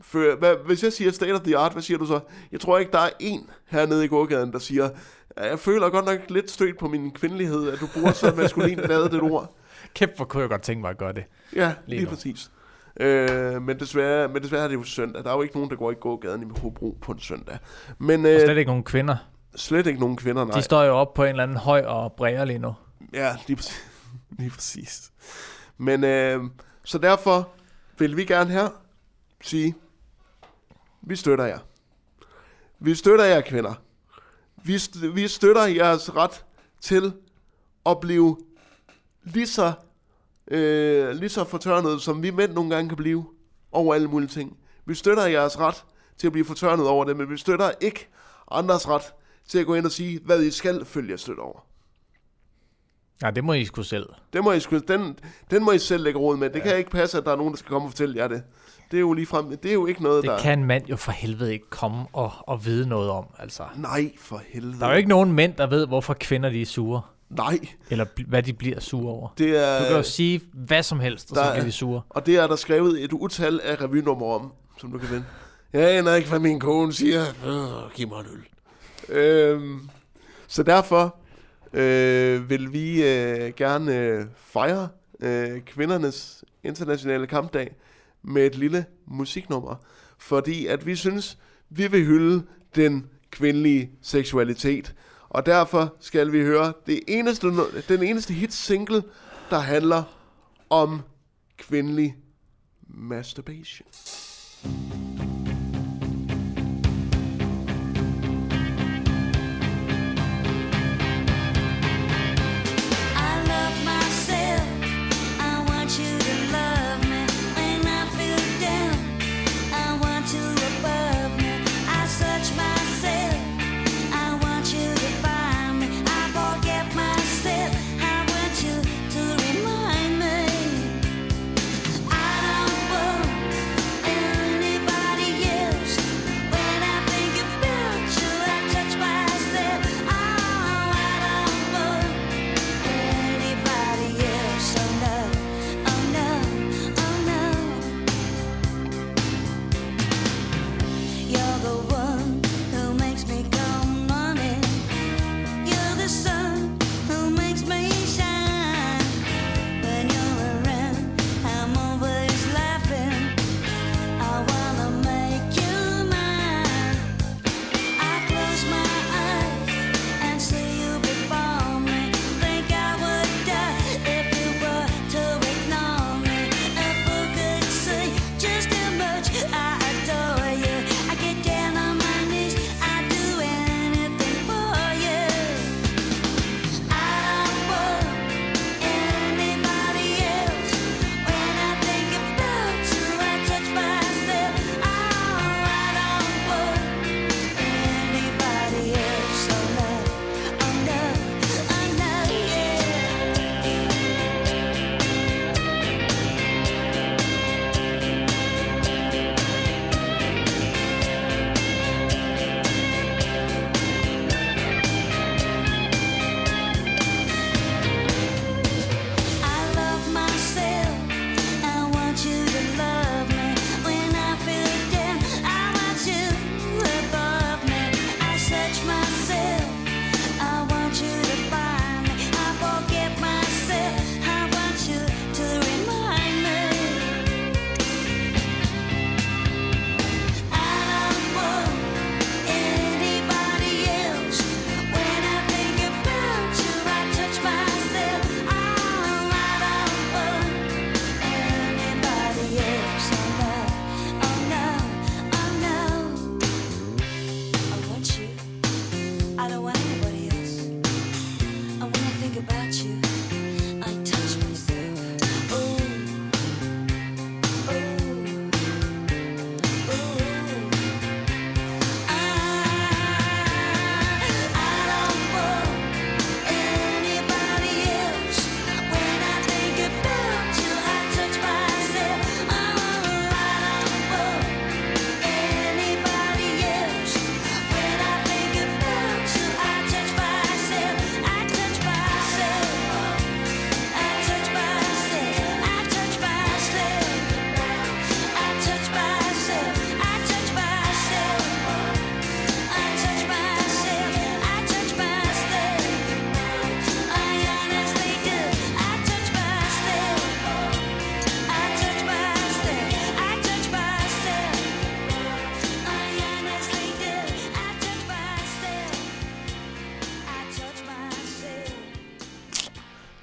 for, 0.00 0.36
hvad, 0.36 0.54
hvis 0.66 0.82
jeg 0.82 0.92
siger 0.92 1.10
state 1.10 1.32
of 1.32 1.40
the 1.40 1.56
art, 1.56 1.72
hvad 1.72 1.82
siger 1.82 1.98
du 1.98 2.06
så? 2.06 2.20
Jeg 2.52 2.60
tror 2.60 2.78
ikke, 2.78 2.92
der 2.92 2.98
er 2.98 3.10
en 3.20 3.50
hernede 3.66 4.04
i 4.04 4.08
gågaden, 4.08 4.52
der 4.52 4.58
siger, 4.58 4.88
jeg 5.36 5.58
føler 5.58 5.90
godt 5.90 6.04
nok 6.04 6.18
lidt 6.28 6.50
stødt 6.50 6.78
på 6.78 6.88
min 6.88 7.10
kvindelighed, 7.10 7.70
at 7.70 7.80
du 7.80 7.86
bruger 7.94 8.12
så 8.12 8.34
maskulin 8.36 8.78
lavet 8.78 9.12
det 9.12 9.20
ord. 9.22 9.56
Kæft, 9.94 10.16
hvor 10.16 10.24
kunne 10.24 10.40
jeg 10.40 10.50
godt 10.50 10.62
tænke 10.62 10.80
mig 10.80 10.90
at 10.90 10.98
gøre 10.98 11.12
det. 11.12 11.24
Ja, 11.56 11.74
Lige 11.86 11.98
lige, 12.00 12.04
nu. 12.04 12.10
præcis. 12.10 12.50
Øh, 13.00 13.62
men, 13.62 13.80
desværre, 13.80 14.28
men 14.28 14.42
desværre 14.42 14.64
er 14.64 14.68
det 14.68 14.74
jo 14.74 14.82
søndag. 14.82 15.24
Der 15.24 15.30
er 15.30 15.34
jo 15.34 15.42
ikke 15.42 15.54
nogen, 15.54 15.70
der 15.70 15.76
går 15.76 15.90
i 15.90 15.94
gågaden 15.94 16.42
i 16.42 16.60
Hobro 16.60 16.98
på 17.02 17.12
en 17.12 17.18
søndag. 17.20 17.58
Men 17.98 18.24
Og 18.24 18.30
øh, 18.32 18.40
slet 18.40 18.58
ikke 18.58 18.68
nogen 18.68 18.84
kvinder. 18.84 19.16
slet 19.56 19.86
ikke 19.86 20.00
nogen 20.00 20.16
kvinder, 20.16 20.44
nej. 20.44 20.56
De 20.56 20.62
står 20.62 20.82
jo 20.84 20.92
op 20.96 21.14
på 21.14 21.22
en 21.24 21.28
eller 21.30 21.42
anden 21.42 21.56
høj 21.56 21.80
og 21.80 22.12
bræger 22.12 22.44
lige 22.44 22.58
nu. 22.58 22.74
Ja, 23.12 23.36
lige 23.46 23.56
præcis. 23.56 23.84
lige 24.38 24.50
præcis. 24.50 25.10
Men 25.78 26.04
øh, 26.04 26.40
så 26.84 26.98
derfor 26.98 27.48
vil 27.98 28.16
vi 28.16 28.24
gerne 28.24 28.50
her 28.50 28.68
sige, 29.40 29.74
vi 31.02 31.16
støtter 31.16 31.44
jer. 31.44 31.58
Vi 32.78 32.94
støtter 32.94 33.24
jer 33.24 33.40
kvinder. 33.40 33.74
Vi, 34.64 34.76
st- 34.76 35.06
vi 35.06 35.28
støtter 35.28 35.66
jeres 35.66 36.16
ret 36.16 36.44
til 36.80 37.12
at 37.86 38.00
blive 38.00 38.36
lige 39.34 39.46
så, 39.46 39.72
øh, 40.50 41.10
lige 41.10 41.28
så 41.28 41.44
fortørnet, 41.44 42.02
som 42.02 42.22
vi 42.22 42.30
mænd 42.30 42.52
nogle 42.52 42.74
gange 42.74 42.88
kan 42.88 42.96
blive 42.96 43.24
over 43.72 43.94
alle 43.94 44.08
mulige 44.08 44.28
ting. 44.28 44.56
Vi 44.86 44.94
støtter 44.94 45.26
jeres 45.26 45.58
ret 45.58 45.84
til 46.18 46.26
at 46.26 46.32
blive 46.32 46.44
fortørnet 46.44 46.88
over 46.88 47.04
det, 47.04 47.16
men 47.16 47.30
vi 47.30 47.36
støtter 47.36 47.70
ikke 47.80 48.08
andres 48.50 48.88
ret 48.88 49.12
til 49.48 49.58
at 49.58 49.66
gå 49.66 49.74
ind 49.74 49.86
og 49.86 49.92
sige, 49.92 50.20
hvad 50.24 50.42
I 50.42 50.50
skal 50.50 50.84
følge 50.84 51.18
støtte 51.18 51.40
over. 51.40 51.66
Ja, 53.22 53.30
det 53.30 53.44
må 53.44 53.52
I 53.52 53.64
sgu 53.64 53.82
selv. 53.82 54.06
Det 54.32 54.44
må 54.44 54.52
I 54.52 54.60
sgu, 54.60 54.78
den, 54.78 55.18
den 55.50 55.64
må 55.64 55.72
I 55.72 55.78
selv 55.78 56.04
lægge 56.04 56.18
råd 56.18 56.36
med. 56.36 56.50
Det 56.50 56.58
ja. 56.58 56.64
kan 56.64 56.78
ikke 56.78 56.90
passe, 56.90 57.18
at 57.18 57.24
der 57.24 57.32
er 57.32 57.36
nogen, 57.36 57.52
der 57.52 57.58
skal 57.58 57.68
komme 57.68 57.86
og 57.86 57.90
fortælle 57.90 58.16
jer 58.16 58.28
det. 58.28 58.42
Det 58.90 58.96
er 58.96 59.00
jo 59.00 59.12
lige 59.12 59.26
frem, 59.26 59.56
det 59.56 59.68
er 59.68 59.72
jo 59.72 59.86
ikke 59.86 60.02
noget, 60.02 60.22
Det 60.22 60.30
der... 60.30 60.38
kan 60.38 60.58
en 60.58 60.64
mand 60.64 60.86
jo 60.86 60.96
for 60.96 61.12
helvede 61.12 61.52
ikke 61.52 61.70
komme 61.70 62.06
og, 62.12 62.32
og 62.40 62.64
vide 62.64 62.88
noget 62.88 63.10
om, 63.10 63.24
altså. 63.38 63.62
Nej, 63.76 64.12
for 64.18 64.42
helvede. 64.48 64.80
Der 64.80 64.86
er 64.86 64.90
jo 64.90 64.96
ikke 64.96 65.08
nogen 65.08 65.32
mænd, 65.32 65.54
der 65.54 65.66
ved, 65.66 65.86
hvorfor 65.86 66.14
kvinder 66.20 66.50
de 66.50 66.62
er 66.62 66.66
sure. 66.66 67.02
Nej, 67.30 67.58
Eller 67.90 68.04
bl- 68.04 68.26
hvad 68.28 68.42
de 68.42 68.52
bliver 68.52 68.80
sure 68.80 69.12
over. 69.12 69.28
det 69.38 69.56
er... 69.64 69.78
Du 69.78 69.84
kan 69.84 69.96
jo 69.96 70.02
sige 70.02 70.40
hvad 70.52 70.82
som 70.82 71.00
helst, 71.00 71.30
og 71.30 71.36
der 71.36 71.42
så 71.42 71.48
er- 71.48 71.52
bliver 71.54 71.64
de 71.64 71.72
sure. 71.72 72.02
Og 72.08 72.26
det 72.26 72.36
er 72.36 72.46
der 72.46 72.56
skrevet 72.56 73.04
et 73.04 73.12
utal 73.12 73.60
af 73.64 73.80
revynummer 73.80 74.26
om, 74.26 74.52
som 74.80 74.92
du 74.92 74.98
kan 74.98 75.10
vinde. 75.10 75.24
Jeg 75.72 75.90
aner 75.90 76.14
ikke, 76.14 76.28
hvad 76.28 76.38
min 76.38 76.60
kone 76.60 76.92
siger. 76.92 77.20
Øh, 77.46 77.94
giv 77.94 78.08
mig 78.08 78.20
en 78.20 78.26
øl. 78.32 78.44
Øhm, 79.16 79.88
så 80.46 80.62
derfor 80.62 81.16
øh, 81.72 82.50
vil 82.50 82.72
vi 82.72 83.02
øh, 83.04 83.52
gerne 83.56 83.96
øh, 83.98 84.24
fejre 84.36 84.88
øh, 85.20 85.60
kvindernes 85.60 86.44
internationale 86.64 87.26
kampdag 87.26 87.74
med 88.22 88.46
et 88.46 88.54
lille 88.54 88.84
musiknummer. 89.06 89.74
Fordi 90.18 90.66
at 90.66 90.86
vi 90.86 90.96
synes, 90.96 91.38
vi 91.70 91.86
vil 91.86 92.04
hylde 92.04 92.42
den 92.76 93.06
kvindelige 93.30 93.90
seksualitet. 94.02 94.94
Og 95.30 95.46
derfor 95.46 95.94
skal 96.00 96.32
vi 96.32 96.40
høre 96.40 96.72
det 96.86 97.00
eneste, 97.08 97.46
den 97.88 98.02
eneste 98.02 98.34
hit 98.34 98.52
single, 98.52 99.02
der 99.50 99.58
handler 99.58 100.02
om 100.70 101.00
kvindelig 101.58 102.16
masturbation. 102.88 103.88
I 104.64 105.09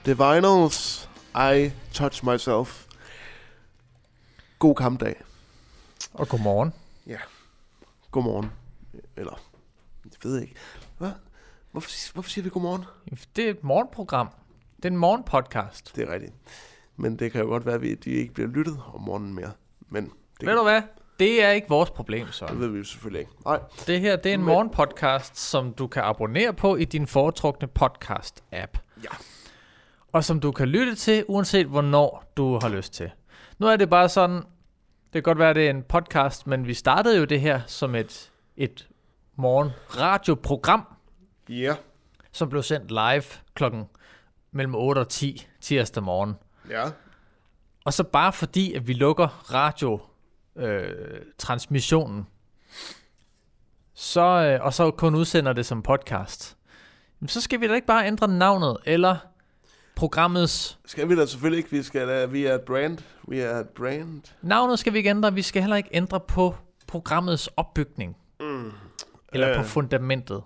The 0.07 0.15
Vinyls, 0.17 1.09
I 1.35 1.71
Touch 1.93 2.23
Myself. 2.25 2.85
God 4.59 4.75
kampdag. 4.75 5.15
Og 6.13 6.27
godmorgen. 6.27 6.73
Godmorgen. 8.11 8.51
Eller, 9.17 9.39
jeg 10.05 10.11
ved 10.23 10.41
ikke. 10.41 10.55
Hvad? 10.97 11.11
Hvorfor, 11.71 12.13
hvorfor 12.13 12.29
siger 12.29 12.43
vi 12.43 12.49
godmorgen? 12.49 12.85
Det 13.35 13.45
er 13.45 13.49
et 13.49 13.63
morgenprogram. 13.63 14.29
Det 14.77 14.85
er 14.85 14.89
en 14.89 14.97
morgenpodcast. 14.97 15.95
Det 15.95 16.09
er 16.09 16.13
rigtigt. 16.13 16.33
Men 16.95 17.19
det 17.19 17.31
kan 17.31 17.41
jo 17.41 17.47
godt 17.47 17.65
være, 17.65 17.75
at 17.75 17.81
de 17.81 18.09
ikke 18.11 18.33
bliver 18.33 18.49
lyttet 18.49 18.79
om 18.93 19.01
morgenen 19.01 19.33
mere. 19.33 19.51
Men 19.89 20.11
det, 20.39 20.47
Ved 20.47 20.55
du 20.55 20.63
hvad? 20.63 20.81
Det 21.19 21.43
er 21.43 21.49
ikke 21.49 21.69
vores 21.69 21.89
problem, 21.89 22.31
så. 22.31 22.45
det 22.45 22.59
ved 22.59 22.67
vi 22.67 22.77
jo 22.77 22.83
selvfølgelig 22.83 23.19
ikke. 23.19 23.31
Nej, 23.45 23.59
Det 23.87 23.99
her, 24.01 24.15
det 24.15 24.29
er 24.29 24.33
en 24.33 24.39
Men- 24.39 24.45
morgenpodcast, 24.47 25.37
som 25.37 25.73
du 25.73 25.87
kan 25.87 26.03
abonnere 26.03 26.53
på 26.53 26.75
i 26.75 26.85
din 26.85 27.07
foretrukne 27.07 27.67
podcast-app. 27.79 28.79
Ja. 29.03 29.09
Og 30.17 30.23
som 30.23 30.39
du 30.39 30.51
kan 30.51 30.67
lytte 30.67 30.95
til, 30.95 31.25
uanset 31.27 31.65
hvornår 31.65 32.31
du 32.37 32.59
har 32.61 32.69
lyst 32.69 32.93
til. 32.93 33.11
Nu 33.59 33.67
er 33.67 33.75
det 33.75 33.89
bare 33.89 34.09
sådan, 34.09 34.35
det 34.35 35.13
kan 35.13 35.23
godt 35.23 35.39
være, 35.39 35.53
det 35.53 35.65
er 35.65 35.69
en 35.69 35.83
podcast, 35.83 36.47
men 36.47 36.67
vi 36.67 36.73
startede 36.73 37.17
jo 37.19 37.25
det 37.25 37.41
her 37.41 37.61
som 37.67 37.95
et, 37.95 38.31
et 38.55 38.87
morgenradioprogram, 39.35 40.87
ja. 41.49 41.75
som 42.31 42.49
blev 42.49 42.63
sendt 42.63 42.91
live 42.91 43.23
klokken 43.53 43.85
mellem 44.51 44.75
8 44.75 44.99
og 44.99 45.09
10 45.09 45.47
tirsdag 45.61 46.03
morgen. 46.03 46.33
Ja. 46.69 46.83
Og 47.85 47.93
så 47.93 48.03
bare 48.03 48.33
fordi, 48.33 48.73
at 48.73 48.87
vi 48.87 48.93
lukker 48.93 49.53
radio 49.53 49.99
øh, 50.55 51.21
så, 53.93 54.21
øh, 54.21 54.65
og 54.65 54.73
så 54.73 54.91
kun 54.91 55.15
udsender 55.15 55.53
det 55.53 55.65
som 55.65 55.81
podcast, 55.81 56.57
så 57.27 57.41
skal 57.41 57.61
vi 57.61 57.67
da 57.67 57.73
ikke 57.73 57.87
bare 57.87 58.07
ændre 58.07 58.27
navnet, 58.27 58.77
eller 58.85 59.17
programmets... 59.97 60.79
Skal 60.85 61.09
vi 61.09 61.15
da 61.15 61.25
selvfølgelig 61.25 61.57
ikke. 61.57 61.69
Vi, 61.71 61.83
skal 61.83 62.07
da, 62.07 62.25
vi 62.25 62.45
er 62.45 62.55
et 62.55 62.61
brand. 62.61 62.97
Vi 63.27 63.39
er 63.39 63.59
et 63.59 63.69
brand. 63.69 64.21
Navnet 64.41 64.79
skal 64.79 64.93
vi 64.93 64.97
ikke 64.97 65.09
ændre, 65.09 65.33
vi 65.33 65.41
skal 65.41 65.61
heller 65.61 65.75
ikke 65.77 65.89
ændre 65.93 66.19
på 66.19 66.55
programmets 66.87 67.47
opbygning, 67.57 68.17
Mm. 68.39 68.71
eller 69.33 69.53
på 69.55 69.59
Øh. 69.61 69.65
fundamentet. 69.65 70.43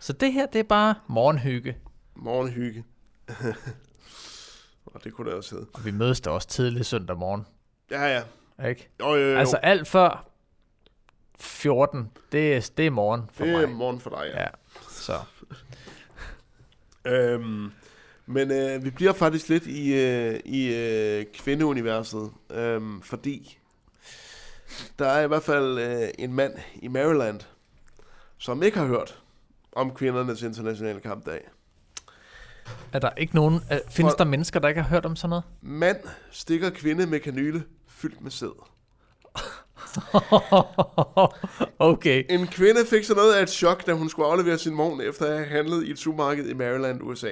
Så 0.00 0.12
det 0.12 0.32
her, 0.32 0.46
det 0.46 0.58
er 0.58 0.62
bare 0.62 0.94
morgenhygge. 1.08 1.76
Morgenhygge. 2.16 2.84
Og 4.86 5.04
det 5.04 5.12
kunne 5.14 5.30
det 5.30 5.36
også 5.36 5.54
hedde. 5.54 5.66
Og 5.74 5.84
vi 5.84 5.90
mødes 5.90 6.20
da 6.20 6.30
også 6.30 6.48
tidlig 6.48 6.86
søndag 6.86 7.16
morgen, 7.16 7.46
Ja, 7.90 8.22
ja. 8.58 8.68
ikke? 8.68 8.88
Jo, 9.00 9.14
jo, 9.14 9.30
jo. 9.32 9.38
Altså 9.38 9.56
alt 9.56 9.88
før 9.88 10.28
14, 11.40 12.10
det 12.32 12.56
er, 12.56 12.70
det 12.76 12.86
er 12.86 12.90
morgen 12.90 13.22
for 13.32 13.44
det 13.44 13.52
mig. 13.54 13.62
er 13.62 13.66
morgen 13.68 14.00
for 14.00 14.10
dig, 14.10 14.30
ja. 14.34 14.40
Ja, 14.40 14.48
så... 14.88 15.12
Øhm, 17.06 17.72
men 18.26 18.50
øh, 18.50 18.84
vi 18.84 18.90
bliver 18.90 19.12
faktisk 19.12 19.48
lidt 19.48 19.66
i, 19.66 19.94
øh, 19.94 20.40
i 20.44 20.74
øh, 20.74 21.24
kvindeuniverset, 21.34 22.30
øhm, 22.50 23.02
fordi 23.02 23.58
der 24.98 25.06
er 25.06 25.24
i 25.24 25.26
hvert 25.28 25.42
fald 25.42 25.78
øh, 25.78 26.08
en 26.18 26.32
mand 26.34 26.54
i 26.74 26.88
Maryland, 26.88 27.40
som 28.38 28.62
ikke 28.62 28.78
har 28.78 28.86
hørt 28.86 29.22
om 29.72 29.94
kvindernes 29.94 30.42
internationale 30.42 31.00
kampdag. 31.00 31.40
Er 32.92 32.98
der 32.98 33.10
ikke 33.16 33.34
nogen... 33.34 33.60
Er, 33.70 33.78
findes 33.90 34.12
For- 34.12 34.16
der 34.16 34.24
mennesker, 34.24 34.60
der 34.60 34.68
ikke 34.68 34.82
har 34.82 34.88
hørt 34.88 35.06
om 35.06 35.16
sådan 35.16 35.28
noget? 35.28 35.44
Mand 35.60 35.98
stikker 36.30 36.70
kvinde 36.70 37.06
med 37.06 37.20
kanyle 37.20 37.62
fyldt 37.88 38.20
med 38.20 38.30
sæd. 38.30 38.62
okay. 41.92 42.24
En 42.30 42.46
kvinde 42.46 42.86
fik 42.86 43.04
så 43.04 43.14
noget 43.14 43.34
af 43.34 43.42
et 43.42 43.50
chok, 43.50 43.86
da 43.86 43.92
hun 43.92 44.08
skulle 44.08 44.28
aflevere 44.28 44.58
sin 44.58 44.78
vogn 44.78 45.00
efter 45.00 45.26
at 45.26 45.36
have 45.36 45.48
handlet 45.48 45.86
i 45.86 45.90
et 45.90 45.98
supermarked 45.98 46.46
i 46.48 46.54
Maryland, 46.54 47.02
USA. 47.02 47.30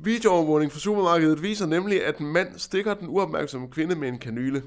Videoovervågning 0.00 0.72
fra 0.72 0.78
supermarkedet 0.78 1.42
viser 1.42 1.66
nemlig, 1.66 2.04
at 2.04 2.18
en 2.18 2.26
mand 2.26 2.58
stikker 2.58 2.94
den 2.94 3.08
uopmærksomme 3.08 3.70
kvinde 3.70 3.94
med 3.94 4.08
en 4.08 4.18
kanyle. 4.18 4.62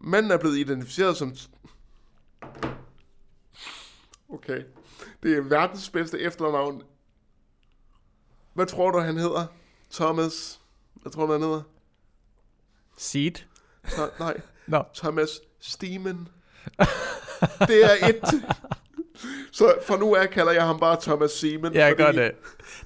Manden 0.00 0.32
er 0.32 0.36
blevet 0.36 0.56
identificeret 0.56 1.16
som... 1.16 1.34
Okay. 4.28 4.62
Det 5.22 5.36
er 5.36 5.40
verdens 5.40 5.90
bedste 5.90 6.20
efternavn. 6.20 6.82
Hvad 8.54 8.66
tror 8.66 8.90
du, 8.90 8.98
han 8.98 9.16
hedder? 9.16 9.46
Thomas... 9.92 10.60
Hvad 10.94 11.12
tror 11.12 11.26
du, 11.26 11.32
han 11.32 11.42
hedder? 11.42 11.62
Seed. 12.96 13.32
Tho- 13.86 14.18
nej, 14.18 14.40
Nå. 14.66 14.82
Thomas 14.94 15.40
Steeman. 15.60 16.28
Det 17.60 17.84
er 17.84 18.08
et... 18.08 18.22
Så 19.52 19.74
for 19.86 19.96
nu 19.96 20.14
af 20.14 20.30
kalder 20.30 20.52
jeg 20.52 20.66
ham 20.66 20.78
bare 20.78 20.96
Thomas 21.00 21.30
Seaman. 21.30 21.72
Ja, 21.72 21.92
gør 21.96 22.12
det. 22.12 22.32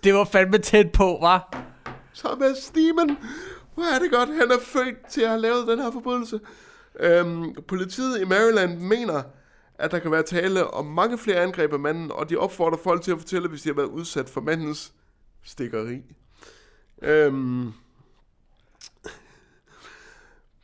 Det 0.04 0.14
var 0.14 0.24
fandme 0.24 0.58
tæt 0.58 0.92
på, 0.92 1.18
var. 1.20 1.66
Thomas 2.14 2.58
Steeman. 2.58 3.16
Hvor 3.74 3.94
er 3.94 3.98
det 3.98 4.10
godt, 4.10 4.28
han 4.28 4.50
er 4.50 4.58
født 4.60 5.06
til 5.10 5.20
at 5.20 5.28
have 5.28 5.40
lavet 5.40 5.68
den 5.68 5.78
her 5.78 5.90
forbrydelse. 5.90 6.40
Øhm, 7.00 7.54
politiet 7.68 8.20
i 8.20 8.24
Maryland 8.24 8.78
mener, 8.78 9.22
at 9.78 9.90
der 9.90 9.98
kan 9.98 10.10
være 10.10 10.22
tale 10.22 10.66
om 10.66 10.86
mange 10.86 11.18
flere 11.18 11.36
angreb 11.36 11.72
af 11.72 11.78
manden, 11.78 12.12
og 12.12 12.30
de 12.30 12.36
opfordrer 12.36 12.78
folk 12.78 13.02
til 13.02 13.12
at 13.12 13.18
fortælle, 13.18 13.48
hvis 13.48 13.62
de 13.62 13.68
har 13.68 13.74
været 13.74 13.86
udsat 13.86 14.28
for 14.28 14.40
mandens 14.40 14.92
stikkeri. 15.44 16.02
Øhm, 17.02 17.72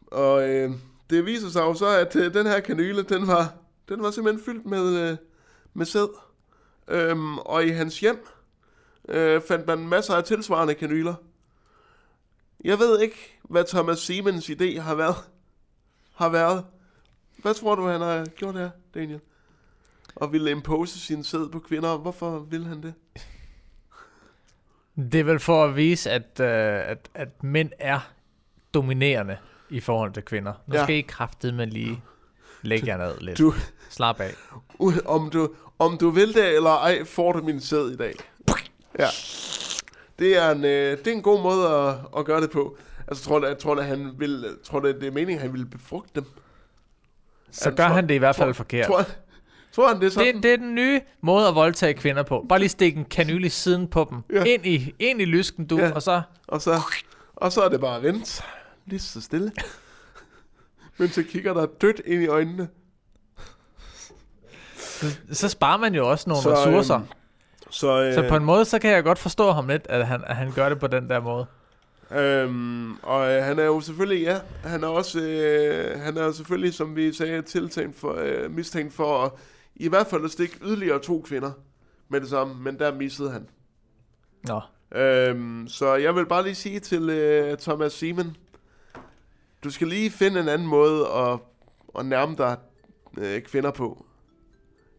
og 0.06 0.48
øh, 0.48 0.70
det 1.10 1.26
viser 1.26 1.48
sig 1.48 1.60
jo 1.60 1.74
så, 1.74 1.86
at 1.86 2.16
øh, 2.16 2.34
den 2.34 2.46
her 2.46 2.60
kanyle, 2.60 3.02
den 3.02 3.26
var, 3.26 3.54
den 3.88 4.02
var 4.02 4.10
simpelthen 4.10 4.44
fyldt 4.44 4.66
med, 4.66 5.10
øh, 5.10 5.16
med 5.74 5.86
sæd. 5.86 6.08
Øhm, 6.88 7.38
og 7.38 7.64
i 7.64 7.68
hans 7.68 8.00
hjem 8.00 8.26
øh, 9.08 9.42
fandt 9.48 9.66
man 9.66 9.88
masser 9.88 10.14
af 10.14 10.24
tilsvarende 10.24 10.74
kanyler. 10.74 11.14
Jeg 12.64 12.78
ved 12.78 13.00
ikke, 13.00 13.38
hvad 13.42 13.64
Thomas 13.64 13.98
Siemens 13.98 14.50
idé 14.50 14.80
har 14.80 14.94
været. 14.94 15.16
Har 16.14 16.28
været. 16.28 16.64
Hvad 17.38 17.54
tror 17.54 17.74
du, 17.74 17.86
han 17.86 18.00
har 18.00 18.24
gjort 18.24 18.54
her, 18.54 18.70
Daniel? 18.94 19.20
Og 20.16 20.32
ville 20.32 20.50
impose 20.50 21.00
sin 21.00 21.24
sæd 21.24 21.48
på 21.52 21.58
kvinder. 21.58 21.96
Hvorfor 21.96 22.38
vil 22.38 22.64
han 22.64 22.82
det? 22.82 22.94
Det 25.12 25.14
er 25.20 25.24
vel 25.24 25.40
for 25.40 25.64
at 25.64 25.76
vise, 25.76 26.10
at, 26.10 26.40
øh, 26.40 26.90
at, 26.90 27.10
at 27.14 27.42
mænd 27.42 27.70
er 27.78 28.00
dominerende 28.74 29.36
i 29.70 29.80
forhold 29.80 30.12
til 30.12 30.22
kvinder. 30.22 30.52
Nu 30.66 30.74
Ja. 30.74 30.82
skal 30.84 30.96
I 30.96 31.00
kraftedeme 31.00 31.56
med 31.56 31.66
lige 31.66 32.02
lægge 32.62 32.86
jer 32.86 32.96
ned 32.96 33.18
lidt. 33.20 33.38
Du- 33.38 33.54
Slap 33.92 34.20
af. 34.20 34.34
U- 34.80 35.06
om, 35.06 35.30
du, 35.30 35.48
om 35.78 35.96
du 35.98 36.10
vil 36.10 36.34
det 36.34 36.56
eller 36.56 36.70
ej, 36.70 37.04
får 37.04 37.32
du 37.32 37.42
min 37.42 37.60
sæd 37.60 37.88
i 37.90 37.96
dag. 37.96 38.14
Ja. 38.98 39.08
Det 40.18 40.36
er 40.36 40.50
en, 40.50 40.64
øh, 40.64 40.98
det 40.98 41.06
er 41.06 41.12
en 41.12 41.22
god 41.22 41.42
måde 41.42 41.68
at, 41.68 41.94
at 42.18 42.24
gøre 42.24 42.40
det 42.40 42.50
på. 42.50 42.76
Altså, 43.08 43.24
tror 43.24 43.38
du, 43.38 43.46
jeg 43.46 43.58
tror, 43.58 43.74
at 43.76 43.84
han 43.86 44.12
vil, 44.18 44.56
tror 44.64 44.80
du, 44.80 44.88
det 44.88 45.02
er 45.04 45.10
meningen, 45.10 45.36
at 45.36 45.42
han 45.42 45.52
vil 45.52 45.66
befrugte 45.66 46.10
dem? 46.14 46.24
Så 47.50 47.68
Jeg 47.68 47.76
gør 47.76 47.86
tror- 47.86 47.94
han 47.94 48.08
det 48.08 48.14
i 48.14 48.18
hvert 48.18 48.36
fald 48.36 48.48
tror- 48.48 48.52
forkert. 48.52 48.86
Tror, 48.86 49.04
tror 49.72 49.88
han 49.88 50.00
det 50.00 50.06
er 50.06 50.10
sådan? 50.10 50.34
Det, 50.34 50.42
det 50.42 50.52
er 50.52 50.56
den 50.56 50.74
nye 50.74 51.00
måde 51.20 51.48
at 51.48 51.54
voldtage 51.54 51.94
kvinder 51.94 52.22
på. 52.22 52.46
Bare 52.48 52.58
lige 52.58 52.68
stikke 52.68 52.98
en 52.98 53.04
kanyle 53.04 53.46
i 53.46 53.48
siden 53.48 53.88
på 53.88 54.06
dem. 54.10 54.18
Ja. 54.36 54.44
Ind, 54.44 54.66
i, 54.66 54.94
ind 54.98 55.20
i 55.20 55.24
lysken, 55.24 55.66
du, 55.66 55.78
Ja. 55.78 55.92
og 55.92 56.02
så... 56.02 56.22
Og 56.46 56.62
så, 56.62 56.80
og 57.36 57.52
så 57.52 57.62
er 57.62 57.68
det 57.68 57.80
bare 57.80 57.96
at 57.96 58.02
vente. 58.02 58.42
Lige 58.86 59.00
så 59.00 59.20
stille. 59.20 59.52
Men 60.98 61.08
så 61.08 61.22
kigger 61.22 61.54
der 61.54 61.66
dødt 61.66 62.00
ind 62.06 62.22
i 62.22 62.26
øjnene. 62.26 62.68
Så 65.32 65.48
sparer 65.48 65.78
man 65.78 65.94
jo 65.94 66.10
også 66.10 66.30
nogle 66.30 66.42
Så, 66.42 66.48
så, 66.48 66.54
ressourcer. 66.56 66.94
øhm, 66.96 67.06
Så, 67.70 68.02
øh, 68.02 68.14
så 68.14 68.28
på 68.28 68.36
en 68.36 68.44
måde, 68.44 68.64
så 68.64 68.78
kan 68.78 68.90
jeg 68.90 69.04
godt 69.04 69.18
forstå 69.18 69.52
ham 69.52 69.68
lidt, 69.68 69.86
at 69.88 70.06
han, 70.06 70.22
at 70.26 70.36
han 70.36 70.52
gør 70.52 70.68
det 70.68 70.78
på 70.80 70.86
den 70.86 71.08
der 71.10 71.20
måde. 71.20 71.46
Øhm, 72.10 72.94
og 73.02 73.30
øh, 73.32 73.44
han 73.44 73.58
er 73.58 73.64
jo 73.64 73.80
selvfølgelig, 73.80 74.22
ja, 74.22 74.38
han 74.64 74.84
er 74.84 74.88
også, 74.88 75.20
øh, 75.20 76.00
han 76.00 76.16
er 76.16 76.24
jo 76.24 76.32
selvfølgelig, 76.32 76.74
som 76.74 76.96
vi 76.96 77.12
sagde, 77.12 77.42
tiltænkt 77.42 77.98
for, 77.98 78.14
øh, 78.18 78.50
mistænkt 78.50 78.94
for 78.94 79.24
at, 79.24 79.30
i 79.76 79.88
hvert 79.88 80.06
fald 80.06 80.24
at 80.24 80.30
stikke 80.30 80.58
yderligere 80.62 80.98
to 80.98 81.24
kvinder 81.28 81.50
med 82.08 82.20
det 82.20 82.28
samme, 82.28 82.54
men 82.54 82.78
der 82.78 82.94
missede 82.94 83.30
han. 83.30 83.46
Nå. 84.48 84.60
Øhm, 85.00 85.68
så 85.68 85.94
jeg 85.94 86.14
vil 86.14 86.26
bare 86.26 86.42
lige 86.42 86.54
sige 86.54 86.80
til 86.80 87.10
øh, 87.10 87.58
Thomas 87.58 87.92
Seaman, 87.92 88.36
du 89.64 89.70
skal 89.70 89.86
lige 89.86 90.10
finde 90.10 90.40
en 90.40 90.48
anden 90.48 90.68
måde 90.68 91.06
at, 91.08 91.38
at 91.98 92.06
nærme 92.06 92.36
dig 92.38 92.56
øh, 93.18 93.42
kvinder 93.42 93.70
på. 93.70 94.04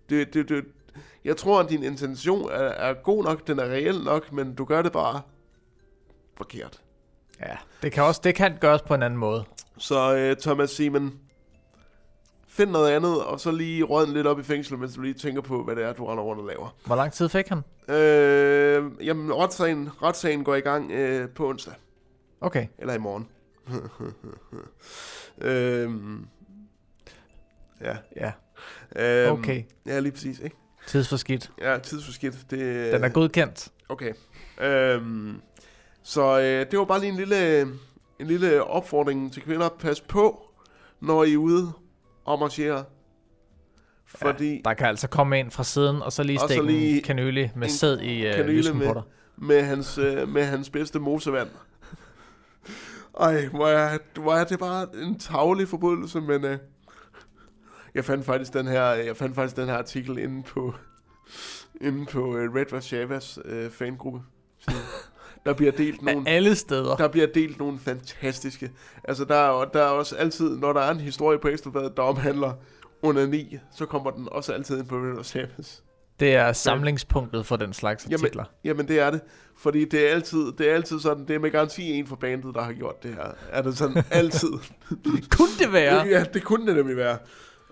Det, 0.09 0.33
det, 0.33 0.49
det, 0.49 0.65
jeg 1.23 1.37
tror, 1.37 1.59
at 1.59 1.69
din 1.69 1.83
intention 1.83 2.51
er, 2.51 2.55
er 2.57 2.93
god 2.93 3.23
nok, 3.23 3.47
den 3.47 3.59
er 3.59 3.63
reel 3.65 4.03
nok, 4.03 4.31
men 4.31 4.55
du 4.55 4.65
gør 4.65 4.81
det 4.81 4.91
bare 4.91 5.21
forkert. 6.37 6.81
Ja, 7.39 7.57
det 7.81 7.91
kan 7.91 8.03
også 8.03 8.21
det 8.23 8.35
kan 8.35 8.57
gøres 8.61 8.81
på 8.81 8.93
en 8.93 9.03
anden 9.03 9.19
måde. 9.19 9.43
Så 9.77 10.15
øh, 10.15 10.37
Thomas 10.37 10.69
Seaman, 10.71 11.19
find 12.47 12.71
noget 12.71 12.91
andet, 12.91 13.23
og 13.23 13.39
så 13.39 13.51
lige 13.51 13.83
råden 13.83 14.13
lidt 14.13 14.27
op 14.27 14.39
i 14.39 14.43
fængsel, 14.43 14.77
mens 14.77 14.95
du 14.95 15.01
lige 15.01 15.13
tænker 15.13 15.41
på, 15.41 15.63
hvad 15.63 15.75
det 15.75 15.83
er, 15.83 15.93
du 15.93 16.05
render 16.05 16.23
rundt 16.23 16.41
og 16.41 16.47
laver. 16.47 16.75
Hvor 16.85 16.95
lang 16.95 17.13
tid 17.13 17.29
fik 17.29 17.47
han? 17.47 17.61
Øh, 17.95 18.91
jamen, 19.05 19.33
retssagen, 19.33 19.89
retssagen 20.03 20.43
går 20.43 20.55
i 20.55 20.59
gang 20.59 20.91
øh, 20.91 21.29
på 21.29 21.49
onsdag, 21.49 21.73
Okay. 22.41 22.67
eller 22.77 22.93
i 22.93 22.97
morgen. 22.97 23.27
øhm, 25.41 26.27
ja. 27.81 27.97
Ja, 28.15 28.31
Øhm, 28.95 29.31
okay. 29.31 29.63
Ja, 29.85 29.99
lige 29.99 30.11
præcis, 30.11 30.39
ikke? 30.39 30.55
Tidsforskidt. 30.87 31.51
Ja, 31.61 31.77
tidsforskidt. 31.77 32.37
Det, 32.51 32.93
Den 32.93 33.03
er 33.03 33.09
godkendt. 33.09 33.69
Okay. 33.89 34.13
Øhm, 34.61 35.41
Så 36.03 36.39
øh, 36.39 36.71
det 36.71 36.79
var 36.79 36.85
bare 36.85 36.99
lige 36.99 37.09
en 37.11 37.17
lille, 37.17 37.61
en 38.19 38.27
lille 38.27 38.63
opfordring 38.63 39.33
til 39.33 39.41
kvinder. 39.41 39.69
Pas 39.79 40.01
på, 40.01 40.49
når 41.01 41.23
I 41.23 41.33
er 41.33 41.37
ude 41.37 41.71
og 42.25 42.39
marchere. 42.39 42.83
Fordi 44.05 44.61
Der 44.65 44.73
kan 44.73 44.87
altså 44.87 45.07
komme 45.07 45.39
en 45.39 45.51
fra 45.51 45.63
siden, 45.63 46.01
og 46.01 46.11
så 46.13 46.23
lige 46.23 46.37
Og 46.37 46.49
så 46.49 46.53
stikke 46.53 46.65
lige 46.67 46.97
en 46.97 47.03
kanyle 47.03 47.51
med 47.55 47.67
en 47.67 47.73
sæd 47.73 47.99
i 47.99 48.21
kanyle 48.21 48.57
lysken 48.57 48.77
med- 48.77 48.87
på 48.87 48.93
dig. 48.93 49.01
med 49.37 49.61
hans, 49.63 49.97
øh, 49.97 50.27
med 50.29 50.43
hans 50.45 50.69
bedste 50.69 50.99
mosevand. 50.99 51.49
Ej, 53.19 53.45
hvor 53.47 53.67
er, 53.67 53.97
hvor 54.19 54.33
er 54.33 54.43
det 54.43 54.59
bare 54.59 54.87
en 55.03 55.19
tavlig 55.19 55.67
forbrydelse, 55.67 56.21
men 56.21 56.45
øh, 56.45 56.57
jeg 57.95 58.05
fandt 58.05 58.25
faktisk 58.25 58.53
den 58.53 58.67
her, 58.67 58.83
jeg 58.83 59.17
fandt 59.17 59.35
faktisk 59.35 59.55
den 59.55 59.67
her 59.67 59.77
artikel 59.77 60.17
inde 60.17 60.43
på, 60.43 60.73
inde 61.81 62.05
på 62.05 62.37
øh, 62.37 62.55
Red 62.55 62.65
Varshavas 62.71 63.39
øh, 63.45 63.71
fangruppe. 63.71 64.19
Så 64.59 64.71
Der 65.45 65.53
bliver 65.53 65.71
delt 65.71 66.07
Af 66.07 66.13
nogle, 66.15 66.29
alle 66.29 66.55
steder. 66.55 66.95
der 66.95 67.07
bliver 67.07 67.27
delt 67.27 67.59
nogle 67.59 67.79
fantastiske. 67.79 68.71
Altså 69.03 69.25
der 69.25 69.35
er, 69.35 69.65
der 69.65 69.79
er 69.81 69.87
også 69.89 70.15
altid, 70.15 70.57
når 70.57 70.73
der 70.73 70.81
er 70.81 70.91
en 70.91 70.99
historie 70.99 71.39
på 71.39 71.47
Ekstrabladet, 71.47 71.97
der 71.97 72.03
omhandler 72.03 72.53
under 73.01 73.25
9, 73.27 73.57
så 73.75 73.85
kommer 73.85 74.11
den 74.11 74.27
også 74.31 74.53
altid 74.53 74.77
ind 74.79 74.87
på 74.87 74.95
Red 74.95 75.15
Varshavas. 75.15 75.83
Det 76.19 76.35
er 76.35 76.53
samlingspunktet 76.53 77.45
for 77.45 77.55
den 77.55 77.73
slags 77.73 78.05
Jamen, 78.09 78.23
artikler. 78.25 78.43
Jamen 78.63 78.87
det 78.87 78.99
er 78.99 79.11
det, 79.11 79.21
fordi 79.57 79.85
det 79.85 80.07
er 80.07 80.11
altid, 80.11 80.51
det 80.57 80.69
er 80.69 80.73
altid 80.73 80.99
sådan, 80.99 81.27
det 81.27 81.35
er 81.35 81.39
med 81.39 81.51
garanti 81.51 81.91
en 81.91 82.07
fra 82.07 82.15
bandet, 82.15 82.55
der 82.55 82.61
har 82.61 82.73
gjort 82.73 83.03
det 83.03 83.13
her. 83.15 83.31
Er 83.49 83.61
det 83.61 83.77
sådan 83.77 84.03
altid? 84.11 84.51
Kunne 85.31 85.49
det 85.59 85.73
være? 85.73 86.07
ja, 86.07 86.23
det 86.33 86.43
kunne 86.43 86.67
det 86.67 86.75
nemlig 86.75 86.97
være. 86.97 87.17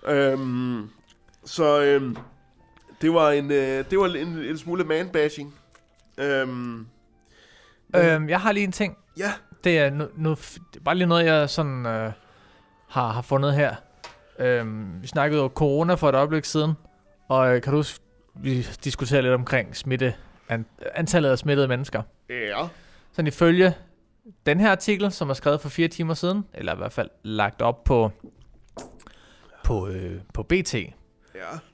Øhm, 0.08 0.90
så 1.46 1.82
øhm, 1.82 2.18
det 3.02 3.14
var 3.14 3.32
en, 3.32 3.52
øh, 3.52 3.86
det 3.90 4.00
var 4.00 4.06
en, 4.06 4.28
en 4.28 4.58
smule 4.58 4.84
man-bashing. 4.84 5.56
Øhm, 6.18 6.88
Øhm, 7.96 8.30
jeg 8.30 8.42
har 8.42 8.52
lige 8.52 8.64
en 8.64 8.72
ting. 8.72 8.98
ja, 9.18 9.32
Det 9.64 9.80
er 9.80 9.90
det 9.90 10.78
er 10.78 10.80
bare 10.86 10.96
lige 10.96 11.08
noget, 11.08 11.26
jeg 11.26 11.50
sådan 11.50 11.86
øh, 11.86 12.12
har, 12.90 13.12
har 13.12 13.22
fundet 13.22 13.54
her. 13.54 13.76
Øhm, 14.40 15.02
vi 15.02 15.08
snakkede 15.08 15.42
jo 15.42 15.52
corona 15.56 15.94
for 15.94 16.10
et 16.10 16.16
øjeblik 16.16 16.46
siden, 16.46 16.74
og 17.28 17.56
øh, 17.56 17.62
kan 17.62 17.72
du 17.72 17.78
huske, 17.78 18.00
vi 18.36 18.68
diskuterede 18.84 19.22
lidt 19.22 19.34
omkring 19.34 19.76
smitte, 19.76 20.14
an, 20.50 20.66
antallet 20.96 21.30
af 21.30 21.38
smittede 21.38 21.68
mennesker. 21.68 22.02
ja, 22.30 22.68
Sådan 23.12 23.28
ifølge 23.28 23.74
den 24.46 24.60
her 24.60 24.72
artikel, 24.72 25.12
som 25.12 25.30
er 25.30 25.34
skrevet 25.34 25.62
for 25.62 25.70
fire 25.70 25.88
timer 25.88 26.14
siden, 26.14 26.46
eller 26.54 26.74
i 26.74 26.78
hvert 26.78 26.94
fald 26.94 27.10
lagt 27.24 27.62
op 27.62 27.84
på, 27.84 28.12
på, 29.72 29.88
øh, 29.88 30.20
på 30.34 30.44
BT, 30.44 30.74
ja, 30.74 30.82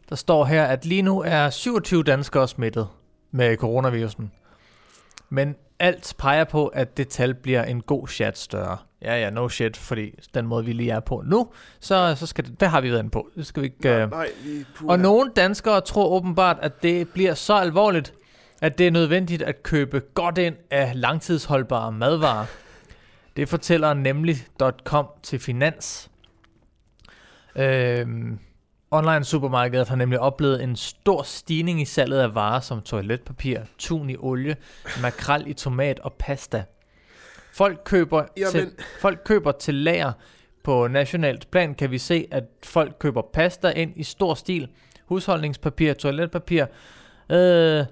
der 0.10 0.16
står 0.16 0.46
her, 0.46 0.66
at 0.66 0.86
lige 0.86 1.02
nu 1.02 1.22
er 1.22 1.50
27 1.50 2.04
danskere 2.04 2.48
smittet 2.48 2.88
med 3.32 3.58
coronavirusen. 3.58 4.32
Men 5.30 5.56
alt 5.80 6.16
peger 6.18 6.44
på, 6.44 6.68
at 6.68 6.98
det 6.98 7.08
tal 7.08 7.34
bliver 7.34 7.64
en 7.64 7.82
god 7.82 8.08
chat 8.08 8.38
større. 8.38 8.78
Ja, 9.02 9.16
ja, 9.22 9.30
no 9.30 9.50
shit, 9.50 9.78
fordi 9.78 10.12
den 10.34 10.48
måde, 10.48 10.66
vi 10.66 10.74
lige 10.74 10.92
er 10.92 11.00
på 11.00 11.24
nu, 11.26 11.48
så, 11.80 12.16
så 12.16 12.26
skal 12.28 12.46
det, 12.46 12.60
det 12.60 12.70
har 12.70 12.82
vi 12.82 12.90
været 12.90 13.00
inde 13.00 13.10
på. 13.10 13.30
Det 13.36 13.46
skal 13.48 13.62
vi 13.64 13.68
ikke... 13.68 13.84
nej, 13.90 14.02
Øh, 14.02 14.10
nej, 14.10 14.28
puha. 14.76 14.92
og 14.92 15.00
nogle 15.00 15.32
danskere 15.36 15.82
tror 15.82 16.08
åbenbart, 16.10 16.58
at 16.62 16.84
det 16.84 17.10
bliver 17.10 17.34
så 17.34 17.54
alvorligt, 17.54 18.14
at 18.62 18.78
det 18.78 18.88
er 18.88 18.92
nødvendigt 18.92 19.42
at 19.42 19.64
købe 19.64 20.00
godt 20.00 20.38
ind 20.38 20.56
af 20.72 20.92
langtidsholdbare 20.96 21.92
madvarer. 21.92 22.46
Det 23.38 23.50
fortæller 23.50 23.94
nemlig.com 23.94 25.08
til 25.24 25.40
Finans. 25.40 26.10
Øhm, 27.58 28.40
online 28.92 29.24
supermarkedet 29.24 29.90
har 29.90 29.96
nemlig 29.96 30.20
oplevet 30.20 30.64
en 30.64 30.76
stor 30.76 31.24
stigning 31.24 31.82
i 31.82 31.86
salget 31.86 32.20
af 32.20 32.36
varer 32.36 32.60
som 32.60 32.82
toiletpapir, 32.82 33.60
tun 33.78 34.10
i 34.10 34.16
olie, 34.20 34.56
makrel 35.02 35.48
i 35.48 35.54
tomat 35.54 36.00
og 36.00 36.14
pasta. 36.14 36.64
Folk 37.54 37.82
køber, 37.86 38.24
Jamen. 38.38 38.52
til, 38.52 38.72
folk 39.02 39.20
køber 39.26 39.52
til 39.52 39.76
lager. 39.76 40.12
På 40.64 40.88
nationalt 40.88 41.52
plan 41.52 41.76
kan 41.76 41.92
vi 41.92 41.98
se, 41.98 42.28
at 42.32 42.44
folk 42.64 42.96
køber 43.00 43.22
pasta 43.34 43.70
ind 43.70 43.94
i 43.96 44.04
stor 44.04 44.34
stil. 44.34 44.68
Husholdningspapir, 45.06 45.94
toiletpapir, 45.94 46.66
øh, 47.30 47.80
øh, 47.80 47.86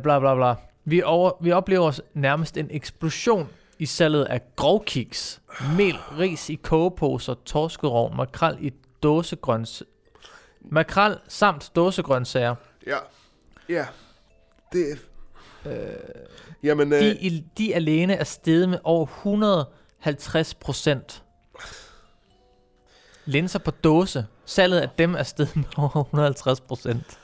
bla 0.00 0.18
bla 0.18 0.34
bla. 0.34 0.54
Vi, 0.84 1.02
over, 1.02 1.30
vi 1.40 1.52
oplever 1.52 2.00
nærmest 2.14 2.56
en 2.56 2.68
eksplosion 2.70 3.48
i 3.78 3.86
salget 3.86 4.24
af 4.24 4.40
grovkiks, 4.56 5.42
mel, 5.76 5.96
ris 6.18 6.50
i 6.50 6.54
kogeposer, 6.54 7.34
torskerov, 7.44 8.14
makrel 8.16 8.56
i 8.60 8.72
dåsegrøns... 9.02 9.82
Makrel 10.60 11.18
samt 11.28 11.72
dåsegrøntsager. 11.76 12.54
Ja, 12.86 12.98
ja, 13.68 13.86
det 14.72 14.98
øh, 15.66 15.72
Jamen, 16.62 16.92
øh, 16.92 17.00
De, 17.00 17.44
de 17.58 17.74
alene 17.74 18.14
er 18.14 18.24
steget 18.24 18.68
med 18.68 18.78
over 18.84 19.06
150 19.06 20.54
procent. 20.54 21.24
Linser 23.24 23.58
på 23.58 23.70
dåse. 23.70 24.26
Salget 24.44 24.80
af 24.80 24.88
dem 24.98 25.14
er 25.14 25.22
steget 25.22 25.56
med 25.56 25.64
over 25.76 26.00
150 26.00 26.60
procent. 26.60 27.18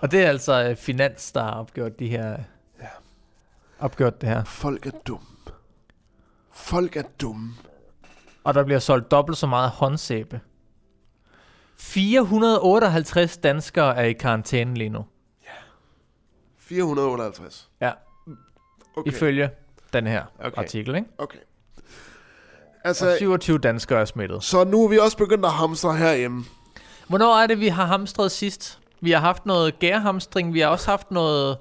Og 0.00 0.10
det 0.10 0.22
er 0.22 0.28
altså 0.28 0.68
øh, 0.68 0.76
Finans, 0.76 1.32
der 1.32 1.42
har 1.42 1.50
opgjort 1.50 1.98
de 1.98 2.08
her... 2.08 2.38
Ja. 2.80 2.88
Opgjort 3.78 4.20
det 4.20 4.28
her. 4.28 4.44
folk 4.44 4.86
er 4.86 4.90
dumme. 5.06 5.26
Folk 6.52 6.96
er 6.96 7.02
dumme. 7.20 7.54
Og 8.46 8.54
der 8.54 8.64
bliver 8.64 8.78
solgt 8.78 9.10
dobbelt 9.10 9.38
så 9.38 9.46
meget 9.46 9.70
håndsæbe. 9.70 10.40
458 11.78 13.36
danskere 13.36 13.96
er 13.96 14.02
i 14.02 14.12
karantæne 14.12 14.74
lige 14.74 14.88
nu. 14.90 15.04
458. 16.58 17.68
Ja, 17.80 17.92
Okay. 18.96 19.10
ifølge 19.12 19.50
den 19.92 20.06
her 20.06 20.24
Okay. 20.44 20.58
artikel, 20.58 20.94
ikke? 20.94 21.08
okay. 21.18 21.38
Og 21.38 22.88
Altså, 22.88 23.16
27 23.18 23.58
danskere 23.58 24.00
er 24.00 24.04
smittet. 24.04 24.44
så 24.44 24.64
nu 24.64 24.84
er 24.84 24.88
vi 24.88 24.98
også 24.98 25.16
begyndt 25.16 25.44
at 25.44 25.52
hamstre 25.52 25.96
herhjemme. 25.96 26.44
Hvornår 27.08 27.36
er 27.42 27.46
det, 27.46 27.60
vi 27.60 27.68
har 27.68 27.84
hamstret 27.86 28.30
sidst? 28.32 28.78
Vi 29.00 29.10
har 29.10 29.20
haft 29.20 29.46
noget 29.46 29.78
gærhamstring, 29.78 30.54
vi 30.54 30.60
har 30.60 30.68
også 30.68 30.90
haft 30.90 31.10
noget... 31.10 31.58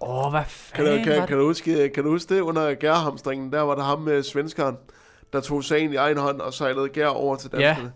Åh, 0.00 0.30
hvad 0.30 0.40
Kan 0.40 0.84
fanden 0.84 0.98
du, 0.98 1.04
kan, 1.04 1.26
kan, 1.28 1.36
du 1.38 1.46
huske, 1.46 1.88
kan 1.94 2.04
du 2.04 2.10
huske 2.10 2.34
det 2.34 2.40
under 2.40 2.74
gærhamstringen? 2.74 3.52
Der 3.52 3.60
var 3.60 3.74
der 3.74 3.82
ham 3.82 4.00
med 4.00 4.22
svenskeren, 4.22 4.76
der 5.32 5.40
tog 5.40 5.64
sagen 5.64 5.92
i 5.92 5.96
egen 5.96 6.16
hånd 6.18 6.40
og 6.40 6.54
sejlede 6.54 6.88
gær 6.88 7.06
over 7.06 7.36
til 7.36 7.50
Ja. 7.52 7.58
danskerne. 7.58 7.92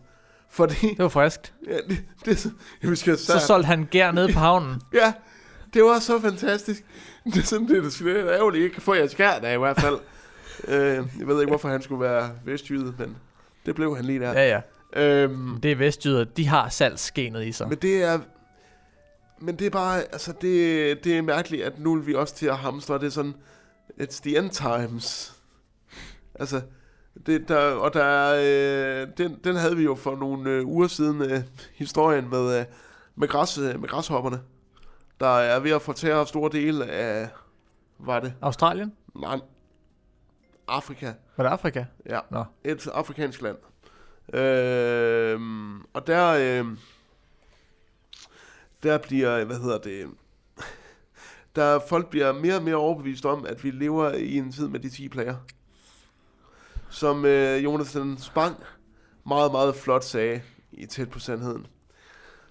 Fordi, 0.51 0.75
det? 0.89 0.99
Var 0.99 1.09
friskt. 1.09 1.55
ja, 1.69 1.77
det, 1.89 1.99
det, 2.25 2.99
skal 2.99 3.19
Så 3.19 3.39
solgte 3.39 3.67
han 3.67 3.89
gær 3.91 4.13
ned 4.13 4.33
på 4.33 4.39
havnen. 4.39 4.81
Ja, 4.95 5.13
det 5.75 5.83
var 5.85 5.99
så 5.99 6.21
fantastisk. 6.21 6.85
Det 7.25 7.37
er 7.37 7.43
sådan, 7.43 7.69
det 7.69 7.77
er 7.77 7.83
det 7.83 8.21
er 8.21 8.33
ærgerligt 8.33 8.63
ikke 8.65 8.75
kan 8.75 8.83
få 8.83 8.95
jeres 8.95 9.11
skær 9.11 9.39
der 9.39 9.51
i 9.51 9.59
hvert 9.59 9.81
fald. 9.81 9.99
øh, 10.69 11.07
jeg 11.19 11.27
ved 11.27 11.41
ikke, 11.41 11.51
hvorfor 11.51 11.69
han 11.69 11.83
skulle 11.83 12.01
være 12.01 12.31
vestjyde, 12.45 12.95
men 12.99 13.17
det 13.67 13.75
blev 13.75 13.97
han 13.97 14.05
lige 14.05 14.21
der. 14.21 14.33
Ja, 14.33 14.49
ja. 14.49 14.61
Øhm, 15.03 15.61
Det 15.61 15.73
er 15.73 15.77
vestjyder. 15.77 16.25
De 16.25 16.47
har 16.49 16.69
salgsgenet 16.69 17.47
i 17.47 17.53
sig. 17.53 17.69
men 17.69 17.79
det 17.79 18.03
er... 18.03 18.19
Men 19.43 19.57
det 19.59 19.67
er 19.67 19.71
bare, 19.71 20.01
altså 20.01 20.33
det, 20.41 21.05
det 21.05 21.19
er 21.19 21.23
mærkeligt, 21.23 21.63
at 21.65 21.79
nu 21.79 21.95
er 21.95 21.99
vi 21.99 22.15
også 22.15 22.35
til 22.35 22.47
at 22.47 22.57
hamstre, 22.57 22.95
det 22.99 23.07
er 23.07 23.11
sådan, 23.11 23.35
it's 24.01 24.21
the 24.23 24.39
end 24.39 24.51
times. 24.51 25.35
Altså, 26.35 26.61
det, 27.27 27.49
der, 27.49 27.75
og 27.75 27.95
der 27.95 28.05
er, 28.05 29.03
øh, 29.03 29.09
den, 29.19 29.41
den 29.45 29.57
havde 29.57 29.77
vi 29.77 29.83
jo 29.83 29.95
for 29.95 30.17
nogle 30.17 30.51
øh, 30.51 30.67
uger 30.67 30.89
siden, 30.89 31.23
øh, 31.23 31.41
historien 31.75 32.31
med, 32.31 32.61
øh, 32.61 32.67
med, 33.15 33.29
græs, 33.29 33.59
øh, 33.59 33.81
med 33.81 33.89
græshopperne, 33.89 34.41
der 35.21 35.39
er 35.39 35.61
ved 35.61 35.71
at 35.71 35.83
fortære 35.83 36.27
store 36.27 36.51
dele 36.53 36.87
af, 36.87 37.29
var 37.99 38.21
det? 38.21 38.35
Australien? 38.41 38.93
Nej, 39.15 39.41
Afrika. 40.69 41.13
Var 41.37 41.45
det 41.45 41.51
Afrika? 41.51 41.85
Ja, 42.07 42.21
Nå. 42.31 42.45
et 42.65 42.87
afrikansk 42.87 43.43
land. 43.43 43.57
Øhm, 44.35 45.81
og 45.81 46.07
der, 46.07 46.59
øhm, 46.59 46.79
der 48.83 48.99
bliver, 48.99 49.45
hvad 49.45 49.57
hedder 49.57 49.79
det, 49.79 50.07
der 51.57 51.79
folk 51.89 52.11
bliver 52.11 52.33
mere 52.33 52.57
og 52.57 52.63
mere 52.63 52.75
overbevist 52.75 53.27
om, 53.27 53.47
at 53.47 53.65
vi 53.65 53.71
lever 53.71 54.11
i 54.13 54.37
en 54.37 54.53
tid 54.53 54.69
med 54.69 54.81
de 54.81 54.91
10 54.91 55.09
plager. 55.09 55.37
Som 56.91 57.25
øh, 57.25 57.65
Jonathan 57.65 58.17
Spang 58.21 58.57
meget, 59.27 59.53
meget 59.53 59.75
flot 59.75 60.05
sagde 60.05 60.41
i 60.73 60.87
tæt 60.87 61.11
på 61.11 61.19
sandheden. 61.19 61.67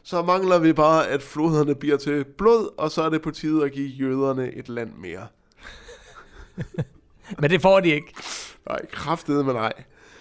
Så 0.04 0.22
mangler 0.22 0.60
vi 0.60 0.74
bare, 0.74 1.08
at 1.08 1.22
floderne 1.22 1.76
bliver 1.76 1.98
til 1.98 2.26
blod, 2.38 2.70
og 2.78 2.92
så 2.92 3.04
er 3.04 3.10
det 3.10 3.22
på 3.22 3.32
tide 3.32 3.66
at 3.66 3.72
give 3.72 3.88
jøderne 3.88 4.54
et 4.54 4.70
land 4.70 4.92
mere. 4.94 5.28
Men 7.40 7.50
det 7.50 7.62
får 7.62 7.80
de 7.80 7.90
ikke. 7.90 8.14
Nej, 8.70 8.86
kraftede 8.92 9.44
med 9.44 9.54
nej. 9.54 9.74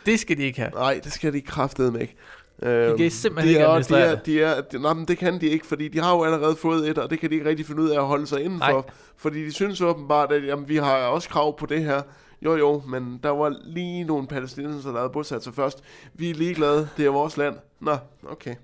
Det 0.07 0.21
skal 0.21 0.37
de 0.37 0.43
ikke 0.43 0.61
have. 0.61 0.71
Nej, 0.71 1.01
det 1.05 1.13
skal 1.13 1.33
de 1.33 1.41
kraftedeme 1.41 2.01
ikke. 2.01 2.17
Øhm, 2.63 2.97
kan 2.97 3.11
simpelthen 3.11 3.49
de 3.49 3.53
ikke 3.53 3.61
er, 3.61 3.67
de 3.67 3.71
administrere 3.71 4.07
er, 4.07 4.15
det. 4.15 4.27
de 4.27 4.43
er, 4.43 4.61
de, 4.61 4.79
nej, 4.79 4.93
men 4.95 5.09
det 5.09 5.19
kan 5.19 5.41
de 5.41 5.47
ikke, 5.47 5.67
fordi 5.67 5.89
de 5.89 6.01
har 6.01 6.15
jo 6.15 6.25
allerede 6.25 6.57
fået 6.57 6.89
et, 6.89 6.99
og 6.99 7.11
det 7.11 7.21
kan 7.21 7.31
de 7.31 7.35
ikke 7.35 7.49
rigtig 7.49 7.67
finde 7.67 7.83
ud 7.83 7.89
af 7.89 7.99
at 7.99 8.07
holde 8.07 8.27
sig 8.27 8.43
indenfor. 8.43 8.73
Nej. 8.73 8.83
Fordi 9.17 9.45
de 9.45 9.53
synes 9.53 9.81
åbenbart, 9.81 10.33
at 10.33 10.47
jamen, 10.47 10.69
vi 10.69 10.77
har 10.77 10.97
også 10.97 11.29
krav 11.29 11.59
på 11.59 11.67
det 11.67 11.85
her. 11.85 12.03
Jo 12.43 12.57
jo, 12.57 12.83
men 12.87 13.21
der 13.23 13.31
var 13.31 13.57
lige 13.65 14.05
nogle 14.05 14.27
palæstinenser, 14.27 14.91
der 14.91 14.99
havde 14.99 15.11
bosat 15.11 15.45
sig 15.45 15.55
først. 15.55 15.83
Vi 16.15 16.31
er 16.31 16.35
ligeglade, 16.35 16.89
det 16.97 17.07
er 17.07 17.11
vores 17.11 17.37
land. 17.37 17.57
Nå, 17.81 17.97
okay. 18.29 18.55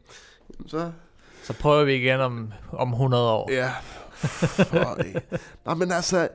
Jamen, 0.54 0.68
Så, 0.68 0.92
Så 1.42 1.52
prøver 1.52 1.84
vi 1.84 1.94
igen 1.94 2.20
om, 2.20 2.52
om 2.72 2.92
100 2.92 3.30
år. 3.30 3.50
ja. 3.52 3.70
Nå, 5.64 5.74
men 5.74 5.92
altså, 5.92 6.28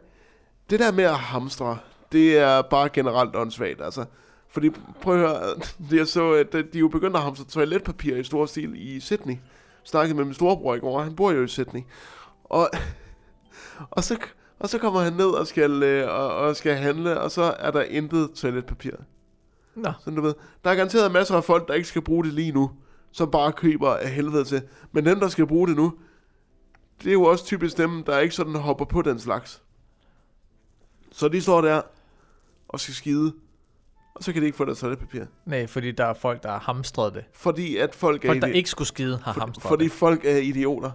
det 0.69 0.79
der 0.79 0.91
med 0.91 1.03
at 1.03 1.15
hamstre, 1.15 1.77
det 2.11 2.37
er 2.37 2.61
bare 2.61 2.89
generelt 2.89 3.35
åndssvagt, 3.35 3.81
altså. 3.81 4.05
Fordi, 4.49 4.69
prøv 5.01 5.13
at 5.13 5.19
høre, 5.19 5.55
jeg 5.99 6.07
så, 6.07 6.31
at 6.31 6.53
de 6.53 6.59
er 6.75 6.79
jo 6.79 6.87
begyndt 6.87 7.15
at 7.15 7.21
hamstre 7.21 7.45
toiletpapir 7.45 8.15
i 8.15 8.23
stor 8.23 8.45
stil 8.45 8.95
i 8.95 8.99
Sydney. 8.99 9.37
Snakkede 9.83 10.17
med 10.17 10.25
min 10.25 10.33
storebror 10.33 10.75
i 10.75 10.79
går, 10.79 11.01
han 11.01 11.15
bor 11.15 11.31
jo 11.31 11.43
i 11.43 11.47
Sydney. 11.47 11.81
Og, 12.43 12.69
og, 13.91 14.03
så, 14.03 14.17
og 14.59 14.69
så 14.69 14.77
kommer 14.77 14.99
han 14.99 15.13
ned 15.13 15.25
og 15.27 15.47
skal, 15.47 15.83
øh, 15.83 16.09
og, 16.09 16.35
og 16.35 16.55
skal 16.55 16.75
handle, 16.75 17.19
og 17.21 17.31
så 17.31 17.55
er 17.59 17.71
der 17.71 17.81
intet 17.81 18.31
toiletpapir. 18.35 18.91
Nå. 19.75 19.91
Sådan 19.99 20.15
du 20.15 20.21
ved. 20.21 20.33
Der 20.63 20.69
er 20.69 20.75
garanteret 20.75 21.11
masser 21.11 21.35
af 21.35 21.43
folk, 21.43 21.67
der 21.67 21.73
ikke 21.73 21.87
skal 21.87 22.01
bruge 22.01 22.23
det 22.25 22.33
lige 22.33 22.51
nu, 22.51 22.71
som 23.11 23.31
bare 23.31 23.51
køber 23.51 23.89
af 23.89 24.09
helvede 24.09 24.43
til. 24.43 24.61
Men 24.91 25.05
dem, 25.05 25.19
der 25.19 25.27
skal 25.27 25.47
bruge 25.47 25.67
det 25.67 25.75
nu, 25.75 25.93
det 27.03 27.09
er 27.09 27.13
jo 27.13 27.23
også 27.23 27.45
typisk 27.45 27.77
dem, 27.77 28.03
der 28.03 28.19
ikke 28.19 28.35
sådan 28.35 28.55
hopper 28.55 28.85
på 28.85 29.01
den 29.01 29.19
slags. 29.19 29.61
Så 31.11 31.27
de 31.27 31.41
står 31.41 31.61
der 31.61 31.81
og 32.67 32.79
skal 32.79 32.93
skide, 32.95 33.33
og 34.15 34.23
så 34.23 34.33
kan 34.33 34.41
de 34.41 34.45
ikke 34.45 34.57
få 34.57 34.65
deres 34.65 34.79
toiletpapir. 34.79 35.23
Nej, 35.45 35.67
fordi 35.67 35.91
der 35.91 36.05
er 36.05 36.13
folk, 36.13 36.43
der 36.43 36.49
har 36.49 36.59
hamstret 36.59 37.13
det. 37.13 37.23
Fordi 37.33 37.77
at 37.77 37.95
folk 37.95 38.25
er, 38.25 38.29
Folk, 38.29 38.41
der 38.41 38.47
ikke 38.47 38.69
skulle 38.69 38.87
skide, 38.87 39.19
har 39.23 39.33
for, 39.33 39.39
hamstret 39.39 39.63
fordi 39.69 39.83
det. 39.83 39.91
folk 39.91 40.25
er 40.25 40.37
idioter. 40.37 40.91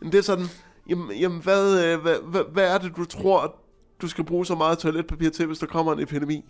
Men 0.00 0.12
det 0.12 0.18
er 0.18 0.22
sådan, 0.22 0.46
jamen, 0.88 1.16
jamen 1.16 1.42
hvad, 1.42 1.84
øh, 1.84 2.00
hvad, 2.00 2.16
hvad, 2.22 2.42
hvad 2.52 2.74
er 2.74 2.78
det, 2.78 2.96
du 2.96 3.04
tror, 3.04 3.56
du 4.02 4.08
skal 4.08 4.24
bruge 4.24 4.46
så 4.46 4.54
meget 4.54 4.78
toiletpapir 4.78 5.30
til, 5.30 5.46
hvis 5.46 5.58
der 5.58 5.66
kommer 5.66 5.92
en 5.92 6.00
epidemi? 6.00 6.44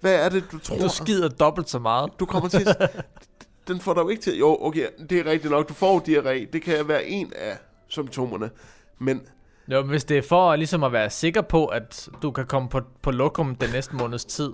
Hvad 0.00 0.14
er 0.14 0.28
det, 0.28 0.44
du 0.52 0.58
tror? 0.58 0.76
Du 0.76 0.88
skider 0.88 1.28
dobbelt 1.28 1.70
så 1.70 1.78
meget. 1.78 2.10
Du 2.20 2.26
kommer 2.26 2.48
til... 2.48 2.66
den 3.68 3.80
får 3.80 3.94
dig 3.94 4.00
jo 4.00 4.08
ikke 4.08 4.22
til... 4.22 4.38
Jo, 4.38 4.58
okay, 4.60 4.86
det 5.10 5.18
er 5.18 5.30
rigtigt 5.30 5.50
nok. 5.50 5.68
Du 5.68 5.74
får 5.74 6.00
diarré. 6.08 6.50
Det 6.52 6.62
kan 6.62 6.88
være 6.88 7.06
en 7.06 7.32
af 7.36 7.58
symptomerne. 7.88 8.50
Men 8.98 9.22
Jo, 9.70 9.80
men 9.80 9.90
hvis 9.90 10.04
det 10.04 10.18
er 10.18 10.22
for 10.22 10.56
ligesom 10.56 10.84
at 10.84 10.92
være 10.92 11.10
sikker 11.10 11.40
på, 11.40 11.66
at 11.66 12.08
du 12.22 12.30
kan 12.30 12.46
komme 12.46 12.68
på, 12.68 12.80
på 13.02 13.10
lokum 13.10 13.54
den 13.54 13.70
næste 13.70 13.96
måneds 13.96 14.24
tid. 14.24 14.52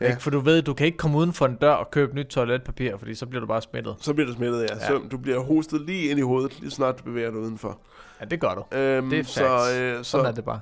Ja. 0.00 0.04
Ja. 0.04 0.10
Ikke? 0.10 0.22
For 0.22 0.30
du 0.30 0.40
ved, 0.40 0.62
du 0.62 0.74
kan 0.74 0.86
ikke 0.86 0.98
komme 0.98 1.18
uden 1.18 1.32
for 1.32 1.46
en 1.46 1.56
dør 1.56 1.72
og 1.72 1.90
købe 1.90 2.14
nyt 2.14 2.26
toiletpapir, 2.26 2.96
fordi 2.96 3.14
så 3.14 3.26
bliver 3.26 3.40
du 3.40 3.46
bare 3.46 3.62
smittet. 3.62 3.96
så 4.00 4.14
bliver 4.14 4.26
du 4.26 4.34
smittet, 4.34 4.60
ja. 4.70 4.74
Ja. 4.74 4.86
Så 4.86 5.00
du 5.10 5.18
bliver 5.18 5.38
hostet 5.40 5.80
lige 5.80 6.10
ind 6.10 6.18
i 6.18 6.22
hovedet, 6.22 6.60
lige 6.60 6.70
snart 6.70 6.98
du 6.98 7.02
bevæger 7.04 7.30
dig 7.30 7.38
udenfor. 7.40 7.78
Ja, 8.20 8.24
det 8.24 8.40
gør 8.40 8.54
du. 8.54 8.76
Øhm, 8.78 9.10
Det 9.10 9.18
er 9.18 9.24
så, 9.24 9.44
øh, 9.44 10.04
Sådan 10.04 10.26
er 10.26 10.30
så, 10.30 10.36
det 10.36 10.44
bare. 10.44 10.60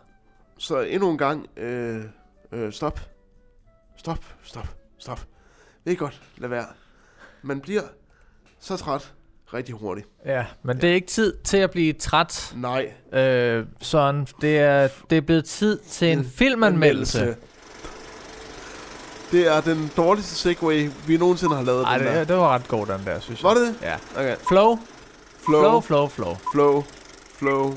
så 0.59 0.81
endnu 0.81 1.11
en 1.11 1.19
gang, 1.19 1.47
øh, 1.57 2.05
øh, 2.53 2.73
stop. 2.73 3.01
Stop, 3.97 4.25
stop, 4.43 4.67
stop. 4.99 5.21
Det 5.85 5.93
er 5.93 5.97
godt, 5.97 6.23
lad 6.39 6.49
være. 6.49 6.65
Man 7.43 7.61
bliver 7.61 7.83
så 8.61 8.77
træt 8.77 9.13
rigtig 9.55 9.75
hurtigt. 9.75 10.09
Ja, 10.27 10.47
men 10.63 10.77
det 10.81 10.91
er 10.91 10.95
ikke 10.95 11.07
tid 11.07 11.35
til 11.45 11.57
at 11.57 11.71
blive 11.71 11.93
træt, 11.93 12.55
Nej. 12.57 12.93
øh, 13.13 13.67
Søren. 13.81 14.27
Det 14.41 14.59
er, 14.59 14.89
det 15.11 15.17
er 15.19 15.23
blevet 15.23 15.45
tid 15.45 15.79
til 15.79 16.13
en 16.13 16.25
filmanmeldelse. 16.25 17.37
Det 19.33 19.47
er 19.47 19.61
den 19.61 19.91
dårligste 19.97 20.35
segway, 20.35 20.91
vi 21.07 21.17
nogensinde 21.17 21.57
har 21.57 21.63
lavet. 21.63 21.85
Ej, 21.85 21.99
den 21.99 22.07
det, 22.07 22.15
der. 22.15 22.25
det 22.25 22.37
var 22.37 22.49
ret 22.55 22.69
god, 22.69 22.87
den 22.87 23.01
der, 23.05 23.21
synes 23.21 23.43
jeg. 23.43 23.49
Var 23.49 23.55
det 23.55 23.67
det? 23.67 23.77
Ja. 23.83 23.97
Okay. 24.17 24.37
Flow, 24.49 24.79
Flow, 25.39 25.81
flow, 25.81 25.81
flow, 25.81 26.09
flow. 26.09 26.37
flow, 26.53 26.85
flow. 27.35 27.75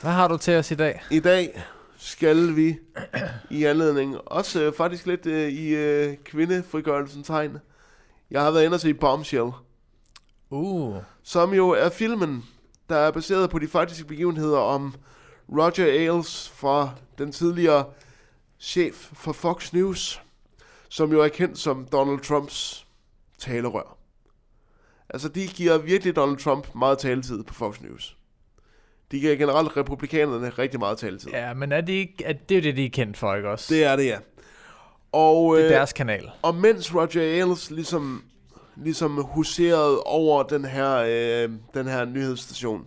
Hvad 0.00 0.12
har 0.12 0.28
du 0.28 0.36
til 0.36 0.56
os 0.56 0.70
i 0.70 0.74
dag? 0.74 1.02
I 1.10 1.20
dag 1.20 1.62
skal 1.98 2.56
vi 2.56 2.78
i 3.50 3.64
anledning, 3.64 4.16
også 4.26 4.60
øh, 4.62 4.72
faktisk 4.76 5.06
lidt 5.06 5.26
øh, 5.26 5.48
i 5.48 5.68
øh, 5.68 6.16
kvindefrigørelsen 6.24 7.22
tegn. 7.22 7.58
Jeg 8.30 8.42
har 8.42 8.50
været 8.50 8.64
inde 8.64 8.74
og 8.74 8.80
se 8.80 8.94
Bombshell, 8.94 9.50
Uh, 10.50 10.96
som 11.22 11.54
jo 11.54 11.68
er 11.70 11.88
filmen, 11.88 12.44
der 12.88 12.96
er 12.96 13.10
baseret 13.10 13.50
på 13.50 13.58
de 13.58 13.68
faktiske 13.68 14.04
begivenheder 14.04 14.58
om 14.58 14.94
Roger 15.52 15.86
Ailes 15.86 16.52
fra 16.56 16.90
den 17.18 17.32
tidligere 17.32 17.84
chef 18.60 18.94
for 19.12 19.32
Fox 19.32 19.72
News, 19.72 20.22
som 20.88 21.12
jo 21.12 21.20
er 21.22 21.28
kendt 21.28 21.58
som 21.58 21.88
Donald 21.92 22.20
Trumps 22.20 22.86
talerør. 23.38 23.98
Altså, 25.10 25.28
de 25.28 25.46
giver 25.46 25.78
virkelig 25.78 26.16
Donald 26.16 26.38
Trump 26.38 26.74
meget 26.74 26.98
taletid 26.98 27.44
på 27.44 27.54
Fox 27.54 27.80
News. 27.80 28.16
De 29.10 29.20
giver 29.20 29.36
generelt 29.36 29.76
republikanerne 29.76 30.48
rigtig 30.48 30.80
meget 30.80 30.98
taletid. 30.98 31.30
ja, 31.30 31.54
men 31.54 31.72
er 31.72 31.80
det 31.80 31.92
ikke, 31.92 32.24
er, 32.24 32.32
det 32.32 32.54
er 32.54 32.60
jo 32.60 32.62
det, 32.62 32.76
de 32.76 32.84
er 32.84 32.90
kendt 32.90 33.16
for, 33.16 33.34
ikke 33.34 33.50
også? 33.50 33.74
Det 33.74 33.84
er 33.84 33.96
det, 33.96 34.06
ja. 34.06 34.18
Og, 35.12 35.56
det 35.56 35.62
er 35.62 35.68
øh, 35.68 35.74
deres 35.74 35.92
kanal. 35.92 36.30
og 36.42 36.54
mens 36.54 36.94
Roger 36.94 37.22
Ailes 37.22 37.70
ligesom, 37.70 38.24
ligesom 38.76 39.22
huserede 39.22 40.02
over 40.02 40.42
den 40.42 40.64
her, 40.64 40.96
øh, 40.96 41.50
den 41.74 41.86
her 41.86 42.04
nyhedsstation, 42.04 42.86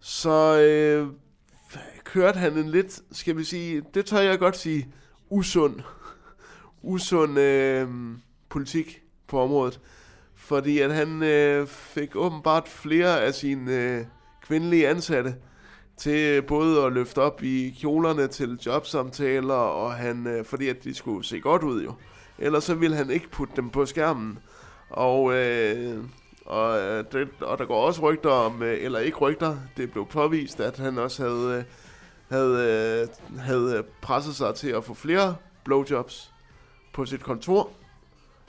så 0.00 0.58
øh, 0.58 1.08
kørte 2.04 2.38
han 2.38 2.52
en 2.52 2.70
lidt, 2.70 3.00
skal 3.12 3.36
vi 3.36 3.44
sige, 3.44 3.82
det 3.94 4.06
tør 4.06 4.20
jeg 4.20 4.38
godt 4.38 4.56
sige, 4.56 4.88
usund, 5.30 5.80
usund 6.82 7.38
øh, 7.38 7.88
politik 8.48 9.02
på 9.26 9.40
området. 9.40 9.80
Fordi 10.34 10.78
at 10.78 10.94
han 10.94 11.22
øh, 11.22 11.66
fik 11.66 12.16
åbenbart 12.16 12.68
flere 12.68 13.20
af 13.20 13.34
sine 13.34 13.72
øh, 13.72 14.04
kvindelige 14.42 14.88
ansatte 14.88 15.34
til 15.96 16.42
både 16.42 16.84
at 16.84 16.92
løfte 16.92 17.18
op 17.18 17.42
i 17.42 17.76
kjolerne 17.80 18.26
til 18.26 18.60
jobsamtaler, 18.66 19.54
og 19.54 19.92
han, 19.92 20.26
øh, 20.26 20.44
fordi 20.44 20.68
at 20.68 20.84
de 20.84 20.94
skulle 20.94 21.24
se 21.24 21.40
godt 21.40 21.62
ud 21.62 21.84
jo. 21.84 21.92
Ellers 22.38 22.64
så 22.64 22.74
ville 22.74 22.96
han 22.96 23.10
ikke 23.10 23.30
putte 23.30 23.56
dem 23.56 23.70
på 23.70 23.86
skærmen. 23.86 24.38
Og, 24.90 25.34
øh, 25.34 26.04
og, 26.46 26.78
øh, 26.78 27.04
det, 27.12 27.28
og 27.40 27.58
der 27.58 27.64
går 27.64 27.86
også 27.86 28.02
rygter 28.02 28.30
om, 28.30 28.62
øh, 28.62 28.84
eller 28.84 28.98
ikke 28.98 29.16
rygter, 29.16 29.56
det 29.76 29.92
blev 29.92 30.06
påvist, 30.06 30.60
at 30.60 30.78
han 30.78 30.98
også 30.98 31.22
havde, 31.22 31.58
øh, 31.58 31.64
havde, 32.28 33.08
øh, 33.32 33.38
havde 33.40 33.84
presset 34.02 34.34
sig 34.34 34.54
til 34.54 34.68
at 34.68 34.84
få 34.84 34.94
flere 34.94 35.36
blowjobs 35.64 36.32
på 36.92 37.06
sit 37.06 37.22
kontor. 37.22 37.70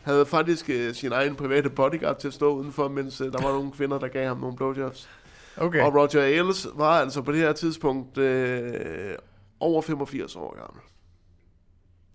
Havde 0.02 0.26
faktisk 0.26 0.70
øh, 0.70 0.94
sin 0.94 1.12
egen 1.12 1.36
private 1.36 1.70
bodyguard 1.70 2.20
til 2.20 2.28
at 2.28 2.34
stå 2.34 2.54
udenfor, 2.56 2.88
mens 2.88 3.22
øh, 3.22 3.32
der 3.32 3.42
var 3.42 3.52
nogle 3.52 3.72
kvinder, 3.72 4.00
der 4.00 4.08
gav 4.08 4.28
ham 4.28 4.38
nogle 4.38 4.56
blowjobs. 4.56 5.10
Okay. 5.58 5.82
Og 5.82 5.96
Roger 5.96 6.22
Ailes 6.22 6.68
var 6.76 7.00
altså 7.00 7.22
på 7.22 7.32
det 7.32 7.40
her 7.40 7.54
tidspunkt 7.54 8.18
øh, 8.18 9.16
over 9.60 9.82
85 9.82 10.36
år 10.36 10.56
gammel. 10.60 10.82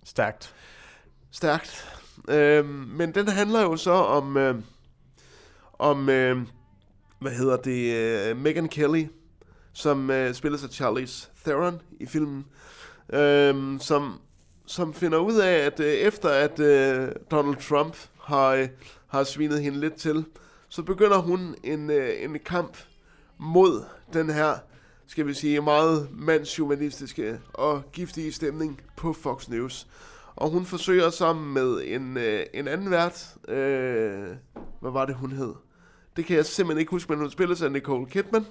Stærkt. 0.05 0.55
Stærkt. 1.31 1.99
Øh, 2.29 2.65
men 2.69 3.15
den 3.15 3.29
handler 3.29 3.63
jo 3.63 3.77
så 3.77 3.93
om, 3.93 4.37
øh, 4.37 4.55
om 5.79 6.09
øh, 6.09 6.43
hvad 7.19 7.33
hedder 7.33 7.57
det, 7.57 7.95
øh, 7.95 8.37
Megan 8.37 8.69
Kelly, 8.69 9.07
som 9.73 10.11
øh, 10.11 10.35
spiller 10.35 10.59
af 10.65 10.71
Charlize 10.71 11.29
Theron 11.45 11.81
i 12.01 12.07
filmen, 12.07 12.45
øh, 13.13 13.81
som, 13.81 14.21
som 14.67 14.95
finder 14.95 15.19
ud 15.19 15.35
af, 15.35 15.53
at 15.53 15.81
øh, 15.81 15.87
efter 15.87 16.29
at 16.29 16.61
øh, 16.61 17.09
Donald 17.31 17.57
Trump 17.69 17.97
har, 18.23 18.49
øh, 18.49 18.69
har 19.07 19.25
svinet 19.25 19.63
hende 19.63 19.81
lidt 19.81 19.95
til, 19.95 20.25
så 20.69 20.83
begynder 20.83 21.19
hun 21.19 21.55
en, 21.65 21.91
øh, 21.91 22.11
en 22.19 22.39
kamp 22.45 22.77
mod 23.39 23.85
den 24.13 24.31
her, 24.31 24.55
skal 25.07 25.27
vi 25.27 25.35
sige, 25.35 25.61
meget 25.61 26.09
mandshumanistiske 26.13 27.41
og 27.53 27.83
giftige 27.93 28.33
stemning 28.33 28.81
på 28.97 29.13
Fox 29.13 29.49
News. 29.49 29.87
Og 30.37 30.51
hun 30.51 30.65
forsøger 30.65 31.11
sammen 31.11 31.55
med 31.55 31.83
en, 31.85 32.17
øh, 32.17 32.47
en 32.55 32.69
anden 32.69 32.91
vært, 32.91 33.35
øh, 33.49 34.29
hvad 34.81 34.91
var 34.91 35.05
det 35.05 35.15
hun 35.15 35.33
hed? 35.33 35.55
Det 36.17 36.25
kan 36.25 36.37
jeg 36.37 36.47
simpelthen 36.47 36.81
ikke 36.81 36.91
huske, 36.91 37.13
men 37.13 37.19
hun 37.19 37.31
spilles 37.31 37.63
af 37.63 37.73
Nicole 37.73 38.07
Kidman. 38.07 38.47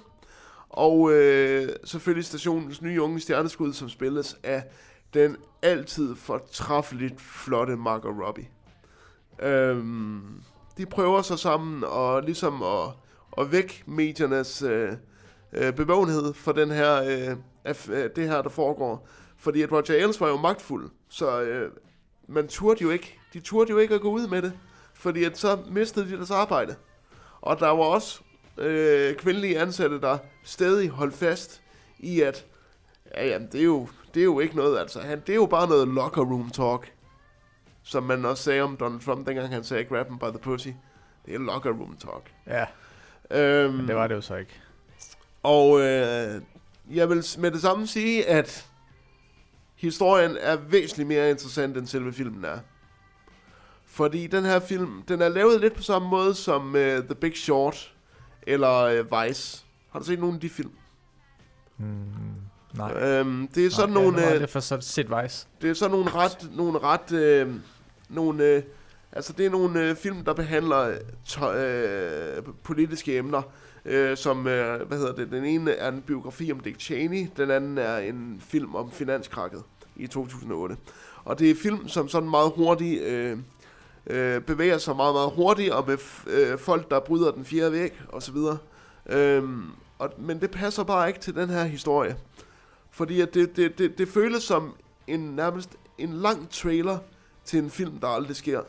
Og 0.68 1.12
øh, 1.12 1.68
selvfølgelig 1.84 2.24
stationens 2.24 2.82
nye 2.82 3.02
unge 3.02 3.20
stjerneskud, 3.20 3.72
som 3.72 3.88
spilles 3.88 4.36
af 4.42 4.62
den 5.14 5.36
altid 5.62 6.16
fortræffeligt 6.16 7.20
flotte 7.20 7.76
Margot 7.76 8.14
Robbie. 8.26 8.48
Øhm, 9.42 10.42
de 10.78 10.86
prøver 10.86 11.22
sig 11.22 11.38
sammen 11.38 11.84
og 11.84 12.22
ligesom 12.22 12.62
at, 12.62 12.88
at 13.38 13.52
vække 13.52 13.82
mediernes 13.86 14.62
øh, 14.62 14.92
øh, 15.52 15.72
bevågenhed 15.72 16.34
for 16.34 16.52
den 16.52 16.70
her, 16.70 17.02
øh, 17.02 17.36
af, 17.64 17.88
øh, 17.88 18.10
det 18.16 18.28
her, 18.28 18.42
der 18.42 18.48
foregår. 18.48 19.08
Fordi 19.36 19.62
at 19.62 19.72
Roger 19.72 19.94
Ailes 19.94 20.20
var 20.20 20.28
jo 20.28 20.36
magtfuld, 20.36 20.90
så 21.08 21.42
øh, 21.42 21.70
man 22.28 22.48
turde 22.48 22.82
jo 22.82 22.90
ikke, 22.90 23.18
de 23.32 23.40
turde 23.40 23.70
jo 23.70 23.78
ikke 23.78 23.94
at 23.94 24.00
gå 24.00 24.10
ud 24.10 24.28
med 24.28 24.42
det, 24.42 24.52
fordi 24.94 25.24
at 25.24 25.38
så 25.38 25.58
mistede 25.70 26.10
de 26.10 26.16
deres 26.16 26.30
arbejde. 26.30 26.74
Og 27.40 27.60
der 27.60 27.68
var 27.68 27.84
også 27.84 28.20
øh, 28.58 29.16
kvindelige 29.16 29.60
ansatte, 29.60 30.00
der 30.00 30.18
stadig 30.44 30.88
holdt 30.88 31.14
fast 31.14 31.62
i, 31.98 32.20
at 32.20 32.46
ja, 33.14 33.26
jamen, 33.26 33.48
det, 33.52 33.60
er 33.60 33.64
jo, 33.64 33.88
det 34.14 34.20
er 34.20 34.24
jo 34.24 34.40
ikke 34.40 34.56
noget, 34.56 34.78
altså, 34.78 35.00
han, 35.00 35.20
det 35.20 35.28
er 35.28 35.34
jo 35.34 35.46
bare 35.46 35.68
noget 35.68 35.88
locker 35.88 36.22
room 36.22 36.50
talk, 36.50 36.92
som 37.82 38.02
man 38.02 38.24
også 38.24 38.42
sagde 38.42 38.60
om 38.60 38.76
Donald 38.76 39.00
Trump, 39.00 39.26
dengang 39.26 39.48
han 39.48 39.64
sagde, 39.64 39.84
grab 39.84 40.08
him 40.08 40.18
by 40.18 40.24
the 40.24 40.38
pussy. 40.38 40.68
Det 41.26 41.34
er 41.34 41.38
locker 41.38 41.70
room 41.72 41.96
talk. 41.96 42.32
Ja, 42.46 42.64
Øhm, 43.30 43.74
men 43.74 43.88
det 43.88 43.96
var 43.96 44.06
det 44.06 44.14
jo 44.14 44.20
så 44.20 44.36
ikke. 44.36 44.60
og 45.42 45.80
øh, 45.80 46.42
jeg 46.90 47.08
vil 47.08 47.24
med 47.38 47.50
det 47.50 47.60
samme 47.60 47.86
sige, 47.86 48.26
at 48.28 48.66
historien 49.76 50.36
er 50.40 50.56
væsentligt 50.56 51.08
mere 51.08 51.30
interessant, 51.30 51.76
end 51.76 51.86
selve 51.86 52.12
filmen 52.12 52.44
er. 52.44 52.58
Fordi 53.86 54.26
den 54.26 54.44
her 54.44 54.60
film, 54.60 55.02
den 55.02 55.22
er 55.22 55.28
lavet 55.28 55.60
lidt 55.60 55.74
på 55.74 55.82
samme 55.82 56.08
måde 56.08 56.34
som 56.34 56.66
uh, 56.68 56.80
The 56.80 57.14
Big 57.20 57.36
Short 57.36 57.94
eller 58.42 59.00
uh, 59.00 59.28
Vice. 59.28 59.64
Har 59.90 59.98
du 59.98 60.04
set 60.04 60.18
nogle 60.18 60.34
af 60.34 60.40
de 60.40 60.48
film? 60.48 60.72
Mm, 61.78 61.94
Nej. 62.76 62.92
Øhm, 62.92 63.48
det 63.54 63.66
er 63.66 63.70
sådan 63.70 63.92
Nej, 63.92 64.02
nogle... 64.02 64.20
Ja, 64.20 64.28
øh, 64.28 64.34
det 64.34 64.42
er 64.42 64.46
for 64.46 64.60
så 64.60 64.78
Sid 64.80 65.10
Weiss. 65.10 65.48
Det 65.62 65.70
er 65.70 65.74
sådan 65.74 65.90
nogle 65.90 66.10
ret, 66.10 66.48
nogle 66.56 66.78
ret, 66.78 67.12
øh, 67.12 67.54
nogle, 68.08 68.44
øh, 68.44 68.62
altså 69.12 69.32
det 69.32 69.46
er 69.46 69.50
nogle 69.50 69.80
øh, 69.80 69.96
film, 69.96 70.24
der 70.24 70.32
behandler 70.32 70.94
to, 71.26 71.52
øh, 71.52 72.42
politiske 72.62 73.18
emner, 73.18 73.42
øh, 73.84 74.16
som, 74.16 74.46
øh, 74.46 74.88
hvad 74.88 74.98
hedder 74.98 75.14
det, 75.14 75.30
den 75.30 75.44
ene 75.44 75.70
er 75.72 75.88
en 75.88 76.02
biografi 76.02 76.52
om 76.52 76.60
Dick 76.60 76.80
Cheney, 76.80 77.26
den 77.36 77.50
anden 77.50 77.78
er 77.78 77.98
en 77.98 78.42
film 78.48 78.74
om 78.74 78.90
finanskrakket 78.90 79.62
i 79.96 80.06
2008. 80.06 80.76
Og 81.24 81.38
det 81.38 81.50
er 81.50 81.54
film, 81.54 81.88
som 81.88 82.08
sådan 82.08 82.30
meget 82.30 82.52
hurtigt 82.56 83.02
øh, 83.02 83.38
øh, 84.06 84.40
bevæger 84.40 84.78
sig 84.78 84.96
meget, 84.96 85.14
meget 85.14 85.30
hurtigt, 85.30 85.70
og 85.70 85.84
med 85.86 85.98
øh, 86.26 86.58
folk, 86.58 86.90
der 86.90 87.00
bryder 87.00 87.30
den 87.30 87.44
fjerde 87.44 87.72
væg, 87.72 88.00
og 88.08 88.22
så 88.22 88.32
videre. 88.32 88.58
Øhm, 89.06 89.62
og, 89.98 90.10
men 90.18 90.40
det 90.40 90.50
passer 90.50 90.84
bare 90.84 91.08
ikke 91.08 91.20
til 91.20 91.34
den 91.34 91.50
her 91.50 91.64
historie. 91.64 92.16
Fordi 92.94 93.20
at 93.20 93.34
det, 93.34 93.56
det, 93.56 93.78
det, 93.78 93.98
det 93.98 94.08
føles 94.08 94.42
som 94.42 94.76
en 95.06 95.20
nærmest 95.20 95.70
en 95.98 96.12
lang 96.12 96.50
trailer 96.50 96.98
til 97.44 97.58
en 97.58 97.70
film, 97.70 98.00
der 98.00 98.08
aldrig 98.08 98.36
sker. 98.36 98.60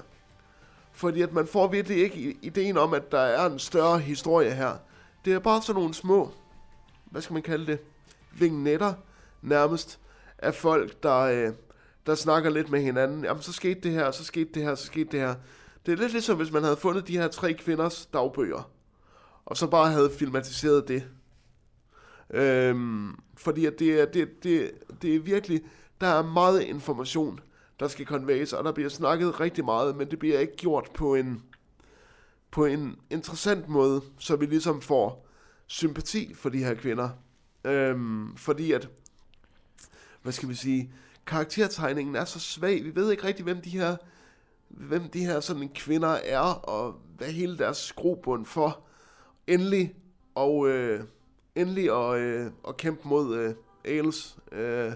Fordi 0.92 1.22
at 1.22 1.34
man 1.34 1.48
får 1.48 1.68
virkelig 1.68 1.98
ikke 1.98 2.38
ideen 2.42 2.78
om, 2.78 2.94
at 2.94 3.12
der 3.12 3.20
er 3.20 3.50
en 3.50 3.60
større 3.60 4.00
historie 4.00 4.52
her. 4.52 4.78
Det 5.26 5.34
er 5.34 5.40
bare 5.40 5.62
sådan 5.62 5.80
nogle 5.80 5.94
små, 5.94 6.32
hvad 7.06 7.22
skal 7.22 7.34
man 7.34 7.42
kalde 7.42 7.66
det, 7.66 7.80
vignetter 8.38 8.94
nærmest 9.42 10.00
af 10.38 10.56
folk, 10.56 11.04
der, 11.04 11.20
øh, 11.20 11.54
der 12.06 12.16
snakker 12.16 12.50
lidt 12.50 12.70
med 12.70 12.82
hinanden. 12.82 13.24
Jamen, 13.24 13.44
så 13.44 13.54
skete 13.54 13.80
det 13.80 13.92
her, 13.92 14.12
så 14.12 14.24
skete 14.24 14.50
det 14.54 14.64
her, 14.64 14.76
så 14.76 14.86
skete 14.86 15.12
det 15.12 15.20
her. 15.20 15.36
Det 15.86 15.92
er 15.92 15.98
lidt 15.98 16.12
ligesom, 16.12 16.38
hvis 16.38 16.52
man 16.52 16.64
havde 16.64 16.78
fundet 16.78 17.08
de 17.08 17.18
her 17.18 17.28
tre 17.28 17.54
kvinders 17.54 18.06
dagbøger, 18.06 18.70
og 19.46 19.58
så 19.58 19.68
bare 19.68 19.92
havde 19.92 20.12
filmatiseret 20.20 20.88
det. 20.88 21.04
Øhm, 22.30 23.16
fordi 23.38 23.66
at 23.66 23.80
det, 23.80 24.02
er, 24.02 24.06
det, 24.06 24.44
det, 24.44 24.72
det 25.02 25.16
er 25.16 25.20
virkelig, 25.20 25.62
der 26.02 26.08
er 26.08 26.24
meget 26.24 26.62
information, 26.62 27.40
der 27.80 27.88
skal 27.88 28.06
konvejes, 28.06 28.54
og 28.54 28.64
der 28.64 28.72
bliver 28.72 28.90
snakket 28.90 29.40
rigtig 29.40 29.66
meget, 29.66 29.96
men 29.96 30.12
det 30.12 30.20
bliver 30.20 30.40
ikke 30.40 30.56
gjort 30.56 30.90
på 30.94 31.16
en, 31.16 31.44
på 32.52 32.66
en 32.66 32.96
interessant 33.10 33.70
måde, 33.70 34.02
så 34.20 34.36
vi 34.36 34.46
ligesom 34.46 34.82
får 34.82 35.28
sympati 35.68 36.34
for 36.34 36.50
de 36.50 36.64
her 36.64 36.74
kvinder. 36.74 37.10
Øhm, 37.64 38.38
fordi 38.38 38.72
at, 38.72 38.90
hvad 40.22 40.34
skal 40.34 40.50
vi 40.50 40.56
sige, 40.56 40.94
karaktertegningen 41.28 42.16
er 42.16 42.26
så 42.26 42.40
svag. 42.40 42.84
Vi 42.84 42.96
ved 42.96 43.12
ikke 43.12 43.24
rigtig, 43.24 43.44
hvem 43.44 43.62
de 43.62 43.70
her, 43.70 43.98
hvem 44.70 45.10
de 45.10 45.26
her 45.26 45.40
sådan 45.40 45.70
kvinder 45.76 46.10
er, 46.24 46.40
og 46.40 47.02
hvad 47.18 47.28
hele 47.28 47.58
deres 47.58 47.78
skrobund 47.78 48.46
for 48.46 48.84
endelig 49.48 49.96
og 50.36 50.70
øh, 50.70 51.04
endelig 51.56 51.92
at, 51.92 52.20
øh, 52.20 52.52
at 52.68 52.78
kæmpe 52.78 53.08
mod 53.08 53.36
øh, 53.36 53.54
Ales 53.86 54.38
øh, 54.52 54.92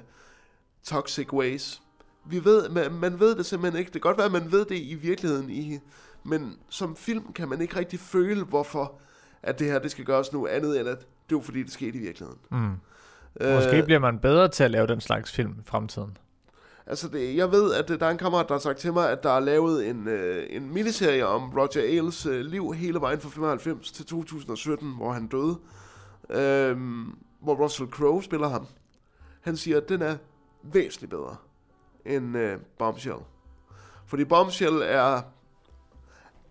toxic 0.84 1.34
ways. 1.34 1.82
Vi 2.26 2.46
ved, 2.46 2.70
man, 2.70 2.92
man 2.92 3.20
ved 3.20 3.36
det 3.36 3.46
simpelthen 3.46 3.80
ikke. 3.80 3.92
Det 3.94 4.02
kan 4.02 4.10
godt 4.10 4.18
være, 4.18 4.26
at 4.26 4.32
man 4.32 4.52
ved 4.52 4.66
det 4.66 4.78
i 4.78 4.96
virkeligheden, 4.96 5.50
i, 5.50 5.80
men 6.24 6.58
som 6.70 6.96
film 6.96 7.34
kan 7.34 7.50
man 7.50 7.62
ikke 7.62 7.76
rigtig 7.76 8.00
føle, 8.00 8.44
hvorfor 8.44 9.00
at 9.44 9.60
det 9.60 9.68
her 9.68 9.80
det 9.80 9.92
skal 9.92 10.06
gøres 10.06 10.34
nu, 10.34 10.48
andet 10.48 10.80
end 10.80 10.90
at 10.90 11.00
det 11.00 11.36
er 11.36 11.40
jo 11.40 11.42
fordi, 11.42 11.64
det 11.64 11.72
skete 11.72 11.98
i 11.98 12.02
virkeligheden. 12.02 12.40
Mm. 12.52 12.76
Måske 13.56 13.84
bliver 13.86 14.00
man 14.00 14.20
bedre 14.20 14.48
til 14.48 14.64
at 14.64 14.72
lave 14.72 14.88
den 14.88 15.02
slags 15.02 15.32
film 15.32 15.52
i 15.60 15.64
fremtiden. 15.66 16.18
Altså, 16.88 17.08
det, 17.08 17.36
jeg 17.36 17.52
ved, 17.52 17.74
at 17.74 17.90
øh, 17.90 18.00
der 18.00 18.06
er 18.06 18.10
en 18.12 18.18
kammerat, 18.18 18.48
der 18.48 18.54
har 18.54 18.60
sagt 18.60 18.78
til 18.78 18.94
mig, 18.94 19.12
at 19.12 19.24
der 19.24 19.30
er 19.30 19.40
lavet 19.40 19.90
en, 19.90 20.08
øh, 20.08 20.46
en 20.50 20.74
miniserie 20.74 21.28
om 21.28 21.50
Roger 21.50 21.82
Ailes 21.82 22.26
øh, 22.26 22.42
liv 22.42 22.74
hele 22.74 23.02
vejen 23.02 23.20
fra 23.20 23.30
95 23.30 23.92
til 23.92 24.06
2017, 24.06 24.96
hvor 24.98 25.12
han 25.14 25.28
døde. 25.28 25.58
Øhm, 26.30 27.18
hvor 27.42 27.56
Russell 27.56 27.90
Crowe 27.90 28.24
spiller 28.24 28.48
ham. 28.48 28.66
Han 29.42 29.58
siger, 29.58 29.78
at 29.78 29.90
den 29.90 30.02
er 30.02 30.18
væsentligt 30.64 31.10
bedre 31.10 31.36
end 32.06 32.38
øh, 32.38 32.60
Bombshell. 32.78 33.20
Fordi 34.06 34.26
Bombshell 34.26 34.82
er, 34.82 35.22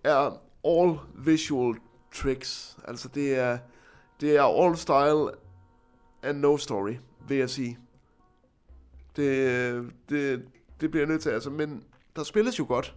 er 0.05 0.41
all 0.65 0.99
visual 1.15 1.77
tricks. 2.15 2.79
Altså, 2.85 3.09
det 3.09 3.39
er, 3.39 3.59
det 4.21 4.37
er 4.37 4.65
all 4.65 4.77
style 4.77 5.31
and 6.23 6.39
no 6.39 6.57
story, 6.57 6.97
vil 7.29 7.37
jeg 7.37 7.51
sige. 7.51 7.79
Det, 9.17 9.93
det, 10.09 10.45
det 10.81 10.91
bliver 10.91 11.03
jeg 11.03 11.09
nødt 11.09 11.23
til, 11.23 11.31
altså, 11.31 11.51
men 11.51 11.85
der 12.17 12.23
spilles 12.23 12.59
jo 12.59 12.65
godt. 12.69 12.97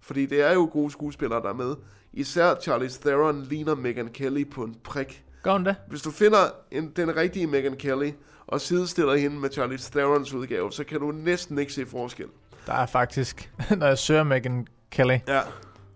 Fordi 0.00 0.26
det 0.26 0.40
er 0.42 0.52
jo 0.52 0.68
gode 0.72 0.90
skuespillere, 0.90 1.42
der 1.42 1.48
er 1.48 1.54
med. 1.54 1.76
Især 2.12 2.60
Charlize 2.60 3.00
Theron 3.00 3.42
ligner 3.42 3.74
Megan 3.74 4.08
Kelly 4.08 4.50
på 4.50 4.64
en 4.64 4.76
prik. 4.84 5.24
Gør 5.42 5.52
hun 5.52 5.64
det? 5.64 5.76
Hvis 5.88 6.02
du 6.02 6.10
finder 6.10 6.38
en, 6.70 6.90
den 6.96 7.16
rigtige 7.16 7.46
Megan 7.46 7.76
Kelly, 7.76 8.10
og 8.46 8.60
sidestiller 8.60 9.14
hende 9.16 9.36
med 9.36 9.50
Charlize 9.50 9.90
Therons 9.92 10.34
udgave, 10.34 10.72
så 10.72 10.84
kan 10.84 11.00
du 11.00 11.10
næsten 11.10 11.58
ikke 11.58 11.72
se 11.72 11.86
forskel. 11.86 12.26
Der 12.66 12.72
er 12.72 12.86
faktisk, 12.86 13.52
når 13.78 13.86
jeg 13.86 13.98
søger 13.98 14.22
Megan 14.22 14.66
Kelly, 14.90 15.18
Ja, 15.28 15.40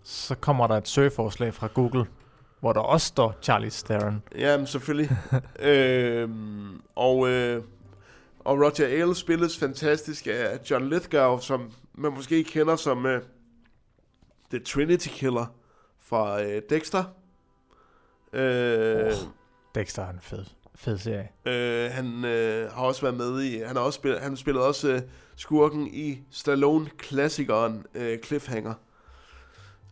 så 0.03 0.35
kommer 0.35 0.67
der 0.67 0.75
et 0.77 0.87
søgeforslag 0.87 1.53
fra 1.53 1.67
Google, 1.73 2.05
hvor 2.59 2.73
der 2.73 2.79
også 2.79 3.07
står 3.07 3.37
Charlie 3.41 3.69
Theron. 3.69 4.23
jamen 4.35 4.67
selvfølgelig. 4.67 5.17
øhm, 5.59 6.81
og, 6.95 7.29
øh, 7.29 7.63
og 8.39 8.57
Roger 8.59 8.85
Ailes 8.87 9.17
spilles 9.17 9.57
fantastisk 9.59 10.27
af 10.27 10.59
John 10.71 10.89
Lithgow, 10.89 11.39
som 11.39 11.71
man 11.93 12.11
måske 12.13 12.43
kender 12.43 12.75
som 12.75 13.05
øh, 13.05 13.21
The 14.49 14.59
Trinity 14.59 15.07
Killer 15.07 15.45
fra 16.01 16.43
øh, 16.43 16.61
Dexter. 16.69 17.03
Øh, 18.33 19.05
Oh. 19.05 19.13
Dexter 19.77 20.03
er 20.03 20.09
en 20.09 20.19
fed, 20.21 20.45
fed 20.75 20.97
serie. 20.97 21.29
Øh, 21.45 21.91
han 21.91 22.25
øh, 22.25 22.71
har 22.71 22.81
også 22.81 23.01
været 23.01 23.17
med 23.17 23.41
i, 23.41 23.57
han 23.57 23.75
har 23.75 23.83
også 23.83 23.97
spillet, 23.97 24.19
han 24.19 24.37
spillede 24.37 24.65
også 24.65 24.89
øh, 24.89 25.01
skurken 25.35 25.87
i 25.87 26.19
Stallone-klassikeren 26.31 27.85
øh, 27.95 28.19
Cliffhanger. 28.25 28.73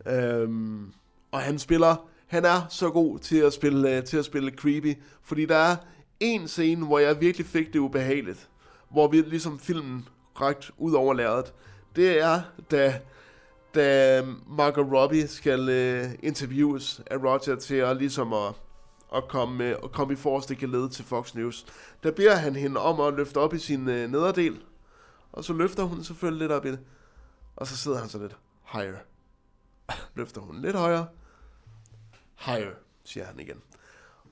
Øhm, 0.06 0.92
og 1.32 1.40
han 1.40 1.58
spiller, 1.58 2.08
han 2.26 2.44
er 2.44 2.66
så 2.68 2.90
god 2.90 3.18
til 3.18 3.36
at 3.36 3.52
spille, 3.52 3.96
øh, 3.96 4.04
til 4.04 4.16
at 4.16 4.24
spille 4.24 4.50
creepy, 4.50 4.94
fordi 5.22 5.46
der 5.46 5.56
er 5.56 5.76
en 6.20 6.48
scene, 6.48 6.86
hvor 6.86 6.98
jeg 6.98 7.20
virkelig 7.20 7.46
fik 7.46 7.72
det 7.72 7.78
ubehageligt, 7.78 8.48
hvor 8.90 9.08
vi 9.08 9.20
ligesom 9.20 9.58
filmen 9.58 10.08
rakt 10.40 10.70
ud 10.78 10.92
over 10.92 11.14
lærredet. 11.14 11.54
Det 11.96 12.22
er, 12.22 12.40
da, 12.70 13.00
da 13.74 14.22
Margot 14.46 14.92
Robbie 14.92 15.28
skal 15.28 15.68
øh, 15.68 16.04
interviews 16.22 17.00
af 17.06 17.16
Roger 17.16 17.56
til 17.56 17.74
at 17.74 17.96
ligesom 17.96 18.32
at 18.32 18.54
at 19.14 19.28
komme, 19.28 19.64
øh, 19.64 19.76
at 19.84 19.92
komme 19.92 20.12
i 20.12 20.16
forreste 20.16 20.56
geled 20.56 20.90
til 20.90 21.04
Fox 21.04 21.34
News. 21.34 21.66
Der 22.02 22.10
beder 22.10 22.36
han 22.36 22.56
hende 22.56 22.80
om 22.80 23.00
at 23.00 23.14
løfte 23.14 23.38
op 23.38 23.54
i 23.54 23.58
sin 23.58 23.88
øh, 23.88 24.10
nederdel, 24.10 24.62
og 25.32 25.44
så 25.44 25.52
løfter 25.52 25.82
hun 25.82 26.04
selvfølgelig 26.04 26.40
lidt 26.40 26.52
op 26.52 26.64
i 26.64 26.70
det, 26.70 26.80
og 27.56 27.66
så 27.66 27.76
sidder 27.76 27.98
han 27.98 28.08
så 28.08 28.18
lidt 28.18 28.36
higher. 28.72 28.98
Løfter 30.14 30.40
hun 30.40 30.62
lidt 30.62 30.76
højere, 30.76 31.06
higher, 32.38 32.74
siger 33.04 33.26
han 33.26 33.40
igen. 33.40 33.62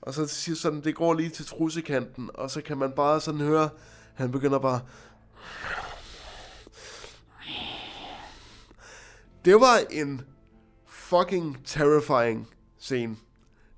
Og 0.01 0.13
så 0.13 0.27
siger 0.27 0.55
sådan, 0.55 0.83
det 0.83 0.95
går 0.95 1.13
lige 1.13 1.29
til 1.29 1.45
trussekanten, 1.45 2.29
og 2.33 2.51
så 2.51 2.61
kan 2.61 2.77
man 2.77 2.91
bare 2.91 3.21
sådan 3.21 3.41
høre, 3.41 3.69
han 4.13 4.31
begynder 4.31 4.59
bare... 4.59 4.81
Det 9.45 9.55
var 9.55 9.79
en 9.91 10.21
fucking 10.87 11.65
terrifying 11.65 12.49
scene. 12.77 13.17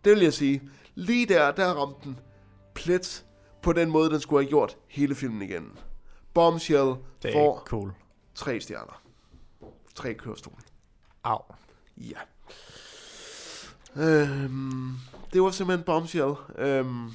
Det 0.05 0.15
vil 0.15 0.23
jeg 0.23 0.33
sige. 0.33 0.69
Lige 0.99 1.25
der, 1.25 1.51
der 1.51 1.73
ramte 1.73 1.99
den 2.03 2.19
plet 2.73 3.25
på 3.61 3.73
den 3.73 3.89
måde, 3.91 4.09
den 4.09 4.19
skulle 4.19 4.43
have 4.43 4.49
gjort 4.49 4.77
hele 4.87 5.15
filmen 5.15 5.41
igen. 5.41 5.71
Bombshell 6.33 6.95
Det 7.23 7.33
får 7.33 7.63
cool. 7.65 7.91
tre 8.35 8.59
stjerner. 8.61 9.01
Tre 9.95 10.13
kørestol. 10.13 10.59
Au. 11.23 11.39
Ja. 11.97 12.17
Øhm, 13.95 14.91
det 15.33 15.41
var 15.41 15.51
simpelthen 15.51 15.85
Bombshell, 15.85 16.33
øhm, 16.57 17.09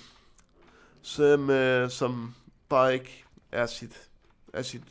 som, 1.03 1.51
øh, 1.51 1.91
som 1.91 2.35
bare 2.69 2.95
ikke 2.95 3.25
er, 3.53 3.67
sit, 3.67 4.11
er, 4.53 4.63
sit, 4.63 4.83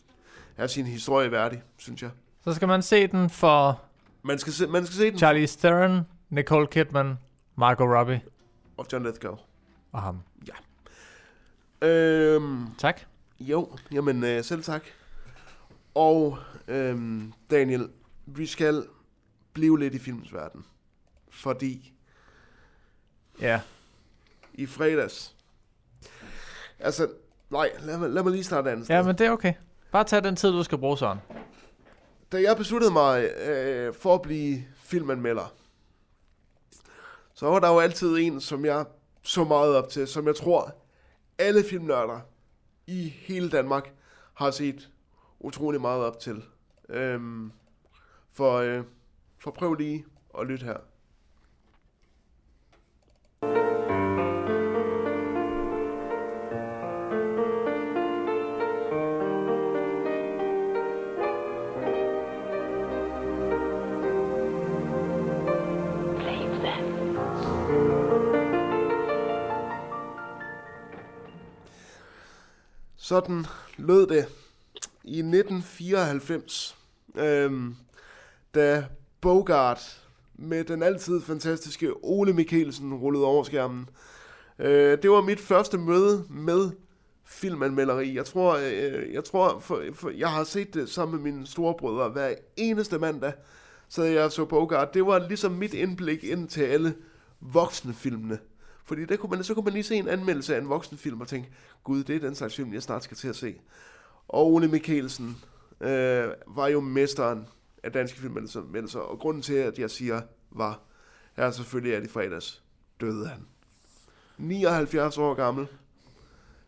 er 0.57 0.67
sin 0.67 0.85
historie 0.85 1.31
værdig, 1.31 1.63
synes 1.77 2.01
jeg. 2.01 2.11
Så 2.43 2.53
skal 2.53 2.67
man 2.67 2.81
se 2.81 3.07
den 3.07 3.29
for 3.29 3.81
Man 4.23 4.39
skal 4.39 4.53
se, 4.53 4.67
man 4.67 4.85
skal 4.85 4.95
se 4.95 5.11
den 5.11 5.17
Charlie 5.17 5.47
Theron, 5.47 6.01
Nicole 6.29 6.67
Kidman, 6.67 7.17
Margot 7.55 7.87
Robbie 7.97 8.21
og 8.77 8.85
John 8.93 9.05
Lithgow. 9.05 9.35
og 9.91 10.01
ham. 10.01 10.19
Øhm, 11.81 12.65
Tak. 12.77 13.01
Jo, 13.39 13.75
jamen 13.91 14.23
øh, 14.23 14.43
selv 14.43 14.63
tak. 14.63 14.83
Og 15.95 16.37
øhm, 16.67 17.33
Daniel, 17.51 17.89
vi 18.25 18.45
skal 18.45 18.85
blive 19.53 19.79
lidt 19.79 19.93
i 19.93 19.99
filmens 19.99 20.33
verden. 20.33 20.65
Fordi 21.29 21.93
Ja. 23.41 23.61
i 24.53 24.65
fredags... 24.65 25.35
Altså, 26.79 27.07
nej, 27.49 27.69
lad 27.79 27.97
mig, 27.97 28.09
lad 28.09 28.23
mig 28.23 28.31
lige 28.31 28.43
starte 28.43 28.69
et 28.69 28.71
andet 28.71 28.85
sted. 28.85 28.95
Ja, 28.95 29.03
men 29.03 29.17
det 29.17 29.27
er 29.27 29.31
okay. 29.31 29.53
Bare 29.91 30.03
tag 30.03 30.23
den 30.23 30.35
tid, 30.35 30.51
du 30.51 30.63
skal 30.63 30.77
bruge, 30.77 30.97
Søren. 30.97 31.19
Da 32.31 32.41
jeg 32.41 32.57
besluttede 32.57 32.91
mig 32.93 33.23
øh, 33.23 33.93
for 33.93 34.15
at 34.15 34.21
blive 34.21 34.63
filmanmelder, 34.75 35.53
så 37.41 37.47
var 37.47 37.59
der 37.59 37.69
jo 37.69 37.79
altid 37.79 38.17
en, 38.17 38.41
som 38.41 38.65
jeg 38.65 38.85
så 39.23 39.43
meget 39.43 39.75
op 39.75 39.89
til, 39.89 40.07
som 40.07 40.27
jeg 40.27 40.35
tror, 40.35 40.75
alle 41.37 41.63
filmnørder 41.63 42.19
i 42.87 43.09
hele 43.09 43.49
Danmark 43.49 43.93
har 44.33 44.51
set 44.51 44.89
utrolig 45.39 45.81
meget 45.81 46.03
op 46.03 46.19
til. 46.19 46.43
Øhm, 46.89 47.51
for, 48.31 48.57
øh, 48.57 48.83
for 49.39 49.51
prøv 49.51 49.73
lige 49.73 50.05
at 50.39 50.47
lytte 50.47 50.65
her. 50.65 50.77
Sådan 73.11 73.45
lød 73.77 74.07
det 74.07 74.25
i 75.03 75.19
1994, 75.19 76.77
øhm, 77.15 77.75
da 78.55 78.85
Bogart 79.21 80.01
med 80.35 80.63
den 80.63 80.83
altid 80.83 81.21
fantastiske 81.21 81.93
Ole 82.03 82.33
Mikkelsen 82.33 82.93
rullede 82.93 83.25
over 83.25 83.43
skærmen. 83.43 83.89
Øh, 84.59 84.97
det 85.01 85.11
var 85.11 85.21
mit 85.21 85.39
første 85.39 85.77
møde 85.77 86.25
med 86.29 86.69
filmanmelderi. 87.25 88.15
Jeg 88.15 88.25
tror, 88.25 88.55
øh, 88.55 89.13
jeg, 89.13 89.23
tror 89.23 89.59
for, 89.59 89.83
for, 89.93 90.09
jeg 90.09 90.29
har 90.29 90.43
set 90.43 90.73
det 90.73 90.89
sammen 90.89 91.21
med 91.21 91.31
mine 91.31 91.47
storebrødre 91.47 92.09
hver 92.09 92.33
eneste 92.57 92.99
mandag, 92.99 93.33
så 93.89 94.03
jeg 94.03 94.31
så 94.31 94.45
Bogart. 94.45 94.93
Det 94.93 95.05
var 95.05 95.27
ligesom 95.27 95.51
mit 95.51 95.73
indblik 95.73 96.23
ind 96.23 96.47
til 96.47 96.61
alle 96.61 96.93
voksne 97.41 97.93
filmene. 97.93 98.39
Fordi 98.91 99.05
der 99.05 99.17
kunne 99.17 99.29
man, 99.29 99.43
så 99.43 99.53
kunne 99.53 99.63
man 99.63 99.73
lige 99.73 99.83
se 99.83 99.95
en 99.95 100.07
anmeldelse 100.07 100.55
af 100.55 100.59
en 100.59 100.69
voksenfilm 100.69 101.21
og 101.21 101.27
tænke, 101.27 101.49
gud, 101.83 102.03
det 102.03 102.15
er 102.15 102.19
den 102.19 102.35
slags 102.35 102.55
film, 102.55 102.73
jeg 102.73 102.83
snart 102.83 103.03
skal 103.03 103.17
til 103.17 103.27
at 103.27 103.35
se. 103.35 103.55
Og 104.27 104.53
Ole 104.53 104.67
Mikkelsen 104.67 105.37
øh, 105.81 106.27
var 106.47 106.67
jo 106.67 106.79
mesteren 106.79 107.47
af 107.83 107.91
danske 107.91 108.19
filmanmeldelser, 108.19 108.99
og 108.99 109.19
grunden 109.19 109.43
til, 109.43 109.53
at 109.53 109.79
jeg 109.79 109.91
siger 109.91 110.21
var, 110.49 110.79
er 111.35 111.51
selvfølgelig, 111.51 111.95
at 111.95 112.03
i 112.03 112.07
fredags 112.07 112.63
døde 113.01 113.27
han. 113.27 113.45
79 114.37 115.17
år 115.17 115.33
gammel. 115.33 115.67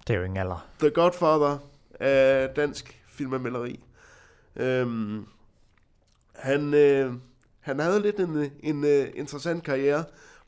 Det 0.08 0.14
er 0.14 0.18
jo 0.18 0.24
ingen 0.24 0.38
alder. 0.38 0.68
The 0.80 0.90
Godfather 0.90 1.58
af 2.00 2.50
dansk 2.56 3.04
filmanmelderi. 3.08 3.84
Øhm, 4.56 5.26
han, 6.36 6.74
øh, 6.74 7.14
han 7.60 7.80
havde 7.80 8.02
lidt 8.02 8.20
en, 8.20 8.52
en 8.60 8.84
uh, 8.84 9.20
interessant 9.20 9.64
karriere, 9.64 10.04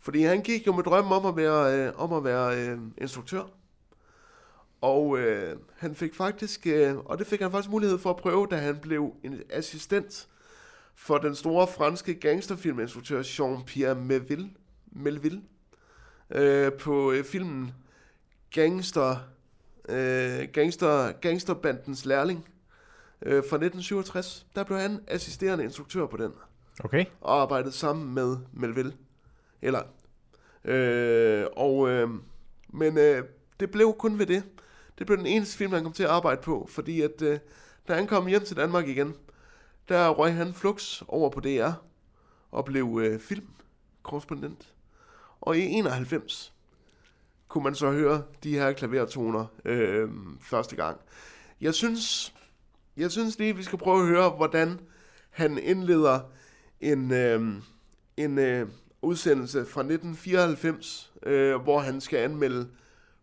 fordi 0.06 0.22
han 0.22 0.41
gik 0.41 0.68
jo 0.68 0.73
med 0.73 0.84
drømmen 0.84 1.14
om 1.14 1.26
at 1.26 1.36
være, 1.36 1.88
øh, 1.88 1.94
om 1.98 2.14
at 2.14 2.23
være 2.23 2.69
øh, 2.69 2.77
instruktør. 2.98 3.44
Og 4.82 5.19
øh, 5.19 5.57
han 5.77 5.95
fik 5.95 6.15
faktisk, 6.15 6.68
øh, 6.68 6.98
og 6.98 7.19
det 7.19 7.27
fik 7.27 7.41
han 7.41 7.52
faktisk 7.52 7.72
mulighed 7.72 7.98
for 7.98 8.10
at 8.10 8.15
prøve, 8.15 8.48
da 8.52 8.56
han 8.56 8.77
blev 8.77 9.14
en 9.23 9.41
assistent 9.49 10.27
for 10.95 11.18
den 11.18 11.36
store 11.36 11.68
franske 11.68 12.14
gangsterfilminstruktør 12.14 13.22
Jean-Pierre 13.22 13.94
Melville, 13.94 14.49
Melville 14.91 15.41
øh, 16.30 16.73
på 16.73 17.11
øh, 17.11 17.23
filmen 17.23 17.73
Gangster, 18.52 19.18
øh, 19.90 20.48
Gangster, 20.53 21.11
Gangsterbandens 21.11 22.06
Lærling 22.06 22.48
øh, 23.22 23.32
fra 23.34 23.56
1967. 23.56 24.45
Der 24.56 24.64
blev 24.64 24.80
han 24.80 24.99
assisterende 25.07 25.64
instruktør 25.64 26.06
på 26.06 26.18
den, 26.18 26.32
Okay. 26.84 27.06
og 27.22 27.41
arbejdede 27.41 27.72
sammen 27.72 28.14
med 28.14 28.38
Melville. 28.53 28.94
Eller, 29.61 29.82
øh, 30.65 31.45
og, 31.56 31.90
øh, 31.90 32.10
men 32.69 32.98
øh, 32.98 33.23
det 33.60 33.72
blev 33.72 33.95
kun 33.99 34.19
ved 34.19 34.26
det. 34.26 34.44
Det 34.98 35.06
blev 35.06 35.18
den 35.18 35.26
eneste 35.26 35.57
film, 35.57 35.73
han 35.73 35.84
kom 35.84 35.94
til 35.94 36.03
at 36.03 36.10
arbejde 36.10 36.41
på, 36.41 36.68
fordi 36.69 37.02
at, 37.02 37.22
øh, 37.22 37.40
da 37.88 37.95
han 37.95 38.07
kom 38.07 38.27
hjem 38.27 38.45
til 38.45 38.57
Danmark 38.57 38.88
igen, 38.88 39.15
der 39.90 40.10
røg 40.10 40.34
han 40.34 40.53
flux 40.53 41.02
over 41.07 41.30
på 41.30 41.40
DR 41.40 41.72
og 42.52 42.65
blev 42.65 42.99
øh, 43.03 43.19
filmkorrespondent. 43.19 44.73
Og 45.41 45.57
i 45.57 45.61
91 45.61 46.53
kunne 47.48 47.64
man 47.64 47.76
så 47.76 47.91
høre 47.91 48.23
de 48.44 48.53
her 48.53 48.73
klavertoner 48.73 49.45
øh, 49.65 50.10
første 50.41 50.76
gang. 50.76 50.99
Jeg 51.61 51.73
synes, 51.73 52.36
jeg 52.98 53.11
synes 53.11 53.40
lige, 53.40 53.56
vi 53.56 53.64
skal 53.64 53.80
prøve 53.80 54.02
at 54.02 54.07
høre, 54.07 54.30
hvordan 54.30 54.80
han 55.30 55.57
indleder 55.57 56.19
en, 56.82 57.11
øh, 57.14 57.53
en 58.18 58.38
øh, 58.38 58.68
udsendelse 59.06 59.65
fra 59.65 59.82
1994, 59.82 61.11
øh, 61.23 61.56
hvor 61.56 61.80
han 61.80 62.02
skal 62.02 62.19
anmelde 62.19 62.68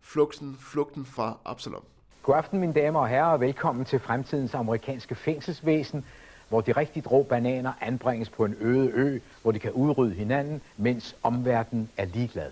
flugten, 0.01 0.57
flugten 0.59 1.05
fra 1.05 1.37
Absalom. 1.45 1.83
God 2.23 2.35
aften, 2.35 2.59
mine 2.59 2.73
damer 2.73 2.99
og 2.99 3.07
herrer, 3.07 3.31
og 3.31 3.39
velkommen 3.39 3.85
til 3.85 3.99
fremtidens 3.99 4.53
amerikanske 4.53 5.15
fængselsvæsen, 5.15 6.05
hvor 6.49 6.61
de 6.61 6.71
rigtig 6.71 7.11
rå 7.11 7.23
bananer 7.23 7.73
anbringes 7.81 8.29
på 8.29 8.45
en 8.45 8.55
øde 8.59 8.91
ø, 8.93 9.19
hvor 9.41 9.51
de 9.51 9.59
kan 9.59 9.71
udrydde 9.71 10.13
hinanden, 10.13 10.61
mens 10.77 11.15
omverdenen 11.23 11.89
er 11.97 12.05
ligeglad. 12.05 12.51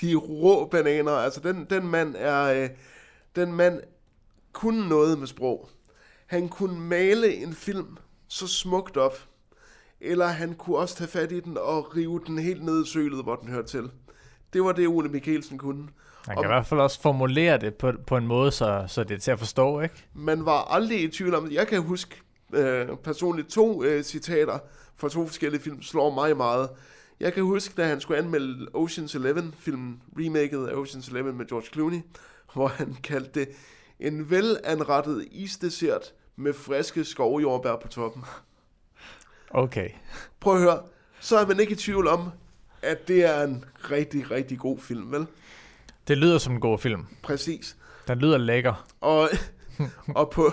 de 0.00 0.14
rå 0.14 0.66
bananer. 0.66 1.12
Altså, 1.12 1.40
den, 1.40 1.66
den 1.70 1.86
mand 1.86 2.14
er... 2.18 2.62
Øh, 2.62 2.70
den 3.36 3.52
mand 3.52 3.80
kunne 4.52 4.88
noget 4.88 5.18
med 5.18 5.26
sprog. 5.26 5.68
Han 6.26 6.48
kunne 6.48 6.80
male 6.80 7.34
en 7.34 7.54
film 7.54 7.96
så 8.28 8.46
smukt 8.46 8.96
op, 8.96 9.18
eller 10.02 10.26
han 10.26 10.54
kunne 10.54 10.76
også 10.76 10.96
tage 10.96 11.08
fat 11.08 11.32
i 11.32 11.40
den 11.40 11.58
og 11.58 11.96
rive 11.96 12.20
den 12.26 12.38
helt 12.38 12.64
ned 12.64 12.84
i 12.84 12.88
sølet, 12.88 13.22
hvor 13.22 13.36
den 13.36 13.48
hørte 13.48 13.68
til. 13.68 13.90
Det 14.52 14.62
var 14.62 14.72
det, 14.72 14.88
Ole 14.88 15.08
Mikkelsen 15.08 15.58
kunne. 15.58 15.88
Han 16.26 16.36
Og 16.38 16.42
kan 16.42 16.50
i 16.50 16.54
hvert 16.54 16.66
fald 16.66 16.80
også 16.80 17.00
formulere 17.00 17.58
det 17.58 17.74
på, 17.74 17.92
på 18.06 18.16
en 18.16 18.26
måde, 18.26 18.50
så, 18.50 18.84
så 18.88 19.04
det 19.04 19.14
er 19.14 19.18
til 19.18 19.30
at 19.30 19.38
forstå, 19.38 19.80
ikke? 19.80 19.94
man 20.14 20.44
var 20.46 20.74
aldrig 20.74 21.02
i 21.02 21.08
tvivl 21.08 21.34
om. 21.34 21.50
Jeg 21.50 21.66
kan 21.66 21.82
huske 21.82 22.22
øh, 22.54 22.88
personligt 23.04 23.48
to 23.48 23.84
øh, 23.84 24.02
citater 24.02 24.58
fra 24.96 25.08
to 25.08 25.26
forskellige 25.26 25.62
film, 25.62 25.82
slår 25.82 26.14
mig 26.14 26.36
meget. 26.36 26.68
Jeg 27.20 27.32
kan 27.32 27.42
huske, 27.42 27.74
da 27.76 27.86
han 27.86 28.00
skulle 28.00 28.18
anmelde 28.18 28.66
Ocean's 28.74 29.16
Eleven, 29.16 29.54
filmen, 29.58 30.02
remaket 30.18 30.66
af 30.66 30.72
Ocean's 30.72 31.10
Eleven 31.10 31.38
med 31.38 31.46
George 31.46 31.66
Clooney, 31.72 32.00
hvor 32.54 32.68
han 32.68 32.96
kaldte 33.02 33.40
det 33.40 33.48
en 34.00 34.30
velanrettet 34.30 35.28
isdessert 35.30 36.12
med 36.36 36.52
friske 36.52 37.04
skovjordbær 37.04 37.76
på 37.76 37.88
toppen. 37.88 38.24
Okay. 39.54 39.88
Prøv 40.40 40.54
at 40.54 40.60
høre, 40.60 40.82
så 41.20 41.38
er 41.38 41.46
man 41.46 41.60
ikke 41.60 41.72
i 41.72 41.76
tvivl 41.76 42.08
om, 42.08 42.30
at 42.82 43.08
det 43.08 43.24
er 43.24 43.42
en 43.42 43.64
rigtig, 43.90 44.30
rigtig 44.30 44.58
god 44.58 44.78
film, 44.78 45.12
vel? 45.12 45.26
Det 46.08 46.18
lyder 46.18 46.38
som 46.38 46.52
en 46.52 46.60
god 46.60 46.78
film. 46.78 47.06
Præcis. 47.22 47.76
Den 48.08 48.18
lyder 48.18 48.38
lækker. 48.38 48.86
Og, 49.00 49.28
og, 50.16 50.30
på, 50.30 50.52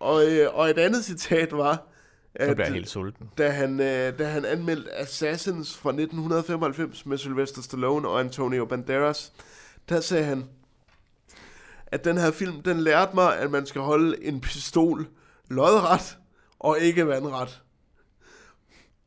og, 0.00 0.26
øh, 0.26 0.54
og 0.54 0.70
et 0.70 0.78
andet 0.78 1.04
citat 1.04 1.56
var, 1.56 1.86
at 2.34 2.56
bliver 2.56 2.70
helt 2.70 2.88
sulten. 2.88 3.30
da 3.38 3.50
han, 3.50 3.80
øh, 3.80 4.18
da 4.18 4.24
han 4.24 4.44
anmeldte 4.44 4.94
Assassins 4.94 5.76
fra 5.76 5.90
1995 5.90 7.06
med 7.06 7.18
Sylvester 7.18 7.62
Stallone 7.62 8.08
og 8.08 8.20
Antonio 8.20 8.64
Banderas, 8.64 9.32
der 9.88 10.00
sagde 10.00 10.24
han, 10.24 10.44
at 11.86 12.04
den 12.04 12.18
her 12.18 12.30
film, 12.30 12.62
den 12.62 12.80
lærte 12.80 13.14
mig, 13.14 13.38
at 13.38 13.50
man 13.50 13.66
skal 13.66 13.80
holde 13.80 14.24
en 14.24 14.40
pistol 14.40 15.08
lodret 15.48 16.18
og 16.58 16.80
ikke 16.80 17.06
vandret. 17.06 17.62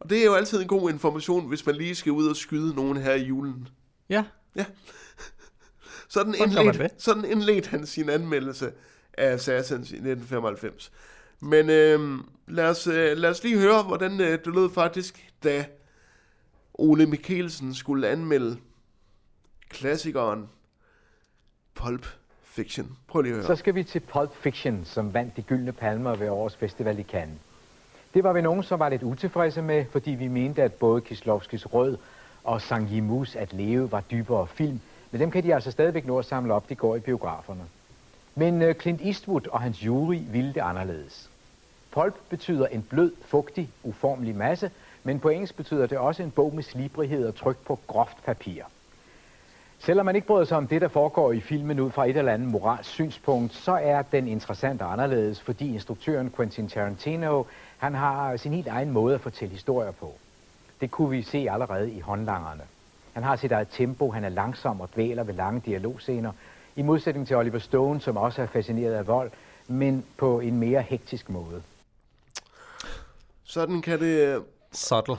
Og 0.02 0.10
det 0.10 0.20
er 0.22 0.26
jo 0.26 0.34
altid 0.34 0.62
en 0.62 0.68
god 0.68 0.90
information, 0.90 1.48
hvis 1.48 1.66
man 1.66 1.76
lige 1.76 1.96
skal 1.96 2.12
ud 2.12 2.28
og 2.28 2.36
skyde 2.36 2.76
nogen 2.76 2.98
her 2.98 3.14
i 3.14 3.24
julen. 3.24 3.68
Ja, 4.10 4.26
Sådan 6.10 6.34
Sådan 6.34 6.54
gør 6.56 6.64
man 6.64 6.74
indledte, 6.74 6.96
sådan 6.98 7.26
indledte 7.26 7.70
han 7.70 7.86
sin 7.86 8.10
anmeldelse 8.10 8.72
af 9.14 9.34
Assassins 9.34 9.92
i 9.92 9.96
1995. 9.96 10.92
Men 11.40 11.70
øh, 11.70 12.20
lad, 12.48 12.70
os, 12.70 12.88
øh, 12.88 13.18
lad 13.18 13.30
os 13.30 13.44
lige 13.44 13.58
høre, 13.60 13.84
hvordan 13.84 14.22
øh, 14.22 14.40
det 14.46 14.48
lød 14.54 14.70
faktisk, 14.70 15.32
da 15.44 15.66
Ole 16.74 17.06
Mikkelsen 17.06 17.74
skulle 17.76 18.08
anmelde 18.08 18.58
klassikeren 19.70 20.50
Pulp 21.76 22.08
Fiction. 22.44 22.98
Prøv 23.08 23.22
lige 23.22 23.36
at 23.36 23.42
Så 23.44 23.48
høre. 23.48 23.58
skal 23.58 23.76
vi 23.76 23.84
til 23.84 24.00
Pulp 24.00 24.36
Fiction, 24.36 24.86
som 24.86 25.14
vandt 25.14 25.38
de 25.38 25.42
gyldne 25.42 25.72
palmer 25.72 26.16
ved 26.16 26.30
årets 26.30 26.56
festival 26.56 27.00
i 27.00 27.04
Cannes. 27.04 27.38
Det 28.14 28.24
var 28.24 28.34
vi 28.34 28.42
nogen, 28.42 28.64
som 28.64 28.80
var 28.80 28.90
lidt 28.90 29.04
utilfredse 29.04 29.62
med, 29.62 29.86
fordi 29.92 30.12
vi 30.12 30.28
mente, 30.28 30.64
at 30.64 30.74
både 30.74 31.02
Kislovskis 31.02 31.74
Rød 31.74 31.98
og 32.44 32.62
Sang 32.62 32.90
Yimus 32.92 33.36
At 33.36 33.54
Leve 33.54 33.92
var 33.92 34.02
dybere 34.02 34.48
film, 34.48 34.80
men 35.12 35.22
dem 35.22 35.32
kan 35.32 35.44
de 35.44 35.54
altså 35.54 35.72
stadigvæk 35.72 36.06
nå 36.06 36.20
at 36.20 36.26
samle 36.26 36.54
op, 36.54 36.70
de 36.70 36.76
går 36.76 36.96
i 36.96 37.00
biograferne. 37.00 37.64
Men 38.36 38.62
øh, 38.62 38.76
Clint 38.76 39.02
Eastwood 39.02 39.48
og 39.48 39.62
hans 39.62 39.86
jury 39.86 40.20
ville 40.32 40.54
det 40.54 40.62
anderledes. 40.62 41.30
Pulp 41.92 42.16
betyder 42.30 42.68
en 42.68 42.82
blød, 42.82 43.12
fugtig, 43.26 43.70
uformelig 43.84 44.36
masse, 44.36 44.72
men 45.04 45.20
på 45.20 45.30
engelsk 45.30 45.58
betyder 45.58 45.88
det 45.88 45.98
også 45.98 46.24
en 46.24 46.32
bog 46.32 46.56
med 46.56 46.64
slibrighed 46.64 47.28
og 47.28 47.36
tryk 47.36 47.58
på 47.58 47.80
groft 47.88 48.26
papir. 48.26 48.64
Selvom 49.80 50.06
man 50.06 50.16
ikke 50.16 50.28
bryder 50.28 50.46
sig 50.46 50.58
om 50.58 50.68
det, 50.68 50.82
der 50.82 50.88
foregår 50.88 51.32
i 51.32 51.40
filmen 51.40 51.80
ud 51.80 51.92
fra 51.92 52.06
et 52.06 52.18
eller 52.18 52.34
andet 52.34 52.48
moralsk 52.48 52.90
synspunkt, 52.90 53.54
så 53.54 53.72
er 53.72 54.02
den 54.02 54.28
interessant 54.28 54.82
og 54.82 54.92
anderledes, 54.92 55.42
fordi 55.42 55.74
instruktøren 55.74 56.34
Quentin 56.36 56.68
Tarantino, 56.68 57.44
han 57.82 57.96
har 57.96 58.38
sin 58.38 58.54
helt 58.54 58.68
egen 58.68 58.92
måde 58.92 59.16
at 59.16 59.22
fortælle 59.22 59.54
historier 59.54 59.92
på. 59.92 60.14
Det 60.82 60.92
kunne 60.92 61.10
vi 61.10 61.22
se 61.22 61.48
allerede 61.52 61.92
i 61.92 62.00
håndlangerne. 62.00 62.64
Han 63.14 63.24
har 63.24 63.36
sit 63.36 63.52
eget 63.52 63.68
tempo, 63.72 64.12
han 64.12 64.24
er 64.24 64.30
langsom 64.30 64.82
og 64.82 64.90
dvæler 64.96 65.24
ved 65.24 65.34
lange 65.34 65.62
dialogscener. 65.66 66.32
i 66.76 66.82
modsætning 66.82 67.28
til 67.28 67.36
Oliver 67.36 67.60
Stone, 67.60 68.02
som 68.02 68.18
også 68.18 68.42
er 68.42 68.46
fascineret 68.46 68.94
af 68.94 69.08
vold, 69.08 69.32
men 69.68 70.06
på 70.18 70.40
en 70.40 70.58
mere 70.58 70.82
hektisk 70.82 71.30
måde. 71.30 71.64
Sådan 73.44 73.82
kan 73.82 74.00
det... 74.00 74.36
øh, 74.36 74.42
Subtle. 74.72 75.16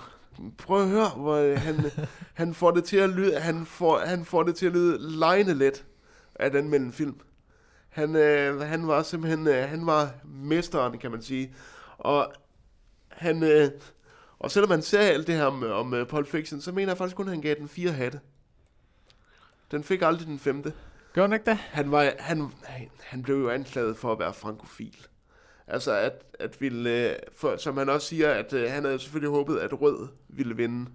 Prøv 0.58 0.82
at 0.82 0.88
høre, 0.88 1.08
hvor 1.08 1.34
øh, 1.34 1.58
han, 1.58 1.90
han 2.42 2.54
får 2.54 2.70
det 2.70 2.84
til 2.84 2.96
at 2.96 3.10
lyde, 3.10 3.40
han 3.40 3.66
får, 3.66 3.98
han 3.98 4.24
får 4.24 4.42
det 4.42 4.56
til 4.56 4.66
at 4.66 4.72
lyde 4.72 5.18
lejende 5.18 5.54
let 5.54 5.84
af 6.34 6.50
den 6.50 6.68
mellem 6.68 6.92
film. 6.92 7.20
Han, 7.88 8.16
øh, 8.16 8.60
han 8.60 8.88
var 8.88 9.02
simpelthen, 9.02 9.46
øh, 9.46 9.68
han 9.68 9.86
var 9.86 10.10
mesteren, 10.24 10.98
kan 10.98 11.10
man 11.10 11.22
sige. 11.22 11.54
Og 11.98 12.32
han, 13.22 13.42
øh, 13.42 13.70
og 14.38 14.50
selvom 14.50 14.68
man 14.68 14.82
ser 14.82 15.00
alt 15.00 15.26
det 15.26 15.34
her 15.34 15.44
om, 15.44 15.62
om 15.62 15.92
uh, 15.92 16.06
Pulp 16.06 16.26
Fiction, 16.28 16.60
så 16.60 16.72
mener 16.72 16.90
jeg 16.92 16.98
faktisk 16.98 17.16
kun, 17.16 17.26
at 17.28 17.32
han 17.34 17.40
gav 17.42 17.54
den 17.54 17.68
fire 17.68 17.92
hatte. 17.92 18.20
Den 19.70 19.84
fik 19.84 20.02
aldrig 20.02 20.26
den 20.26 20.38
femte. 20.38 20.72
Gjorde 21.14 21.28
han 21.28 21.32
ikke 21.40 21.50
det? 21.50 21.56
Han, 21.58 21.90
var, 21.90 22.12
han, 22.18 22.52
han- 23.00 23.22
blev 23.22 23.36
jo 23.36 23.50
anklaget 23.50 23.96
for 23.96 24.12
at 24.12 24.18
være 24.18 24.34
frankofil. 24.34 24.96
Altså, 25.66 25.92
at, 25.92 26.12
at 26.38 26.60
ville, 26.60 27.10
øh, 27.10 27.16
for, 27.36 27.56
som 27.56 27.76
han 27.76 27.88
også 27.88 28.06
siger, 28.08 28.30
at 28.30 28.52
øh, 28.52 28.70
han 28.70 28.84
havde 28.84 28.98
selvfølgelig 28.98 29.30
håbet, 29.30 29.58
at 29.58 29.80
Rød 29.80 30.08
ville 30.28 30.56
vinde 30.56 30.90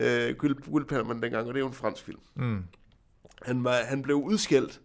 øh, 0.00 0.36
guld, 0.36 0.70
guldpalmen 0.70 1.22
dengang, 1.22 1.48
og 1.48 1.54
det 1.54 1.60
er 1.60 1.64
jo 1.64 1.66
en 1.66 1.72
fransk 1.72 2.04
film. 2.04 2.20
Mm. 2.34 2.64
Han, 3.42 3.64
var, 3.64 3.72
han 3.72 4.02
blev 4.02 4.16
udskældt 4.16 4.80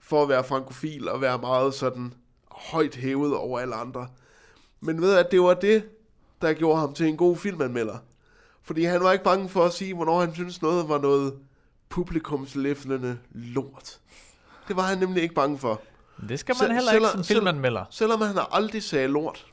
for 0.00 0.22
at 0.22 0.28
være 0.28 0.44
frankofil 0.44 1.08
og 1.08 1.20
være 1.20 1.38
meget 1.38 1.74
sådan 1.74 2.14
højt 2.50 2.94
hævet 2.94 3.36
over 3.36 3.60
alle 3.60 3.74
andre. 3.74 4.08
Men 4.80 5.00
ved 5.02 5.16
at 5.16 5.28
det 5.30 5.40
var 5.40 5.54
det, 5.54 5.88
der 6.42 6.52
gjorde 6.52 6.80
ham 6.80 6.94
til 6.94 7.06
en 7.06 7.16
god 7.16 7.36
filmanmelder. 7.36 7.98
Fordi 8.62 8.84
han 8.84 9.02
var 9.02 9.12
ikke 9.12 9.24
bange 9.24 9.48
for 9.48 9.64
at 9.64 9.72
sige, 9.72 9.94
hvornår 9.94 10.20
han 10.20 10.34
synes 10.34 10.62
noget 10.62 10.88
var 10.88 10.98
noget 10.98 11.34
publikumslæflende 11.88 13.18
lort. 13.30 14.00
Det 14.68 14.76
var 14.76 14.82
han 14.82 14.98
nemlig 14.98 15.22
ikke 15.22 15.34
bange 15.34 15.58
for. 15.58 15.80
Det 16.28 16.38
skal 16.38 16.52
man 16.52 16.58
Selv- 16.58 16.72
heller 16.72 16.92
ikke 16.92 17.06
som 17.08 17.24
filmanmelder. 17.24 17.84
Selvom 17.90 18.20
han 18.20 18.38
aldrig 18.52 18.82
sagde 18.82 19.08
lort. 19.08 19.46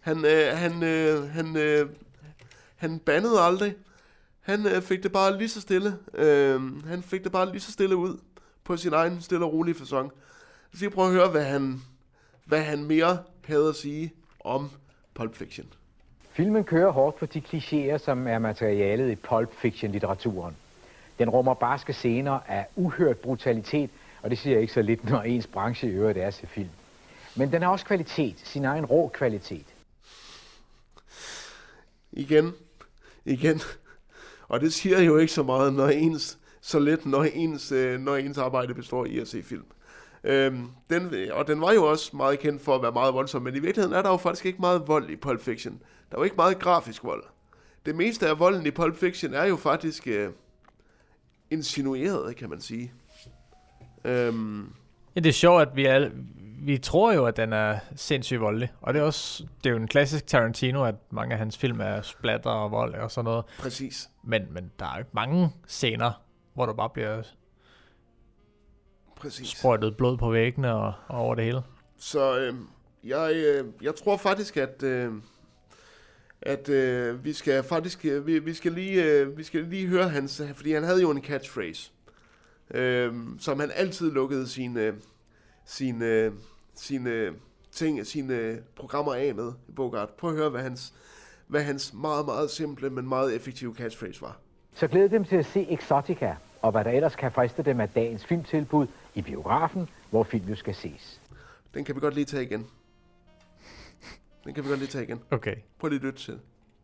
Han, 0.00 0.24
øh, 0.24 0.56
han, 0.56 0.82
øh, 0.82 1.30
han, 1.30 1.56
øh, 1.56 1.88
han 2.76 2.98
bandede 2.98 3.40
aldrig. 3.40 3.74
Han 4.40 4.66
øh, 4.66 4.82
fik 4.82 5.02
det 5.02 5.12
bare 5.12 5.38
lige 5.38 5.48
så 5.48 5.60
stille. 5.60 5.98
Øh, 6.14 6.84
han 6.86 7.02
fik 7.02 7.24
det 7.24 7.32
bare 7.32 7.50
lige 7.50 7.60
så 7.60 7.72
stille 7.72 7.96
ud 7.96 8.18
på 8.64 8.76
sin 8.76 8.92
egen 8.92 9.22
stille 9.22 9.44
og 9.44 9.52
rolige 9.52 9.74
fasong. 9.74 10.12
Så 10.74 10.84
jeg 10.84 10.92
prøve 10.92 11.06
at 11.08 11.12
høre, 11.14 11.28
hvad 11.28 11.44
han, 11.44 11.82
hvad 12.44 12.62
han 12.62 12.84
mere 12.84 13.18
havde 13.44 13.68
at 13.68 13.76
sige 13.76 14.12
om 14.40 14.70
Pulp 15.14 15.34
Fiction. 15.34 15.66
Filmen 16.36 16.64
kører 16.64 16.90
hårdt 16.90 17.16
på 17.16 17.26
de 17.26 17.42
klichéer, 17.48 17.98
som 17.98 18.26
er 18.26 18.38
materialet 18.38 19.10
i 19.10 19.14
pulp 19.14 19.50
fiction-litteraturen. 19.54 20.56
Den 21.18 21.30
rummer 21.30 21.54
barske 21.54 21.92
scener 21.92 22.38
af 22.46 22.66
uhørt 22.76 23.18
brutalitet, 23.18 23.90
og 24.22 24.30
det 24.30 24.38
siger 24.38 24.58
ikke 24.58 24.72
så 24.72 24.82
lidt, 24.82 25.10
når 25.10 25.22
ens 25.22 25.46
branche 25.46 25.88
i 25.88 25.90
øvrigt 25.90 26.18
er 26.18 26.30
til 26.30 26.48
film. 26.48 26.68
Men 27.36 27.52
den 27.52 27.62
har 27.62 27.68
også 27.68 27.84
kvalitet, 27.84 28.40
sin 28.44 28.64
egen 28.64 28.86
rå 28.86 29.08
kvalitet. 29.08 29.66
Igen, 32.12 32.52
igen. 33.24 33.60
Og 34.48 34.60
det 34.60 34.72
siger 34.72 35.00
jo 35.00 35.16
ikke 35.16 35.32
så 35.32 35.42
meget, 35.42 35.72
når 35.72 35.88
ens, 35.88 36.38
så 36.60 36.78
let, 36.78 37.06
når 37.06 37.24
ens, 37.24 37.72
øh, 37.72 38.00
når 38.00 38.16
ens 38.16 38.38
arbejde 38.38 38.74
består 38.74 39.04
i 39.04 39.18
at 39.18 39.28
se 39.28 39.42
film. 39.42 39.66
Øhm, 40.24 40.70
den, 40.90 41.30
og 41.32 41.46
den 41.46 41.60
var 41.60 41.72
jo 41.72 41.90
også 41.90 42.16
meget 42.16 42.38
kendt 42.38 42.62
for 42.62 42.74
at 42.74 42.82
være 42.82 42.92
meget 42.92 43.14
voldsom, 43.14 43.42
men 43.42 43.54
i 43.54 43.58
virkeligheden 43.58 43.96
er 43.96 44.02
der 44.02 44.10
jo 44.10 44.16
faktisk 44.16 44.46
ikke 44.46 44.60
meget 44.60 44.88
vold 44.88 45.10
i 45.10 45.16
Pulp 45.16 45.40
Fiction. 45.40 45.80
Der 46.10 46.16
er 46.16 46.20
jo 46.20 46.24
ikke 46.24 46.36
meget 46.36 46.58
grafisk 46.58 47.04
vold. 47.04 47.24
Det 47.86 47.94
meste 47.96 48.28
af 48.28 48.38
volden 48.38 48.66
i 48.66 48.70
Pulp 48.70 48.96
Fiction 48.96 49.34
er 49.34 49.44
jo 49.44 49.56
faktisk 49.56 50.06
øh, 50.06 50.30
insinueret, 51.50 52.36
kan 52.36 52.50
man 52.50 52.60
sige. 52.60 52.92
Øhm, 54.04 54.72
Ja, 55.16 55.20
det 55.20 55.28
er 55.28 55.32
sjovt, 55.32 55.62
at 55.62 55.76
vi, 55.76 55.84
alle, 55.86 56.12
vi 56.60 56.78
tror 56.78 57.12
jo, 57.12 57.26
at 57.26 57.36
den 57.36 57.52
er 57.52 57.78
sindssygt 57.96 58.40
voldelig. 58.40 58.72
Og 58.80 58.94
det 58.94 59.00
er 59.00 59.04
også 59.04 59.44
det 59.64 59.66
er 59.66 59.70
jo 59.70 59.76
en 59.76 59.88
klassisk 59.88 60.26
Tarantino, 60.26 60.84
at 60.84 60.94
mange 61.10 61.32
af 61.32 61.38
hans 61.38 61.58
film 61.58 61.80
er 61.80 62.02
splatter 62.02 62.50
og 62.50 62.70
vold 62.70 62.94
og 62.94 63.10
sådan 63.10 63.24
noget. 63.24 63.44
præcis. 63.58 64.10
Men, 64.24 64.42
men 64.50 64.70
der 64.78 64.86
er 64.86 64.98
jo 64.98 65.04
mange 65.12 65.50
scener, 65.66 66.22
hvor 66.54 66.66
der 66.66 66.72
bare 66.72 66.90
bliver 66.90 67.22
Præcis. 69.16 69.48
sprøjtet 69.48 69.96
blod 69.96 70.16
på 70.16 70.30
væggene 70.30 70.74
og, 70.74 70.92
og 71.08 71.18
over 71.18 71.34
det 71.34 71.44
hele. 71.44 71.62
Så 71.98 72.38
øh, 72.38 72.54
jeg, 73.04 73.32
øh, 73.34 73.64
jeg 73.82 73.94
tror 73.94 74.16
faktisk, 74.16 74.56
at, 74.56 74.82
øh, 74.82 75.12
at 76.42 76.68
øh, 76.68 77.24
vi 77.24 77.32
skal 77.32 77.62
faktisk 77.62 78.04
øh, 78.04 78.26
vi, 78.26 78.38
vi, 78.38 78.54
skal 78.54 78.72
lige, 78.72 79.04
øh, 79.04 79.38
vi 79.38 79.42
skal 79.42 79.64
lige 79.64 79.86
høre 79.86 80.08
hans, 80.08 80.42
fordi 80.54 80.72
han 80.72 80.82
havde 80.82 81.00
jo 81.00 81.10
en 81.10 81.22
catchphrase, 81.22 81.92
øh, 82.74 83.14
som 83.38 83.60
han 83.60 83.70
altid 83.74 84.12
lukkede 84.12 84.48
sine, 84.48 84.94
sine, 85.64 86.32
sine 86.74 87.32
ting, 87.72 88.06
sine 88.06 88.58
programmer 88.76 89.14
af 89.14 89.34
med 89.34 89.52
i 89.68 89.72
Bogart. 89.72 90.10
Prøv 90.10 90.30
at 90.30 90.36
høre, 90.36 90.50
hvad 90.50 90.62
hans, 90.62 90.94
hvad 91.46 91.62
hans 91.62 91.94
meget, 91.94 92.26
meget 92.26 92.50
simple, 92.50 92.90
men 92.90 93.08
meget 93.08 93.36
effektive 93.36 93.74
catchphrase 93.74 94.22
var. 94.22 94.38
Så 94.74 94.86
glæd 94.88 95.08
dem 95.08 95.24
til 95.24 95.36
at 95.36 95.46
se 95.46 95.66
Exotica, 95.70 96.34
og 96.62 96.72
hvad 96.72 96.84
der 96.84 96.90
ellers 96.90 97.16
kan 97.16 97.32
friste 97.32 97.62
dem 97.62 97.80
af 97.80 97.88
dagens 97.88 98.26
filmtilbud 98.26 98.86
i 99.14 99.22
biografen, 99.22 99.88
hvor 100.10 100.22
film 100.22 100.48
jo 100.48 100.56
skal 100.56 100.74
ses. 100.74 101.20
Den 101.74 101.84
kan 101.84 101.94
vi 101.94 102.00
godt 102.00 102.14
lige 102.14 102.24
tage 102.24 102.42
igen. 102.42 102.66
Den 104.46 104.54
kan 104.54 104.64
vi 104.64 104.68
godt 104.68 104.78
lige 104.78 104.88
tage 104.88 105.04
igen. 105.04 105.20
Okay. 105.30 105.56
Prøv 105.78 105.88
lige 105.88 105.98
at 105.98 106.04
lytte 106.04 106.18
til. 106.18 106.38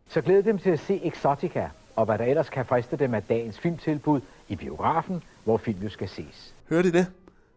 Så 0.09 0.21
glæd 0.21 0.43
dem 0.43 0.59
til 0.59 0.71
at 0.71 0.81
se 0.81 1.01
Exotica, 1.05 1.69
og 1.97 2.05
hvad 2.05 2.19
der 2.19 2.25
ellers 2.25 2.49
kan 2.49 2.67
friste 2.67 2.97
dem 2.97 3.15
af 3.15 3.23
dagens 3.23 3.59
filmtilbud 3.59 4.21
i 4.49 4.57
biografen, 4.57 5.23
hvor 5.45 5.57
film 5.57 5.83
jo 5.83 5.89
skal 5.89 6.09
ses. 6.09 6.55
Hørte 6.69 6.89
I 6.89 6.93
det? 6.93 7.13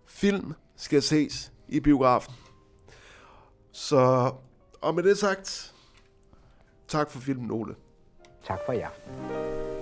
Film 0.06 0.53
skal 0.76 1.02
ses 1.02 1.52
i 1.68 1.80
biografen. 1.80 2.34
Så, 3.72 4.34
og 4.82 4.95
med 4.95 5.03
det 5.03 5.18
sagt, 5.18 5.73
tak 6.88 7.11
for 7.11 7.19
filmen, 7.19 7.52
Ole. 7.52 7.76
Tak 8.44 8.60
for 8.65 8.73
i 8.73 8.80
aften. 8.80 9.74